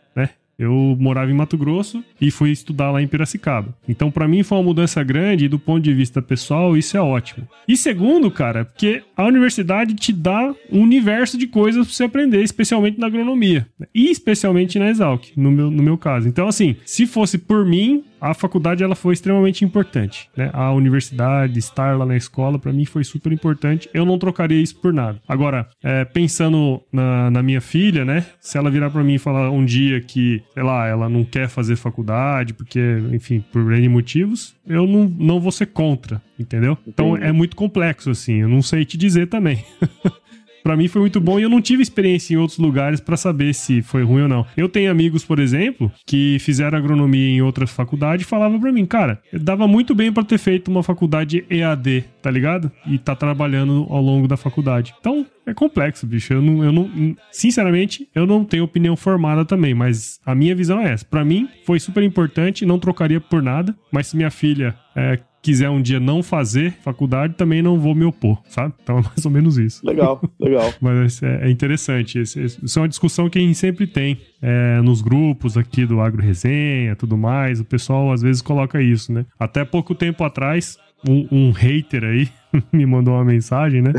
Eu 0.58 0.98
morava 1.00 1.30
em 1.30 1.36
Mato 1.36 1.56
Grosso 1.56 2.04
e 2.20 2.32
fui 2.32 2.50
estudar 2.50 2.90
lá 2.90 3.00
em 3.00 3.08
Piracicaba. 3.08 3.76
Então, 3.88 4.10
para 4.10 4.28
mim, 4.28 4.42
foi 4.42 4.58
uma 4.58 4.64
mudança 4.64 5.04
grande 5.04 5.46
e 5.46 5.48
do 5.48 5.60
ponto 5.60 5.84
de 5.84 5.94
vista 5.94 6.20
pessoal, 6.20 6.76
isso 6.76 6.98
é 6.98 7.02
ótimo. 7.02 7.48
E 7.68 7.78
segundo, 7.78 8.32
cara, 8.32 8.66
porque 8.66 9.04
a 9.16 9.26
universidade 9.26 9.94
te 9.94 10.12
dá 10.12 10.56
um 10.72 10.82
universo 10.82 11.38
de 11.38 11.46
coisas 11.46 11.86
pra 11.86 11.94
você 11.94 12.04
aprender, 12.06 12.42
especialmente 12.42 13.00
na 13.00 13.06
agronomia. 13.06 13.68
E 13.94 14.10
especialmente 14.10 14.80
na 14.80 14.90
Exalc, 14.90 15.32
no 15.38 15.52
meu, 15.52 15.70
no 15.70 15.84
meu 15.84 15.98
caso. 15.98 16.28
Então, 16.28 16.48
assim, 16.48 16.76
se 16.84 17.06
fosse 17.06 17.38
por 17.38 17.64
mim, 17.64 18.04
a 18.20 18.34
faculdade 18.34 18.84
ela 18.84 18.96
foi 18.96 19.14
extremamente 19.14 19.64
importante, 19.64 20.30
né? 20.36 20.50
A 20.54 20.72
universidade, 20.72 21.60
estar 21.60 21.98
lá 21.98 22.06
na 22.06 22.16
escola, 22.16 22.60
para 22.60 22.74
mim 22.74 22.86
foi 22.86 23.04
super 23.04 23.32
importante. 23.32 23.90
Eu 23.94 24.06
não 24.06 24.18
trocaria 24.18 24.62
isso 24.62 24.76
por 24.76 24.94
nada. 24.94 25.20
Agora, 25.28 25.68
é, 25.84 26.06
pensando 26.06 26.82
na, 26.92 27.30
na, 27.32 27.44
minha 27.44 27.62
filha, 27.62 28.04
né? 28.04 28.26
Se 28.40 28.58
ela 28.58 28.70
virar 28.70 28.90
para 28.90 29.04
mim 29.04 29.16
e 29.16 29.20
falar 29.20 29.50
um 29.52 29.64
dia 29.64 30.02
que, 30.02 30.42
sei 30.54 30.64
lá, 30.64 30.88
ela 30.88 31.08
não 31.10 31.24
quer 31.24 31.48
fazer 31.48 31.76
faculdade, 31.76 32.54
porque, 32.54 32.80
enfim, 33.12 33.44
por 33.52 33.72
N 33.72 33.90
motivos, 33.90 34.56
eu 34.68 34.86
não, 34.86 35.06
não 35.06 35.40
vou 35.40 35.52
ser 35.52 35.68
contra, 35.68 36.22
entendeu? 36.40 36.78
Então 36.88 37.16
é 37.16 37.32
muito 37.32 37.56
complexo, 37.56 38.10
assim. 38.10 38.42
Eu 38.42 38.50
não 38.50 38.62
sei 38.62 38.86
te 38.86 38.98
dizer 38.98 39.28
também. 39.28 39.64
para 40.64 40.76
mim 40.76 40.88
foi 40.88 41.02
muito 41.02 41.20
bom 41.20 41.40
e 41.40 41.44
eu 41.44 41.50
não 41.50 41.62
tive 41.62 41.82
experiência 41.82 42.34
em 42.34 42.38
outros 42.38 42.60
lugares 42.60 43.00
para 43.00 43.18
saber 43.18 43.54
se 43.54 43.82
foi 43.82 44.04
ruim 44.04 44.24
ou 44.24 44.28
não. 44.28 44.46
Eu 44.56 44.70
tenho 44.70 44.92
amigos, 44.92 45.24
por 45.24 45.40
exemplo, 45.40 45.92
que 46.06 46.38
fizeram 46.40 46.78
agronomia 46.78 47.30
em 47.30 47.42
outras 47.42 47.70
faculdades 47.70 48.26
e 48.26 48.30
falavam 48.30 48.60
para 48.60 48.72
mim, 48.72 48.86
cara, 48.86 49.22
dava 49.34 49.68
muito 49.68 49.96
bem 49.96 50.12
para 50.12 50.24
ter 50.24 50.38
feito 50.38 50.70
uma 50.70 50.84
faculdade 50.84 51.46
EAD, 51.50 52.06
tá 52.22 52.30
ligado? 52.30 52.72
E 52.86 52.98
tá 52.98 53.16
trabalhando 53.16 53.88
ao 53.90 54.02
longo 54.02 54.28
da 54.28 54.38
faculdade. 54.38 54.94
Então, 55.00 55.26
é 55.46 55.54
complexo, 55.54 56.06
bicho. 56.06 56.34
Eu 56.34 56.42
não, 56.42 56.64
eu 56.64 56.72
não, 56.72 57.16
sinceramente, 57.32 58.08
eu 58.14 58.28
não 58.28 58.44
tenho 58.44 58.64
opinião 58.64 58.96
formada 58.98 59.46
também, 59.46 59.74
mas 59.74 60.20
a 60.26 60.36
minha 60.36 60.54
visão 60.54 60.80
é 60.82 60.92
essa. 60.92 61.06
Para 61.06 61.24
mim, 61.24 61.48
foi 61.66 61.80
super 61.80 62.04
importante, 62.04 62.66
não 62.66 62.78
trocaria 62.78 63.22
por 63.22 63.42
nada, 63.42 63.76
mas 63.92 64.08
se 64.08 64.18
minha 64.18 64.30
filha 64.30 64.76
é, 64.96 65.20
quiser 65.42 65.70
um 65.70 65.82
dia 65.82 66.00
não 66.00 66.22
fazer 66.22 66.74
faculdade, 66.82 67.36
também 67.36 67.62
não 67.62 67.80
vou 67.80 67.96
me 67.96 68.06
opor, 68.06 68.42
sabe? 68.50 68.74
Então 68.84 69.00
é 69.00 69.02
mais 69.08 69.26
ou 69.26 69.32
menos 69.32 69.58
isso. 69.58 69.86
Legal, 69.86 70.22
legal. 70.40 70.74
Mas 70.82 71.22
é, 71.24 71.48
é 71.48 71.50
interessante. 71.50 72.20
Isso 72.20 72.80
é 72.80 72.82
uma 72.82 72.90
discussão 72.90 73.30
que 73.30 73.40
a 73.40 73.42
gente 73.42 73.58
sempre 73.58 73.88
tem 73.88 74.20
é, 74.42 74.82
nos 74.82 75.02
grupos 75.02 75.58
aqui 75.58 75.86
do 75.86 76.02
Agro 76.02 76.22
Resenha 76.22 76.96
tudo 76.96 77.18
mais. 77.18 77.60
O 77.60 77.66
pessoal 77.66 78.12
às 78.12 78.22
vezes 78.22 78.42
coloca 78.42 78.82
isso, 78.82 79.14
né? 79.14 79.26
Até 79.40 79.64
pouco 79.64 79.96
tempo 79.96 80.24
atrás, 80.24 80.78
um, 81.08 81.28
um 81.32 81.52
hater 81.52 82.04
aí 82.04 82.30
me 82.72 82.86
mandou 82.86 83.14
uma 83.14 83.26
mensagem, 83.26 83.82
né? 83.82 83.94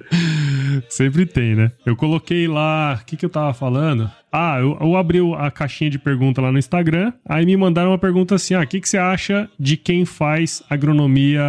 Sempre 0.88 1.26
tem, 1.26 1.54
né? 1.54 1.72
Eu 1.84 1.96
coloquei 1.96 2.46
lá. 2.48 2.98
O 3.00 3.04
que, 3.04 3.16
que 3.16 3.24
eu 3.24 3.30
tava 3.30 3.52
falando? 3.54 4.10
Ah, 4.32 4.58
eu, 4.60 4.76
eu, 4.80 4.96
abri 4.96 5.18
a 5.36 5.50
caixinha 5.50 5.90
de 5.90 5.98
pergunta 5.98 6.40
lá 6.40 6.52
no 6.52 6.58
Instagram. 6.58 7.12
Aí 7.28 7.44
me 7.44 7.56
mandaram 7.56 7.90
uma 7.90 7.98
pergunta 7.98 8.34
assim: 8.34 8.54
ah, 8.54 8.60
o 8.60 8.66
que, 8.66 8.80
que 8.80 8.88
você 8.88 8.98
acha 8.98 9.48
de 9.58 9.76
quem 9.76 10.04
faz 10.04 10.62
agronomia 10.68 11.42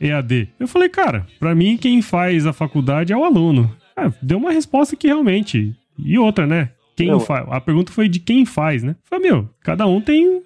EAD? 0.00 0.48
Eu 0.58 0.68
falei, 0.68 0.88
cara, 0.88 1.26
para 1.38 1.54
mim, 1.54 1.76
quem 1.76 2.02
faz 2.02 2.46
a 2.46 2.52
faculdade 2.52 3.12
é 3.12 3.16
o 3.16 3.24
aluno. 3.24 3.74
Ah, 3.96 4.12
deu 4.22 4.38
uma 4.38 4.52
resposta 4.52 4.96
que 4.96 5.06
realmente. 5.06 5.74
E 5.98 6.18
outra, 6.18 6.46
né? 6.46 6.70
Quem 6.96 7.18
faz? 7.20 7.46
A 7.50 7.60
pergunta 7.60 7.92
foi 7.92 8.08
de 8.08 8.20
quem 8.20 8.44
faz, 8.44 8.82
né? 8.82 8.96
Falei, 9.04 9.30
meu, 9.30 9.48
cada 9.62 9.86
um 9.86 10.00
tem 10.00 10.42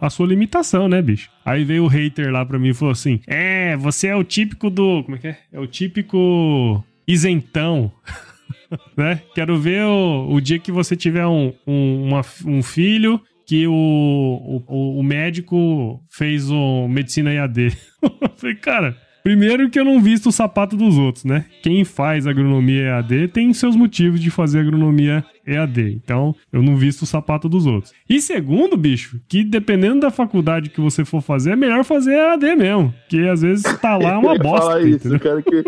a 0.00 0.10
sua 0.10 0.26
limitação, 0.26 0.88
né, 0.88 1.02
bicho? 1.02 1.30
Aí 1.44 1.64
veio 1.64 1.84
o 1.84 1.88
hater 1.88 2.30
lá 2.30 2.44
pra 2.44 2.58
mim 2.58 2.68
e 2.68 2.74
falou 2.74 2.92
assim: 2.92 3.20
É, 3.26 3.76
você 3.76 4.08
é 4.08 4.16
o 4.16 4.24
típico 4.24 4.70
do. 4.70 5.02
Como 5.04 5.16
é 5.16 5.18
que 5.18 5.28
é? 5.28 5.38
É 5.52 5.60
o 5.60 5.66
típico 5.66 6.84
isentão. 7.06 7.90
né? 8.96 9.20
Quero 9.34 9.58
ver 9.58 9.84
o, 9.84 10.28
o 10.30 10.40
dia 10.40 10.58
que 10.58 10.72
você 10.72 10.96
tiver 10.96 11.26
um, 11.26 11.52
um, 11.66 12.08
uma, 12.08 12.22
um 12.46 12.62
filho 12.62 13.20
que 13.46 13.66
o, 13.66 14.62
o, 14.66 14.98
o 14.98 15.02
médico 15.02 16.02
fez 16.10 16.50
o 16.50 16.88
medicina 16.88 17.32
EAD. 17.32 17.76
Eu 18.02 18.30
falei, 18.36 18.56
cara, 18.56 18.96
Primeiro 19.24 19.70
que 19.70 19.80
eu 19.80 19.86
não 19.86 20.02
visto 20.02 20.28
o 20.28 20.32
sapato 20.32 20.76
dos 20.76 20.98
outros, 20.98 21.24
né? 21.24 21.46
Quem 21.62 21.82
faz 21.82 22.26
agronomia 22.26 22.82
EAD 22.82 23.28
tem 23.28 23.54
seus 23.54 23.74
motivos 23.74 24.20
de 24.20 24.30
fazer 24.30 24.60
agronomia 24.60 25.24
EAD. 25.46 25.94
Então, 25.94 26.34
eu 26.52 26.62
não 26.62 26.76
visto 26.76 27.02
o 27.02 27.06
sapato 27.06 27.48
dos 27.48 27.64
outros. 27.64 27.94
E 28.06 28.20
segundo, 28.20 28.76
bicho, 28.76 29.18
que 29.26 29.42
dependendo 29.42 30.00
da 30.00 30.10
faculdade 30.10 30.68
que 30.68 30.78
você 30.78 31.06
for 31.06 31.22
fazer, 31.22 31.52
é 31.52 31.56
melhor 31.56 31.84
fazer 31.84 32.12
EAD 32.12 32.54
mesmo. 32.54 32.92
Que 33.08 33.26
às 33.26 33.40
vezes 33.40 33.64
tá 33.80 33.96
lá 33.96 34.18
uma 34.18 34.36
bosta. 34.38 34.66
Falar 34.66 34.82
isso, 34.82 35.08
eu 35.08 35.18
quero 35.18 35.42
que 35.42 35.64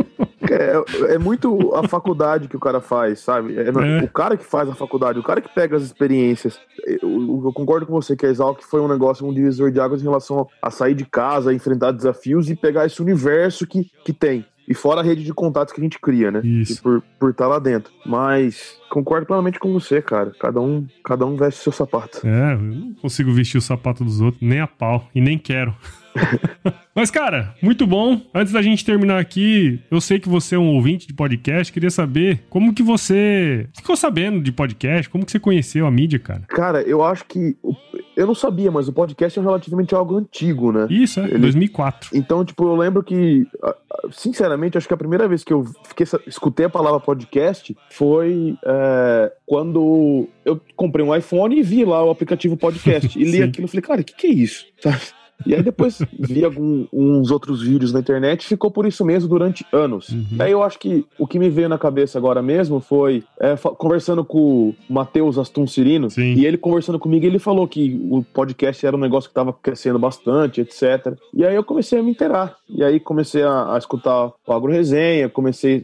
É, 0.51 1.15
é, 1.15 1.19
muito 1.19 1.75
a 1.75 1.87
faculdade 1.89 2.49
que 2.49 2.57
o 2.57 2.61
cara 2.61 2.81
faz, 2.81 3.21
sabe? 3.21 3.57
É, 3.57 3.69
é. 3.69 4.05
O 4.05 4.09
cara 4.09 4.37
que 4.37 4.45
faz 4.45 4.69
a 4.69 4.75
faculdade, 4.75 5.19
o 5.19 5.23
cara 5.23 5.41
que 5.41 5.53
pega 5.55 5.77
as 5.77 5.83
experiências. 5.83 6.59
Eu, 6.87 7.43
eu, 7.45 7.53
concordo 7.53 7.87
com 7.87 7.93
você 7.93 8.17
que 8.17 8.27
a 8.27 8.29
Exalc 8.29 8.63
foi 8.63 8.81
um 8.81 8.89
negócio, 8.89 9.27
um 9.27 9.33
divisor 9.33 9.71
de 9.71 9.81
águas 9.81 10.01
em 10.01 10.05
relação 10.05 10.49
a 10.61 10.71
sair 10.71 10.95
de 10.95 11.05
casa, 11.05 11.51
a 11.51 11.55
enfrentar 11.55 11.93
desafios 11.93 12.51
e 12.51 12.57
pegar 12.57 12.87
esse 12.87 13.01
universo 13.03 13.67
que, 13.67 13.91
que 14.05 14.13
tem. 14.13 14.45
E 14.69 14.75
fora 14.75 15.01
a 15.01 15.05
rede 15.05 15.23
de 15.23 15.33
contatos 15.33 15.73
que 15.73 15.81
a 15.81 15.85
gente 15.85 16.01
cria, 16.01 16.31
né? 16.31 16.41
Isso. 16.43 16.73
E 16.73 16.83
por, 16.83 17.03
por 17.21 17.31
estar 17.31 17.47
lá 17.47 17.59
dentro. 17.59 17.93
Mas 18.05 18.77
concordo 18.91 19.27
plenamente 19.27 19.61
com 19.61 19.73
você, 19.73 20.03
cara. 20.03 20.33
Cada 20.41 20.61
um, 20.61 20.85
cada 21.05 21.25
um 21.25 21.37
veste 21.37 21.61
seu 21.61 21.73
sapato. 21.73 22.27
É, 22.27 22.55
eu 22.55 22.59
não 22.59 22.95
consigo 22.95 23.33
vestir 23.33 23.59
o 23.59 23.63
sapato 23.63 24.05
dos 24.05 24.21
outros, 24.21 24.43
nem 24.43 24.61
a 24.61 24.67
pau. 24.67 25.09
E 25.15 25.21
nem 25.21 25.39
quero. 25.39 25.75
Mas, 26.95 27.11
cara, 27.11 27.55
muito 27.62 27.87
bom. 27.87 28.21
Antes 28.35 28.53
da 28.53 28.62
gente 28.62 28.85
terminar 28.85 29.19
aqui, 29.19 29.81
eu 29.91 30.01
sei 30.01 30.19
que 30.19 30.29
você 30.29 30.55
é 30.55 30.59
um 30.59 30.75
ouvinte 30.75 31.07
de 31.07 31.12
podcast, 31.12 31.73
queria 31.73 31.91
saber 31.91 32.45
como 32.49 32.75
que 32.75 32.83
você 32.83 33.69
ficou 33.77 33.97
sabendo 33.97 34.41
de 34.41 34.51
podcast, 34.51 35.11
como 35.11 35.25
que 35.25 35.31
você 35.31 35.39
conheceu 35.39 35.87
a 35.87 35.91
mídia, 35.91 36.19
cara? 36.19 36.43
Cara, 36.49 36.83
eu 36.83 37.05
acho 37.05 37.25
que 37.27 37.57
eu 38.17 38.27
não 38.27 38.35
sabia, 38.35 38.71
mas 38.71 38.89
o 38.89 38.95
podcast 38.95 39.39
é 39.39 39.43
relativamente 39.43 39.95
algo 39.95 40.17
antigo, 40.17 40.73
né? 40.73 40.87
Isso, 40.89 41.21
é, 41.21 41.25
Ele... 41.25 41.39
2004. 41.39 42.17
Então, 42.17 42.43
tipo, 42.47 42.64
eu 42.64 42.75
lembro 42.75 43.03
que, 43.03 43.47
sinceramente, 44.11 44.79
acho 44.79 44.89
que 44.89 44.95
a 44.95 44.97
primeira 44.97 45.29
vez 45.29 45.45
que 45.45 45.53
eu 45.53 45.67
fiquei, 45.85 46.07
escutei 46.27 46.64
a 46.64 46.71
palavra 46.71 46.99
podcast 46.99 47.77
foi 47.91 48.57
é, 48.64 49.33
quando 49.45 50.27
eu 50.47 50.59
comprei 50.75 51.05
um 51.05 51.14
iPhone 51.14 51.59
e 51.59 51.62
vi 51.62 51.85
lá 51.85 52.03
o 52.03 52.11
aplicativo 52.11 52.57
podcast. 52.57 53.19
e 53.19 53.25
li 53.25 53.43
aquilo 53.45 53.67
e 53.67 53.71
falei, 53.71 53.83
cara, 53.83 54.01
o 54.01 54.05
que, 54.05 54.14
que 54.14 54.27
é 54.29 54.31
isso? 54.31 54.64
Sabe? 54.81 55.01
E 55.45 55.55
aí 55.55 55.62
depois 55.62 56.01
vi 56.18 56.45
alguns 56.45 57.30
outros 57.30 57.62
vídeos 57.62 57.93
na 57.93 58.01
internet 58.01 58.43
e 58.43 58.47
ficou 58.47 58.70
por 58.70 58.87
isso 58.87 59.05
mesmo 59.05 59.28
durante 59.28 59.66
anos. 59.72 60.09
Uhum. 60.09 60.26
Aí 60.39 60.53
eu 60.53 60.62
acho 60.62 60.78
que 60.78 61.05
o 61.18 61.26
que 61.26 61.39
me 61.39 61.49
veio 61.49 61.68
na 61.68 61.78
cabeça 61.78 62.18
agora 62.18 62.43
mesmo 62.43 62.80
foi 62.80 63.24
é, 63.41 63.57
conversando 63.57 64.24
com 64.24 64.39
o 64.39 64.74
Matheus 64.89 65.39
Aston 65.39 65.66
Cirino, 65.66 66.11
Sim. 66.11 66.34
e 66.34 66.47
ele 66.47 66.57
conversando 66.57 66.99
comigo, 66.99 67.26
ele 67.26 67.39
falou 67.39 67.66
que 67.66 68.01
o 68.11 68.22
podcast 68.22 68.87
era 68.87 68.97
um 68.97 69.01
negócio 69.01 69.28
que 69.28 69.32
estava 69.32 69.53
crescendo 69.53 69.99
bastante, 69.99 70.61
etc. 70.61 71.16
E 71.34 71.45
aí 71.45 71.55
eu 71.55 71.64
comecei 71.64 71.99
a 71.99 72.03
me 72.03 72.11
inteirar. 72.11 72.57
E 72.68 72.82
aí 72.82 72.99
comecei 72.99 73.43
a, 73.43 73.74
a 73.74 73.78
escutar 73.78 74.32
o 74.47 74.53
Agro 74.53 74.72
Resenha, 74.72 75.28
comecei, 75.28 75.82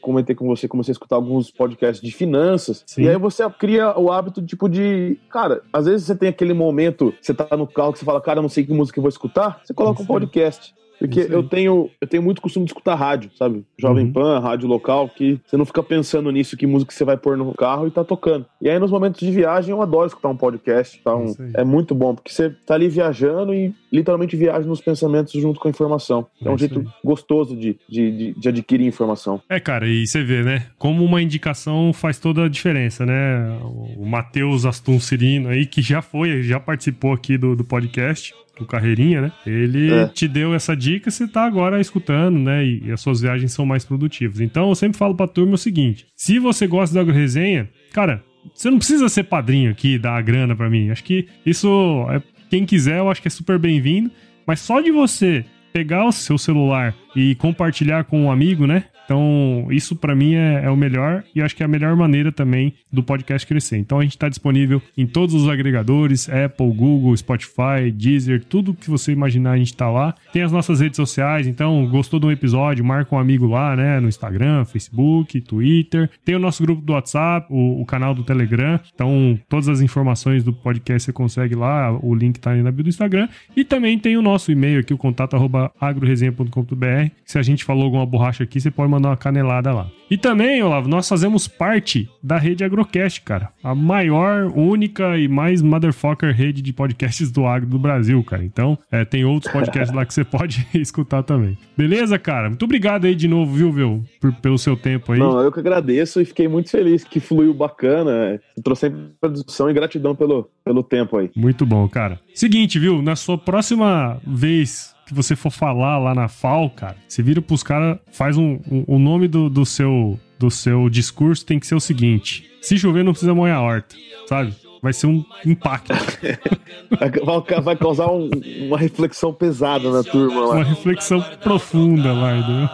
comentei 0.00 0.34
com 0.34 0.46
você, 0.46 0.68
comecei 0.68 0.92
a 0.92 0.94
escutar 0.94 1.16
alguns 1.16 1.50
podcasts 1.50 2.04
de 2.06 2.12
finanças. 2.14 2.82
Sim. 2.86 3.02
E 3.04 3.08
aí 3.08 3.16
você 3.16 3.48
cria 3.50 3.98
o 3.98 4.10
hábito, 4.10 4.42
tipo, 4.42 4.68
de. 4.68 5.18
Cara, 5.30 5.62
às 5.72 5.86
vezes 5.86 6.06
você 6.06 6.14
tem 6.14 6.28
aquele 6.28 6.52
momento, 6.52 7.14
você 7.20 7.32
tá 7.32 7.56
no 7.56 7.66
carro 7.66 7.92
que 7.92 7.98
você 7.98 8.04
fala, 8.04 8.20
cara, 8.20 8.38
eu 8.38 8.42
não 8.42 8.48
sei 8.48 8.64
que 8.72 8.78
música 8.78 8.98
eu 8.98 9.02
vou 9.02 9.08
escutar, 9.08 9.60
você 9.62 9.74
coloca 9.74 10.02
um 10.02 10.06
podcast. 10.06 10.74
Porque 11.02 11.26
eu 11.28 11.42
tenho, 11.42 11.90
eu 12.00 12.06
tenho 12.06 12.22
muito 12.22 12.40
costume 12.40 12.64
de 12.64 12.70
escutar 12.70 12.94
rádio, 12.94 13.30
sabe? 13.36 13.64
Jovem 13.76 14.06
uhum. 14.06 14.12
Pan, 14.12 14.38
rádio 14.38 14.68
local, 14.68 15.08
que 15.08 15.40
você 15.44 15.56
não 15.56 15.64
fica 15.64 15.82
pensando 15.82 16.30
nisso, 16.30 16.56
que 16.56 16.64
música 16.64 16.92
você 16.92 17.04
vai 17.04 17.16
pôr 17.16 17.36
no 17.36 17.52
carro 17.54 17.88
e 17.88 17.90
tá 17.90 18.04
tocando. 18.04 18.46
E 18.60 18.68
aí, 18.68 18.78
nos 18.78 18.92
momentos 18.92 19.18
de 19.18 19.30
viagem, 19.30 19.72
eu 19.72 19.82
adoro 19.82 20.06
escutar 20.06 20.28
um 20.28 20.36
podcast. 20.36 21.00
Tá? 21.02 21.16
Um, 21.16 21.34
é 21.54 21.64
muito 21.64 21.92
bom, 21.92 22.14
porque 22.14 22.32
você 22.32 22.50
tá 22.50 22.74
ali 22.74 22.88
viajando 22.88 23.52
e 23.52 23.74
literalmente 23.92 24.36
viaja 24.36 24.66
nos 24.66 24.80
pensamentos 24.80 25.32
junto 25.32 25.58
com 25.58 25.66
a 25.66 25.70
informação. 25.70 26.24
É, 26.40 26.48
um 26.48 26.56
jeito 26.56 26.84
gostoso 27.04 27.56
de, 27.56 27.76
de, 27.88 28.10
de, 28.12 28.40
de, 28.40 28.48
adquirir 28.48 28.86
informação. 28.86 29.42
É, 29.48 29.58
cara, 29.58 29.88
e 29.88 30.06
você 30.06 30.22
vê, 30.22 30.42
né? 30.42 30.66
Como 30.78 31.04
uma 31.04 31.20
indicação 31.20 31.92
faz 31.92 32.20
toda 32.20 32.44
a 32.44 32.48
diferença, 32.48 33.04
né? 33.04 33.58
O 33.96 34.06
Matheus 34.06 34.64
Aston 34.64 35.00
Cirino 35.00 35.48
aí, 35.48 35.66
que 35.66 35.82
já 35.82 36.00
foi, 36.00 36.44
já 36.44 36.60
participou 36.60 37.12
aqui 37.12 37.36
do, 37.36 37.56
do 37.56 37.64
podcast 37.64 38.32
o 38.60 38.66
Carreirinha, 38.66 39.22
né? 39.22 39.32
Ele 39.46 39.92
é. 39.92 40.08
te 40.08 40.28
deu 40.28 40.54
essa 40.54 40.76
dica, 40.76 41.10
você 41.10 41.26
tá 41.26 41.44
agora 41.44 41.80
escutando, 41.80 42.38
né? 42.38 42.64
E, 42.64 42.82
e, 42.86 42.92
as 42.92 43.00
suas 43.00 43.20
viagens 43.20 43.52
são 43.52 43.64
mais 43.64 43.84
produtivas. 43.84 44.40
Então 44.40 44.68
eu 44.68 44.74
sempre 44.74 44.98
falo 44.98 45.14
pra 45.14 45.26
turma 45.26 45.54
o 45.54 45.58
seguinte: 45.58 46.06
se 46.16 46.38
você 46.38 46.66
gosta 46.66 46.94
da 46.94 47.00
agroresenha, 47.00 47.68
cara, 47.92 48.22
você 48.54 48.70
não 48.70 48.78
precisa 48.78 49.08
ser 49.08 49.24
padrinho 49.24 49.70
aqui, 49.70 49.98
dar 49.98 50.16
a 50.16 50.22
grana 50.22 50.54
para 50.54 50.70
mim. 50.70 50.90
Acho 50.90 51.04
que 51.04 51.26
isso 51.44 52.06
é. 52.10 52.22
Quem 52.50 52.66
quiser, 52.66 52.98
eu 52.98 53.10
acho 53.10 53.22
que 53.22 53.28
é 53.28 53.30
super 53.30 53.58
bem-vindo. 53.58 54.10
Mas 54.46 54.60
só 54.60 54.80
de 54.80 54.90
você 54.90 55.44
pegar 55.72 56.04
o 56.04 56.12
seu 56.12 56.36
celular 56.36 56.94
e 57.16 57.34
compartilhar 57.36 58.04
com 58.04 58.24
um 58.24 58.30
amigo, 58.30 58.66
né? 58.66 58.84
Então, 59.12 59.66
isso 59.70 59.94
para 59.94 60.14
mim 60.14 60.34
é, 60.34 60.64
é, 60.64 60.70
o 60.70 60.76
melhor 60.76 61.22
e 61.34 61.42
acho 61.42 61.54
que 61.54 61.62
é 61.62 61.66
a 61.66 61.68
melhor 61.68 61.94
maneira 61.94 62.32
também 62.32 62.72
do 62.90 63.02
podcast 63.02 63.46
crescer. 63.46 63.76
Então, 63.76 63.98
a 63.98 64.02
gente 64.02 64.12
está 64.12 64.26
disponível 64.26 64.80
em 64.96 65.06
todos 65.06 65.34
os 65.34 65.50
agregadores: 65.50 66.30
Apple, 66.30 66.72
Google, 66.72 67.14
Spotify, 67.14 67.92
Deezer, 67.94 68.42
tudo 68.42 68.72
que 68.72 68.88
você 68.88 69.12
imaginar, 69.12 69.52
a 69.52 69.58
gente 69.58 69.66
está 69.66 69.90
lá. 69.90 70.14
Tem 70.32 70.40
as 70.40 70.50
nossas 70.50 70.80
redes 70.80 70.96
sociais, 70.96 71.46
então, 71.46 71.86
gostou 71.88 72.18
de 72.18 72.24
um 72.24 72.30
episódio, 72.30 72.82
marca 72.82 73.14
um 73.14 73.18
amigo 73.18 73.46
lá, 73.46 73.76
né? 73.76 74.00
No 74.00 74.08
Instagram, 74.08 74.64
Facebook, 74.64 75.38
Twitter. 75.42 76.08
Tem 76.24 76.34
o 76.34 76.38
nosso 76.38 76.62
grupo 76.62 76.80
do 76.80 76.94
WhatsApp, 76.94 77.46
o, 77.50 77.82
o 77.82 77.84
canal 77.84 78.14
do 78.14 78.24
Telegram. 78.24 78.80
Então, 78.94 79.38
todas 79.46 79.68
as 79.68 79.82
informações 79.82 80.42
do 80.42 80.54
podcast 80.54 81.04
você 81.04 81.12
consegue 81.12 81.54
lá, 81.54 81.92
o 82.02 82.14
link 82.14 82.36
está 82.36 82.52
aí 82.52 82.62
na 82.62 82.72
bio 82.72 82.84
do 82.84 82.88
Instagram. 82.88 83.28
E 83.54 83.62
também 83.62 83.98
tem 83.98 84.16
o 84.16 84.22
nosso 84.22 84.50
e-mail 84.50 84.80
aqui, 84.80 84.94
o 84.94 84.98
contato 84.98 85.36
agroresenha.com.br. 85.78 87.10
Se 87.26 87.38
a 87.38 87.42
gente 87.42 87.62
falou 87.62 87.84
alguma 87.84 88.06
borracha 88.06 88.44
aqui, 88.44 88.58
você 88.58 88.70
pode 88.70 88.90
mandar 88.90 89.01
uma 89.08 89.16
canelada 89.16 89.72
lá. 89.72 89.86
E 90.12 90.16
também, 90.18 90.62
Olavo, 90.62 90.90
nós 90.90 91.08
fazemos 91.08 91.48
parte 91.48 92.06
da 92.22 92.36
rede 92.36 92.62
Agrocast, 92.62 93.22
cara. 93.22 93.48
A 93.64 93.74
maior, 93.74 94.52
única 94.54 95.16
e 95.16 95.26
mais 95.26 95.62
motherfucker 95.62 96.34
rede 96.34 96.60
de 96.60 96.70
podcasts 96.70 97.30
do 97.30 97.46
agro 97.46 97.66
do 97.66 97.78
Brasil, 97.78 98.22
cara. 98.22 98.44
Então, 98.44 98.78
é, 98.90 99.06
tem 99.06 99.24
outros 99.24 99.50
podcasts 99.50 99.90
lá 99.96 100.04
que 100.04 100.12
você 100.12 100.22
pode 100.24 100.68
escutar 100.74 101.22
também. 101.22 101.56
Beleza, 101.74 102.18
cara? 102.18 102.50
Muito 102.50 102.62
obrigado 102.66 103.06
aí 103.06 103.14
de 103.14 103.26
novo, 103.26 103.54
viu, 103.54 103.72
viu? 103.72 104.04
Por, 104.20 104.34
pelo 104.34 104.58
seu 104.58 104.76
tempo 104.76 105.12
aí. 105.12 105.18
Não, 105.18 105.40
eu 105.40 105.50
que 105.50 105.60
agradeço 105.60 106.20
e 106.20 106.26
fiquei 106.26 106.46
muito 106.46 106.68
feliz 106.68 107.04
que 107.04 107.18
fluiu 107.18 107.54
bacana. 107.54 108.38
Trouxe 108.62 108.82
sempre 108.82 109.12
a 109.22 109.28
discussão 109.28 109.70
e 109.70 109.72
gratidão 109.72 110.14
pelo, 110.14 110.46
pelo 110.62 110.82
tempo 110.82 111.16
aí. 111.16 111.30
Muito 111.34 111.64
bom, 111.64 111.88
cara. 111.88 112.20
Seguinte, 112.34 112.78
viu? 112.78 113.00
Na 113.00 113.16
sua 113.16 113.38
próxima 113.38 114.20
vez 114.26 114.94
que 115.12 115.16
você 115.16 115.36
for 115.36 115.50
falar 115.50 115.98
lá 115.98 116.14
na 116.14 116.26
FAO, 116.26 116.70
cara, 116.70 116.96
você 117.06 117.22
vira 117.22 117.40
pros 117.40 117.62
caras, 117.62 117.98
faz 118.10 118.36
um, 118.36 118.58
um, 118.70 118.84
o 118.86 118.98
nome 118.98 119.28
do, 119.28 119.48
do, 119.48 119.64
seu, 119.64 120.18
do 120.38 120.50
seu 120.50 120.88
discurso 120.88 121.44
tem 121.44 121.60
que 121.60 121.66
ser 121.66 121.74
o 121.74 121.80
seguinte: 121.80 122.50
se 122.60 122.78
chover, 122.78 123.04
não 123.04 123.12
precisa 123.12 123.34
molhar 123.34 123.58
a 123.58 123.62
horta, 123.62 123.94
sabe? 124.26 124.54
Vai 124.82 124.92
ser 124.92 125.06
um 125.06 125.24
impacto. 125.46 125.92
vai, 126.98 127.60
vai 127.60 127.76
causar 127.76 128.08
um, 128.10 128.28
uma 128.66 128.76
reflexão 128.76 129.32
pesada 129.32 129.88
na 129.90 130.02
turma 130.02 130.40
lá. 130.40 130.54
Uma 130.56 130.64
reflexão 130.64 131.22
profunda 131.40 132.12
lá, 132.12 132.36
entendeu? 132.36 132.68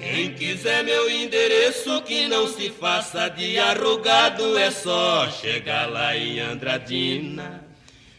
Quem 0.00 0.32
quiser 0.34 0.82
meu 0.82 1.08
endereço, 1.08 2.02
que 2.02 2.26
não 2.26 2.48
se 2.48 2.70
faça 2.70 3.28
de 3.28 3.56
arrogado, 3.56 4.58
é 4.58 4.70
só 4.72 5.28
chegar 5.30 5.88
lá 5.88 6.16
em 6.16 6.40
Andradina 6.40 7.63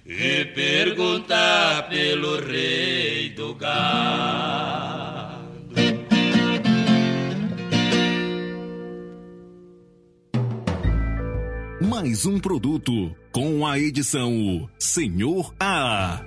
e 0.06 0.46
perguntar 0.46 1.90
pelo 1.90 2.40
rei 2.46 3.30
do 3.32 3.56
gado. 3.56 5.46
Mais 11.82 12.26
um 12.26 12.40
produto 12.40 13.16
com 13.32 13.66
a 13.66 13.80
edição 13.80 14.70
Senhor 14.78 15.54
A. 15.60 16.22